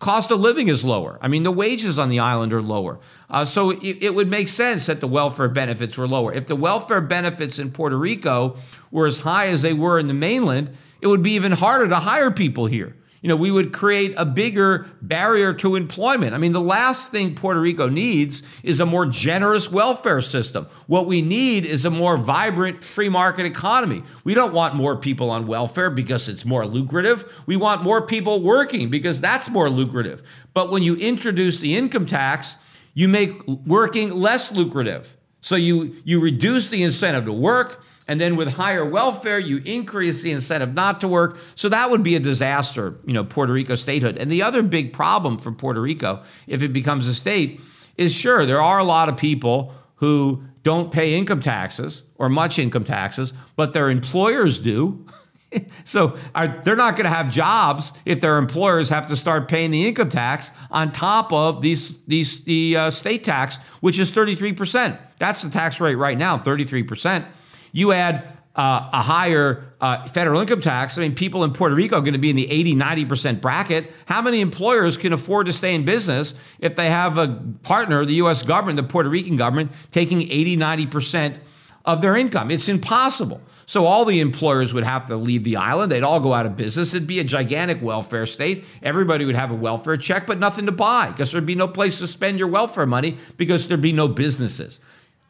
cost 0.00 0.32
of 0.32 0.40
living 0.40 0.66
is 0.66 0.84
lower. 0.84 1.20
I 1.22 1.28
mean, 1.28 1.44
the 1.44 1.52
wages 1.52 2.00
on 2.00 2.08
the 2.08 2.18
island 2.18 2.52
are 2.52 2.60
lower. 2.60 2.98
Uh, 3.30 3.44
so 3.44 3.70
it, 3.70 3.98
it, 4.02 4.14
would 4.16 4.28
make 4.28 4.48
sense 4.48 4.86
that 4.86 4.98
the 4.98 5.06
welfare 5.06 5.48
benefits 5.48 5.96
were 5.96 6.08
lower. 6.08 6.32
If 6.32 6.48
the 6.48 6.56
welfare 6.56 7.00
benefits 7.00 7.60
in 7.60 7.70
Puerto 7.70 7.96
Rico 7.96 8.56
were 8.90 9.06
as 9.06 9.20
high 9.20 9.46
as 9.46 9.62
they 9.62 9.72
were 9.72 10.00
in 10.00 10.08
the 10.08 10.14
mainland, 10.14 10.76
it 11.00 11.06
would 11.06 11.22
be 11.22 11.34
even 11.34 11.52
harder 11.52 11.86
to 11.86 11.96
hire 11.96 12.32
people 12.32 12.66
here 12.66 12.96
you 13.20 13.28
know, 13.28 13.36
we 13.36 13.50
would 13.50 13.72
create 13.72 14.14
a 14.16 14.24
bigger 14.24 14.86
barrier 15.02 15.52
to 15.54 15.74
employment. 15.74 16.34
I 16.34 16.38
mean, 16.38 16.52
the 16.52 16.60
last 16.60 17.10
thing 17.10 17.34
Puerto 17.34 17.60
Rico 17.60 17.88
needs 17.88 18.42
is 18.62 18.78
a 18.78 18.86
more 18.86 19.06
generous 19.06 19.70
welfare 19.70 20.20
system. 20.20 20.68
What 20.86 21.06
we 21.06 21.20
need 21.20 21.66
is 21.66 21.84
a 21.84 21.90
more 21.90 22.16
vibrant 22.16 22.84
free 22.84 23.08
market 23.08 23.44
economy. 23.44 24.04
We 24.22 24.34
don't 24.34 24.52
want 24.52 24.76
more 24.76 24.96
people 24.96 25.30
on 25.30 25.46
welfare 25.46 25.90
because 25.90 26.28
it's 26.28 26.44
more 26.44 26.66
lucrative. 26.66 27.30
We 27.46 27.56
want 27.56 27.82
more 27.82 28.02
people 28.02 28.40
working 28.40 28.88
because 28.88 29.20
that's 29.20 29.48
more 29.48 29.68
lucrative. 29.68 30.22
But 30.54 30.70
when 30.70 30.82
you 30.82 30.94
introduce 30.96 31.58
the 31.58 31.76
income 31.76 32.06
tax, 32.06 32.56
you 32.94 33.08
make 33.08 33.46
working 33.46 34.10
less 34.10 34.52
lucrative. 34.52 35.16
So 35.40 35.56
you 35.56 35.96
you 36.04 36.20
reduce 36.20 36.68
the 36.68 36.82
incentive 36.82 37.24
to 37.24 37.32
work 37.32 37.82
and 38.08 38.18
then 38.18 38.36
with 38.36 38.48
higher 38.48 38.86
welfare, 38.86 39.38
you 39.38 39.58
increase 39.66 40.22
the 40.22 40.32
incentive 40.32 40.72
not 40.72 41.00
to 41.02 41.08
work. 41.08 41.38
So 41.54 41.68
that 41.68 41.90
would 41.90 42.02
be 42.02 42.16
a 42.16 42.20
disaster, 42.20 42.98
you 43.04 43.12
know, 43.12 43.22
Puerto 43.22 43.52
Rico 43.52 43.74
statehood. 43.74 44.16
And 44.16 44.32
the 44.32 44.42
other 44.42 44.62
big 44.62 44.94
problem 44.94 45.38
for 45.38 45.52
Puerto 45.52 45.82
Rico, 45.82 46.22
if 46.46 46.62
it 46.62 46.72
becomes 46.72 47.06
a 47.06 47.14
state, 47.14 47.60
is 47.98 48.14
sure, 48.14 48.46
there 48.46 48.62
are 48.62 48.78
a 48.78 48.84
lot 48.84 49.10
of 49.10 49.18
people 49.18 49.74
who 49.96 50.42
don't 50.62 50.90
pay 50.90 51.14
income 51.14 51.42
taxes 51.42 52.04
or 52.16 52.30
much 52.30 52.58
income 52.58 52.84
taxes, 52.84 53.34
but 53.56 53.74
their 53.74 53.90
employers 53.90 54.58
do. 54.58 55.06
so 55.84 56.16
are, 56.34 56.60
they're 56.64 56.76
not 56.76 56.96
going 56.96 57.04
to 57.04 57.14
have 57.14 57.30
jobs 57.30 57.92
if 58.06 58.22
their 58.22 58.38
employers 58.38 58.88
have 58.88 59.06
to 59.08 59.16
start 59.16 59.48
paying 59.48 59.70
the 59.70 59.86
income 59.86 60.08
tax 60.08 60.50
on 60.70 60.92
top 60.92 61.30
of 61.30 61.60
these, 61.60 61.98
these 62.06 62.42
the 62.44 62.76
uh, 62.76 62.90
state 62.90 63.22
tax, 63.22 63.58
which 63.80 63.98
is 63.98 64.10
33%. 64.12 64.98
That's 65.18 65.42
the 65.42 65.50
tax 65.50 65.78
rate 65.78 65.96
right 65.96 66.16
now, 66.16 66.38
33%. 66.38 67.26
You 67.72 67.92
add 67.92 68.38
uh, 68.58 68.90
a 68.92 69.02
higher 69.02 69.72
uh, 69.80 70.08
federal 70.08 70.40
income 70.40 70.60
tax. 70.60 70.98
I 70.98 71.02
mean, 71.02 71.14
people 71.14 71.44
in 71.44 71.52
Puerto 71.52 71.76
Rico 71.76 71.96
are 71.96 72.00
going 72.00 72.14
to 72.14 72.18
be 72.18 72.30
in 72.30 72.36
the 72.36 72.50
80, 72.50 72.74
90% 72.74 73.40
bracket. 73.40 73.92
How 74.06 74.20
many 74.20 74.40
employers 74.40 74.96
can 74.96 75.12
afford 75.12 75.46
to 75.46 75.52
stay 75.52 75.76
in 75.76 75.84
business 75.84 76.34
if 76.58 76.74
they 76.74 76.90
have 76.90 77.18
a 77.18 77.40
partner, 77.62 78.04
the 78.04 78.14
U.S. 78.14 78.42
government, 78.42 78.76
the 78.76 78.82
Puerto 78.82 79.08
Rican 79.08 79.36
government, 79.36 79.70
taking 79.92 80.22
80, 80.22 80.56
90% 80.56 81.38
of 81.84 82.02
their 82.02 82.16
income? 82.16 82.50
It's 82.50 82.68
impossible. 82.68 83.40
So 83.66 83.84
all 83.84 84.04
the 84.04 84.18
employers 84.18 84.74
would 84.74 84.84
have 84.84 85.06
to 85.06 85.16
leave 85.16 85.44
the 85.44 85.56
island. 85.56 85.92
They'd 85.92 86.02
all 86.02 86.20
go 86.20 86.32
out 86.32 86.46
of 86.46 86.56
business. 86.56 86.94
It'd 86.94 87.06
be 87.06 87.20
a 87.20 87.24
gigantic 87.24 87.80
welfare 87.80 88.26
state. 88.26 88.64
Everybody 88.82 89.24
would 89.24 89.36
have 89.36 89.50
a 89.50 89.54
welfare 89.54 89.98
check, 89.98 90.26
but 90.26 90.38
nothing 90.38 90.66
to 90.66 90.72
buy 90.72 91.10
because 91.10 91.30
there'd 91.30 91.46
be 91.46 91.54
no 91.54 91.68
place 91.68 91.98
to 91.98 92.06
spend 92.06 92.38
your 92.38 92.48
welfare 92.48 92.86
money 92.86 93.18
because 93.36 93.68
there'd 93.68 93.82
be 93.82 93.92
no 93.92 94.08
businesses. 94.08 94.80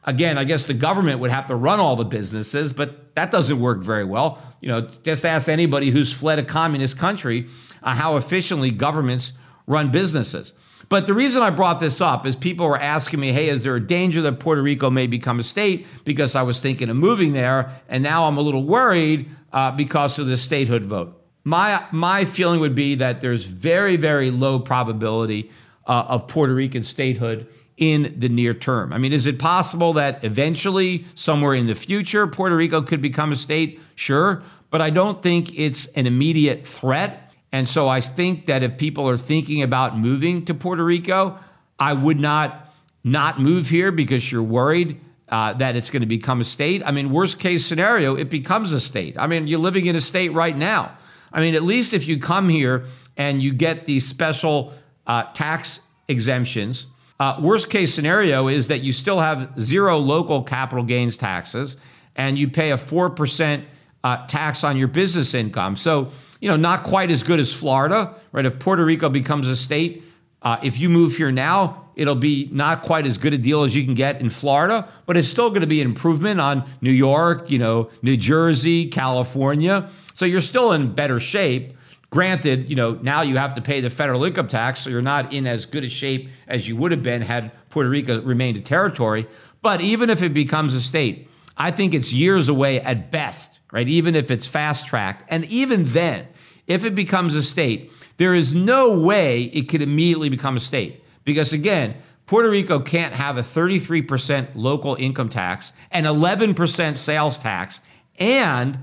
Again, 0.08 0.38
I 0.38 0.44
guess 0.44 0.64
the 0.64 0.72
government 0.72 1.20
would 1.20 1.30
have 1.30 1.48
to 1.48 1.54
run 1.54 1.80
all 1.80 1.94
the 1.94 2.02
businesses, 2.02 2.72
but 2.72 3.14
that 3.14 3.30
doesn't 3.30 3.60
work 3.60 3.82
very 3.82 4.06
well. 4.06 4.40
You 4.62 4.68
know, 4.68 4.88
just 5.02 5.26
ask 5.26 5.50
anybody 5.50 5.90
who's 5.90 6.10
fled 6.10 6.38
a 6.38 6.42
communist 6.42 6.96
country 6.96 7.46
uh, 7.82 7.94
how 7.94 8.16
efficiently 8.16 8.70
governments 8.70 9.32
run 9.66 9.90
businesses. 9.90 10.54
But 10.88 11.06
the 11.06 11.12
reason 11.12 11.42
I 11.42 11.50
brought 11.50 11.78
this 11.78 12.00
up 12.00 12.24
is 12.24 12.36
people 12.36 12.66
were 12.66 12.78
asking 12.78 13.20
me, 13.20 13.32
hey, 13.32 13.50
is 13.50 13.64
there 13.64 13.76
a 13.76 13.86
danger 13.86 14.22
that 14.22 14.40
Puerto 14.40 14.62
Rico 14.62 14.88
may 14.88 15.06
become 15.06 15.40
a 15.40 15.42
state? 15.42 15.86
Because 16.06 16.34
I 16.34 16.40
was 16.40 16.58
thinking 16.58 16.88
of 16.88 16.96
moving 16.96 17.34
there, 17.34 17.78
and 17.86 18.02
now 18.02 18.24
I'm 18.24 18.38
a 18.38 18.40
little 18.40 18.64
worried 18.64 19.28
uh, 19.52 19.72
because 19.72 20.18
of 20.18 20.26
the 20.26 20.38
statehood 20.38 20.84
vote. 20.84 21.22
My, 21.44 21.84
my 21.92 22.24
feeling 22.24 22.60
would 22.60 22.74
be 22.74 22.94
that 22.94 23.20
there's 23.20 23.44
very, 23.44 23.96
very 23.96 24.30
low 24.30 24.58
probability 24.58 25.50
uh, 25.86 26.06
of 26.08 26.28
Puerto 26.28 26.54
Rican 26.54 26.82
statehood 26.82 27.46
in 27.78 28.14
the 28.18 28.28
near 28.28 28.52
term. 28.52 28.92
I 28.92 28.98
mean, 28.98 29.12
is 29.12 29.26
it 29.26 29.38
possible 29.38 29.94
that 29.94 30.22
eventually, 30.24 31.06
somewhere 31.14 31.54
in 31.54 31.66
the 31.66 31.74
future, 31.74 32.26
Puerto 32.26 32.56
Rico 32.56 32.82
could 32.82 33.00
become 33.00 33.32
a 33.32 33.36
state? 33.36 33.80
Sure. 33.94 34.42
But 34.70 34.82
I 34.82 34.90
don't 34.90 35.22
think 35.22 35.58
it's 35.58 35.86
an 35.94 36.06
immediate 36.06 36.66
threat. 36.66 37.32
And 37.52 37.68
so 37.68 37.88
I 37.88 38.00
think 38.00 38.46
that 38.46 38.62
if 38.62 38.76
people 38.76 39.08
are 39.08 39.16
thinking 39.16 39.62
about 39.62 39.96
moving 39.96 40.44
to 40.46 40.54
Puerto 40.54 40.84
Rico, 40.84 41.38
I 41.78 41.94
would 41.94 42.18
not 42.20 42.66
not 43.04 43.40
move 43.40 43.70
here 43.70 43.90
because 43.92 44.30
you're 44.30 44.42
worried 44.42 45.00
uh, 45.28 45.52
that 45.54 45.76
it's 45.76 45.88
going 45.88 46.02
to 46.02 46.06
become 46.06 46.40
a 46.40 46.44
state. 46.44 46.82
I 46.84 46.90
mean, 46.90 47.10
worst 47.10 47.38
case 47.38 47.64
scenario, 47.64 48.16
it 48.16 48.28
becomes 48.28 48.72
a 48.72 48.80
state. 48.80 49.16
I 49.16 49.26
mean, 49.28 49.46
you're 49.46 49.60
living 49.60 49.86
in 49.86 49.94
a 49.96 50.00
state 50.00 50.30
right 50.30 50.56
now. 50.56 50.98
I 51.32 51.40
mean, 51.40 51.54
at 51.54 51.62
least 51.62 51.92
if 51.92 52.08
you 52.08 52.18
come 52.18 52.48
here 52.48 52.86
and 53.16 53.40
you 53.40 53.52
get 53.52 53.86
these 53.86 54.06
special 54.06 54.74
uh, 55.06 55.24
tax 55.34 55.80
exemptions, 56.08 56.86
uh, 57.20 57.38
worst 57.40 57.68
case 57.70 57.92
scenario 57.92 58.48
is 58.48 58.68
that 58.68 58.80
you 58.80 58.92
still 58.92 59.18
have 59.18 59.50
zero 59.60 59.98
local 59.98 60.42
capital 60.42 60.84
gains 60.84 61.16
taxes 61.16 61.76
and 62.14 62.38
you 62.38 62.48
pay 62.48 62.72
a 62.72 62.76
4% 62.76 63.64
uh, 64.04 64.26
tax 64.26 64.64
on 64.64 64.76
your 64.76 64.88
business 64.88 65.34
income. 65.34 65.76
So, 65.76 66.10
you 66.40 66.48
know, 66.48 66.56
not 66.56 66.84
quite 66.84 67.10
as 67.10 67.22
good 67.22 67.40
as 67.40 67.52
Florida, 67.52 68.14
right? 68.32 68.46
If 68.46 68.58
Puerto 68.58 68.84
Rico 68.84 69.08
becomes 69.08 69.48
a 69.48 69.56
state, 69.56 70.04
uh, 70.42 70.58
if 70.62 70.78
you 70.78 70.88
move 70.88 71.16
here 71.16 71.32
now, 71.32 71.90
it'll 71.96 72.14
be 72.14 72.48
not 72.52 72.84
quite 72.84 73.06
as 73.06 73.18
good 73.18 73.34
a 73.34 73.38
deal 73.38 73.64
as 73.64 73.74
you 73.74 73.84
can 73.84 73.94
get 73.94 74.20
in 74.20 74.30
Florida, 74.30 74.88
but 75.06 75.16
it's 75.16 75.28
still 75.28 75.48
going 75.48 75.62
to 75.62 75.66
be 75.66 75.80
an 75.80 75.88
improvement 75.88 76.40
on 76.40 76.68
New 76.80 76.92
York, 76.92 77.50
you 77.50 77.58
know, 77.58 77.90
New 78.02 78.16
Jersey, 78.16 78.86
California. 78.86 79.90
So 80.14 80.24
you're 80.24 80.40
still 80.40 80.72
in 80.72 80.94
better 80.94 81.18
shape. 81.18 81.76
Granted, 82.10 82.70
you 82.70 82.76
know, 82.76 82.94
now 83.02 83.20
you 83.20 83.36
have 83.36 83.54
to 83.54 83.60
pay 83.60 83.80
the 83.80 83.90
federal 83.90 84.24
income 84.24 84.48
tax, 84.48 84.82
so 84.82 84.90
you're 84.90 85.02
not 85.02 85.32
in 85.32 85.46
as 85.46 85.66
good 85.66 85.84
a 85.84 85.88
shape 85.88 86.30
as 86.46 86.66
you 86.66 86.74
would 86.76 86.90
have 86.90 87.02
been 87.02 87.20
had 87.20 87.52
Puerto 87.68 87.90
Rico 87.90 88.22
remained 88.22 88.56
a 88.56 88.60
territory. 88.60 89.26
But 89.60 89.80
even 89.82 90.08
if 90.08 90.22
it 90.22 90.32
becomes 90.32 90.72
a 90.72 90.80
state, 90.80 91.28
I 91.56 91.70
think 91.70 91.92
it's 91.92 92.12
years 92.12 92.48
away 92.48 92.80
at 92.80 93.10
best, 93.10 93.58
right? 93.72 93.86
Even 93.86 94.14
if 94.14 94.30
it's 94.30 94.46
fast 94.46 94.86
tracked. 94.86 95.24
And 95.28 95.44
even 95.46 95.92
then, 95.92 96.28
if 96.66 96.84
it 96.84 96.94
becomes 96.94 97.34
a 97.34 97.42
state, 97.42 97.92
there 98.16 98.34
is 98.34 98.54
no 98.54 98.96
way 98.96 99.44
it 99.44 99.68
could 99.68 99.82
immediately 99.82 100.28
become 100.28 100.56
a 100.56 100.60
state. 100.60 101.02
Because 101.24 101.52
again, 101.52 101.96
Puerto 102.26 102.48
Rico 102.48 102.78
can't 102.78 103.14
have 103.14 103.36
a 103.36 103.42
33% 103.42 104.50
local 104.54 104.94
income 104.94 105.28
tax, 105.28 105.72
an 105.90 106.04
11% 106.04 106.96
sales 106.96 107.38
tax, 107.38 107.80
and 108.18 108.78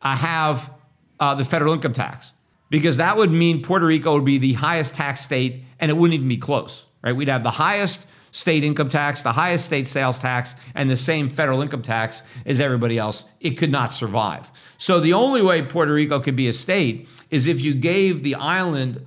uh, 0.00 0.16
have 0.16 0.70
uh, 1.18 1.34
the 1.34 1.44
federal 1.44 1.72
income 1.72 1.92
tax. 1.92 2.34
Because 2.72 2.96
that 2.96 3.18
would 3.18 3.30
mean 3.30 3.60
Puerto 3.60 3.84
Rico 3.84 4.14
would 4.14 4.24
be 4.24 4.38
the 4.38 4.54
highest 4.54 4.94
tax 4.94 5.20
state 5.20 5.62
and 5.78 5.90
it 5.90 5.94
wouldn't 5.94 6.14
even 6.14 6.26
be 6.26 6.38
close, 6.38 6.86
right? 7.02 7.14
We'd 7.14 7.28
have 7.28 7.42
the 7.42 7.50
highest 7.50 8.06
state 8.30 8.64
income 8.64 8.88
tax, 8.88 9.22
the 9.22 9.32
highest 9.32 9.66
state 9.66 9.86
sales 9.86 10.18
tax, 10.18 10.54
and 10.74 10.88
the 10.88 10.96
same 10.96 11.28
federal 11.28 11.60
income 11.60 11.82
tax 11.82 12.22
as 12.46 12.60
everybody 12.60 12.96
else. 12.96 13.24
It 13.40 13.58
could 13.58 13.70
not 13.70 13.92
survive. 13.92 14.50
So 14.78 15.00
the 15.00 15.12
only 15.12 15.42
way 15.42 15.60
Puerto 15.60 15.92
Rico 15.92 16.18
could 16.18 16.34
be 16.34 16.48
a 16.48 16.52
state 16.54 17.10
is 17.30 17.46
if 17.46 17.60
you 17.60 17.74
gave 17.74 18.22
the 18.22 18.36
island 18.36 19.06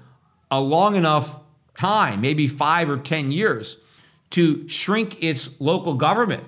a 0.51 0.59
long 0.59 0.95
enough 0.95 1.39
time, 1.75 2.21
maybe 2.21 2.47
five 2.47 2.87
or 2.87 2.97
10 2.97 3.31
years, 3.31 3.77
to 4.29 4.69
shrink 4.69 5.23
its 5.23 5.49
local 5.59 5.95
government 5.95 6.43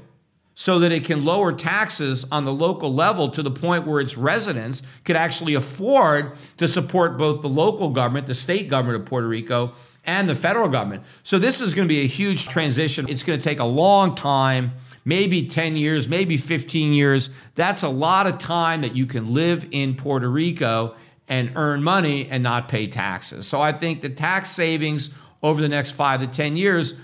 so 0.60 0.80
that 0.80 0.92
it 0.92 1.04
can 1.04 1.24
lower 1.24 1.54
taxes 1.54 2.26
on 2.32 2.44
the 2.44 2.52
local 2.52 2.92
level 2.92 3.30
to 3.30 3.44
the 3.44 3.52
point 3.52 3.86
where 3.86 4.02
its 4.02 4.18
residents 4.18 4.82
could 5.06 5.16
actually 5.16 5.54
afford 5.54 6.36
to 6.58 6.68
support 6.68 7.16
both 7.16 7.44
the 7.44 7.48
local 7.48 7.90
government, 7.90 8.26
the 8.26 8.34
state 8.34 8.68
government 8.68 9.00
of 9.00 9.06
Puerto 9.08 9.28
Rico, 9.28 9.74
and 10.04 10.28
the 10.28 10.34
federal 10.34 10.68
government. 10.68 11.04
So 11.22 11.38
this 11.38 11.62
is 11.62 11.76
going 11.76 11.88
to 11.88 11.94
be 11.94 12.02
a 12.02 12.08
huge 12.08 12.48
transition. 12.48 13.08
It's 13.08 13.22
going 13.22 13.38
to 13.38 13.44
take 13.44 13.60
a 13.60 13.66
long 13.66 14.16
time, 14.16 14.72
maybe 15.06 15.48
10 15.48 15.76
years, 15.76 16.08
maybe 16.08 16.38
15 16.38 16.92
years. 16.92 17.30
That's 17.54 17.84
a 17.84 17.90
lot 17.90 18.26
of 18.26 18.40
time 18.40 18.82
that 18.82 18.96
you 18.96 19.06
can 19.06 19.36
live 19.36 19.68
in 19.70 19.94
Puerto 19.94 20.28
Rico 20.28 20.96
and 21.28 21.52
earn 21.56 21.84
money 21.84 22.28
and 22.32 22.42
not 22.42 22.68
pay 22.68 22.88
taxes. 22.88 23.46
So 23.46 23.62
I 23.62 23.74
think 23.74 24.02
the 24.02 24.10
tax 24.10 24.50
savings 24.50 25.12
over 25.44 25.62
the 25.62 25.70
next 25.70 25.92
5 25.92 26.22
to 26.22 26.28
10 26.28 26.58
years 26.58 26.96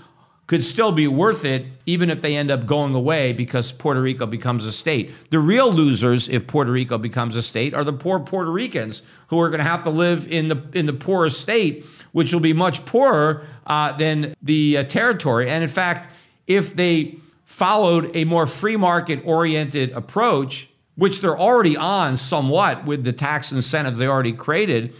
could 0.46 0.62
still 0.62 0.92
be 0.92 1.08
worth 1.08 1.44
it, 1.44 1.64
even 1.86 2.10
if 2.10 2.20
they 2.20 2.36
end 2.36 2.50
up 2.50 2.66
going 2.66 2.94
away 2.94 3.32
because 3.32 3.72
Puerto 3.72 4.00
Rico 4.00 4.26
becomes 4.26 4.66
a 4.66 4.72
state. 4.72 5.10
The 5.30 5.38
real 5.38 5.72
losers, 5.72 6.28
if 6.28 6.46
Puerto 6.46 6.70
Rico 6.70 6.98
becomes 6.98 7.34
a 7.34 7.42
state, 7.42 7.72
are 7.72 7.84
the 7.84 7.94
poor 7.94 8.20
Puerto 8.20 8.50
Ricans 8.50 9.02
who 9.28 9.40
are 9.40 9.48
going 9.48 9.60
to 9.60 9.64
have 9.64 9.84
to 9.84 9.90
live 9.90 10.30
in 10.30 10.48
the 10.48 10.62
in 10.74 10.86
the 10.86 10.92
poorest 10.92 11.40
state, 11.40 11.86
which 12.12 12.32
will 12.32 12.40
be 12.40 12.52
much 12.52 12.84
poorer 12.84 13.46
uh, 13.66 13.96
than 13.96 14.34
the 14.42 14.78
uh, 14.78 14.84
territory. 14.84 15.48
And 15.48 15.64
in 15.64 15.70
fact, 15.70 16.10
if 16.46 16.76
they 16.76 17.16
followed 17.46 18.14
a 18.14 18.24
more 18.24 18.46
free 18.46 18.76
market 18.76 19.22
oriented 19.24 19.92
approach, 19.92 20.68
which 20.96 21.20
they're 21.20 21.38
already 21.38 21.76
on 21.76 22.16
somewhat 22.16 22.84
with 22.84 23.04
the 23.04 23.12
tax 23.12 23.50
incentives 23.50 23.96
they 23.98 24.06
already 24.06 24.32
created, 24.32 24.94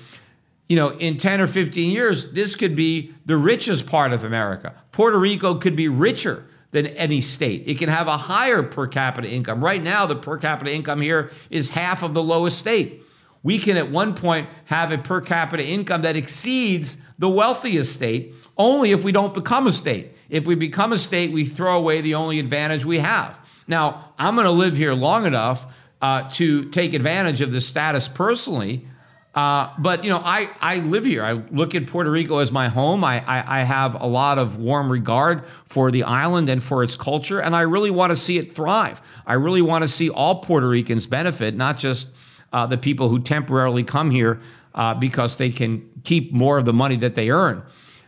you 0.69 0.77
know, 0.77 0.91
in 0.99 1.19
10 1.19 1.41
or 1.41 1.47
15 1.47 1.91
years, 1.91 2.31
this 2.33 2.55
could 2.55 2.75
be 2.75 3.15
the 3.27 3.37
richest 3.37 3.87
part 3.87 4.13
of 4.13 4.25
America. 4.25 4.75
Puerto 4.93 5.19
Rico 5.19 5.55
could 5.57 5.77
be 5.77 5.89
richer 5.89 6.47
than 6.71 6.87
any 6.87 7.21
state. 7.21 7.63
It 7.67 7.79
can 7.79 7.89
have 7.89 8.09
a 8.09 8.17
higher 8.17 8.63
per 8.63 8.87
capita 8.87 9.29
income. 9.29 9.63
Right 9.63 9.83
now, 9.83 10.07
the 10.07 10.17
per 10.17 10.39
capita 10.39 10.73
income 10.73 11.01
here 11.01 11.31
is 11.51 11.71
half 11.71 12.03
of 12.03 12.15
the 12.15 12.23
lowest 12.23 12.59
state. 12.59 13.03
We 13.43 13.59
can 13.59 13.77
at 13.77 13.91
one 13.91 14.15
point 14.15 14.49
have 14.65 14.91
a 14.91 14.99
per 14.99 15.21
capita 15.21 15.65
income 15.65 16.03
that 16.03 16.17
exceeds 16.17 16.97
the 17.19 17.29
wealthiest 17.29 17.93
state 17.93 18.35
only 18.57 18.91
if 18.91 19.05
we 19.05 19.13
don't 19.13 19.35
become 19.35 19.67
a 19.67 19.73
state. 19.73 20.17
If 20.31 20.47
we 20.47 20.55
become 20.55 20.93
a 20.93 20.99
state, 20.99 21.31
we 21.31 21.45
throw 21.45 21.77
away 21.77 22.01
the 22.01 22.15
only 22.15 22.39
advantage 22.39 22.85
we 22.85 22.99
have. 22.99 23.39
Now, 23.69 24.13
I'm 24.19 24.35
going 24.35 24.47
to 24.47 24.51
live 24.51 24.77
here 24.77 24.95
long 24.95 25.27
enough 25.27 25.67
uh, 26.01 26.29
to 26.33 26.71
take 26.71 26.95
advantage 26.95 27.41
of 27.41 27.53
this 27.53 27.67
status 27.67 28.09
personally. 28.09 28.87
Uh, 29.35 29.73
but 29.79 30.05
you 30.05 30.11
know, 30.11 30.21
I, 30.25 30.49
I 30.61 30.77
live 30.79 31.05
here. 31.05 31.25
I 31.25 31.33
look 31.33 31.75
at 31.75 31.89
Puerto 31.89 32.11
Rico 32.11 32.39
as 32.39 32.53
my 32.53 32.69
home. 32.69 33.03
I, 33.03 33.25
I, 33.27 33.61
I 33.61 33.63
have 33.65 34.01
a 34.01 34.07
lot 34.07 34.39
of 34.39 34.59
warm 34.59 34.91
regard 34.91 35.45
for 35.65 35.91
the 35.91 36.05
island 36.05 36.49
and 36.49 36.63
for 36.63 36.85
its 36.85 36.97
culture, 36.97 37.41
and 37.41 37.57
I 37.57 37.63
really 37.63 37.91
want 37.91 38.11
to 38.11 38.17
see 38.17 38.39
it 38.39 38.55
thrive. 38.55 39.01
I 39.27 39.35
really 39.35 39.63
want 39.63 39.83
to 39.83 39.89
see 39.89 40.09
all 40.09 40.43
Puerto 40.43 40.69
Ricans 40.69 41.07
benefit, 41.07 41.57
not 41.57 41.79
just 41.79 42.09
uh, 42.53 42.67
the 42.67 42.79
people 42.79 43.09
who 43.09 43.19
temporarily 43.19 43.83
come 43.83 44.11
here 44.11 44.41
uh, 44.75 44.95
because 44.95 45.37
they 45.37 45.51
can 45.51 45.89
keep 46.05 46.33
more 46.33 46.59
of 46.59 46.65
the 46.65 46.73
money 46.73 46.97
that 46.99 47.17
they 47.17 47.31
earn. 47.31 47.65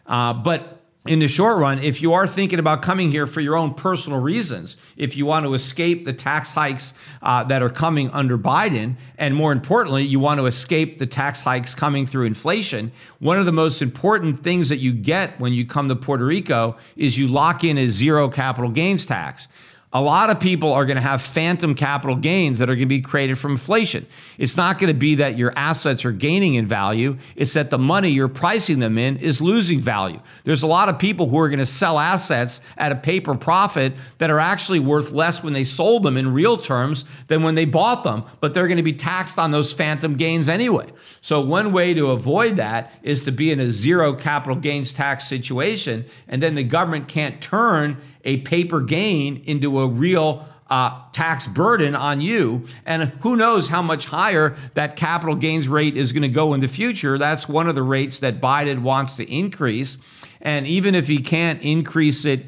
Uh, 0.07 0.33
but 0.33 0.76
in 1.09 1.21
the 1.21 1.29
short 1.29 1.59
run, 1.59 1.79
if 1.79 2.03
you 2.03 2.13
are 2.13 2.27
thinking 2.27 2.59
about 2.59 2.83
coming 2.83 3.11
here 3.11 3.27
for 3.27 3.41
your 3.41 3.57
own 3.57 3.75
personal 3.75 4.21
reasons, 4.21 4.77
if 4.97 5.17
you 5.17 5.27
want 5.27 5.47
to 5.47 5.55
escape 5.55 6.05
the 6.05 6.13
tax 6.13 6.51
hikes 6.51 6.95
uh, 7.23 7.45
that 7.45 7.63
are 7.63 7.71
coming 7.71 8.11
under 8.11 8.37
Biden, 8.37 8.97
and 9.19 9.35
more 9.35 9.53
importantly, 9.53 10.03
you 10.03 10.19
want 10.19 10.39
to 10.39 10.47
escape 10.47 10.99
the 10.99 11.07
tax 11.07 11.41
hikes 11.41 11.75
coming 11.75 12.07
through 12.07 12.27
inflation, 12.27 12.93
one 13.19 13.39
of 13.39 13.47
the 13.47 13.53
most 13.53 13.83
important 13.83 14.41
things 14.41 14.69
that 14.69 14.79
you 14.79 14.93
get 14.93 15.39
when 15.41 15.53
you 15.53 15.67
come 15.67 15.89
to 15.89 15.97
Puerto 15.97 16.25
Rico 16.25 16.77
is 16.97 17.17
you 17.17 17.29
lock 17.29 17.65
in 17.65 17.79
a 17.79 17.89
zero 17.89 18.29
capital 18.29 18.71
gains 18.71 19.07
tax 19.07 19.49
a 19.97 20.01
lot 20.01 20.29
of 20.29 20.39
people 20.39 20.75
are 20.75 20.85
going 20.85 20.97
to 20.97 21.03
have 21.03 21.23
phantom 21.23 21.75
capital 21.75 22.17
gains 22.17 22.59
that 22.59 22.69
are 22.69 22.75
going 22.75 22.81
to 22.81 22.87
be 22.87 23.01
created 23.01 23.39
from 23.39 23.53
inflation. 23.53 24.07
It's 24.37 24.55
not 24.55 24.79
going 24.79 24.93
to 24.93 24.99
be 24.99 25.15
that 25.15 25.39
your 25.39 25.55
assets 25.57 26.05
are 26.05 26.13
gaining 26.13 26.57
in 26.57 26.67
value, 26.67 27.17
it's 27.35 27.55
that 27.55 27.71
the 27.71 27.79
money 27.79 28.11
you're 28.11 28.29
pricing 28.29 28.79
them 28.81 28.99
in 28.99 29.17
is 29.17 29.41
losing 29.41 29.81
value. 29.81 30.21
There's 30.45 30.63
a 30.63 30.67
lot 30.67 30.91
of 30.91 30.99
people 30.99 31.31
who 31.31 31.39
are 31.39 31.49
going 31.49 31.61
to 31.61 31.67
sell 31.67 31.99
assets 31.99 32.61
at 32.77 32.93
a 32.93 32.97
paper 32.97 33.35
profit 33.37 33.95
that 34.19 34.29
are 34.29 34.39
actually 34.39 34.81
worth 34.81 35.13
less 35.13 35.43
when 35.43 35.55
they 35.55 35.65
sold 35.65 36.03
them 36.03 36.19
in 36.19 36.31
real 36.31 36.59
terms 36.59 37.07
than 37.29 37.43
when 37.43 37.55
they 37.55 37.65
bought 37.65 38.05
them, 38.05 38.25
but 38.41 38.53
they're 38.53 38.69
going 38.69 38.77
to 38.77 38.83
be 38.83 38.93
taxed 38.93 39.39
on 39.39 39.51
those 39.51 39.73
phantom 39.73 40.19
gains 40.19 40.47
anyway. 40.47 40.93
So, 41.23 41.41
one 41.41 41.73
way 41.73 41.95
to 41.95 42.11
avoid 42.11 42.57
that 42.57 42.93
is 43.03 43.25
to 43.25 43.33
be 43.33 43.51
in 43.51 43.61
a 43.61 43.71
zero 43.71 44.13
capital 44.13 44.57
gains 44.57 44.93
tax 44.93 45.27
situation, 45.27 46.05
and 46.29 46.43
then 46.43 46.55
the 46.55 46.65
government 46.65 47.09
can't 47.09 47.41
turn 47.41 47.97
a 48.27 48.39
paper 48.39 48.81
gain 48.83 49.43
into 49.47 49.81
a 49.81 49.87
real 49.87 50.47
uh, 50.69 51.01
tax 51.13 51.47
burden 51.47 51.95
on 51.95 52.21
you. 52.21 52.67
And 52.85 53.05
who 53.21 53.37
knows 53.37 53.69
how 53.69 53.83
much 53.83 54.05
higher 54.05 54.57
that 54.75 54.97
capital 54.97 55.37
gains 55.37 55.69
rate 55.69 55.97
is 55.97 56.13
going 56.13 56.23
to 56.23 56.29
go 56.29 56.53
in 56.55 56.61
the 56.61 56.69
future. 56.69 57.19
That's 57.19 57.49
one 57.49 57.69
of 57.69 57.75
the 57.75 57.83
rates 57.83 58.19
that 58.19 58.41
Biden 58.41 58.83
wants 58.83 59.17
to 59.17 59.33
increase. 59.33 59.97
And 60.41 60.67
even 60.67 60.95
if 60.95 61.07
he 61.07 61.21
can't 61.21 61.63
increase 61.63 62.25
it 62.25 62.47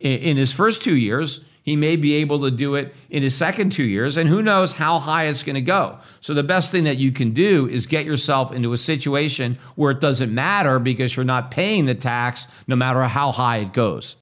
in, 0.00 0.36
his 0.36 0.52
first 0.52 0.82
two 0.82 0.96
years, 0.96 1.44
he 1.62 1.76
may 1.76 1.96
be 1.96 2.14
able 2.14 2.40
to 2.40 2.50
do 2.50 2.74
it 2.74 2.94
in 3.10 3.22
his 3.22 3.36
second 3.36 3.70
two 3.70 3.84
years, 3.84 4.16
and 4.16 4.28
who 4.28 4.42
knows 4.42 4.72
how 4.72 4.98
high 4.98 5.26
it's 5.26 5.42
going 5.42 5.54
to 5.54 5.60
go. 5.60 5.98
So, 6.22 6.32
the 6.32 6.42
best 6.42 6.72
thing 6.72 6.84
that 6.84 6.96
you 6.96 7.12
can 7.12 7.32
do 7.32 7.68
is 7.68 7.86
get 7.86 8.06
yourself 8.06 8.50
into 8.50 8.72
a 8.72 8.78
situation 8.78 9.58
where 9.74 9.90
it 9.90 10.00
doesn't 10.00 10.34
matter 10.34 10.78
because 10.78 11.14
you're 11.14 11.24
not 11.24 11.50
paying 11.50 11.84
the 11.84 11.94
tax 11.94 12.46
no 12.66 12.76
matter 12.76 13.02
how 13.02 13.30
high 13.30 13.58
it 13.58 13.74
goes. 13.74 14.16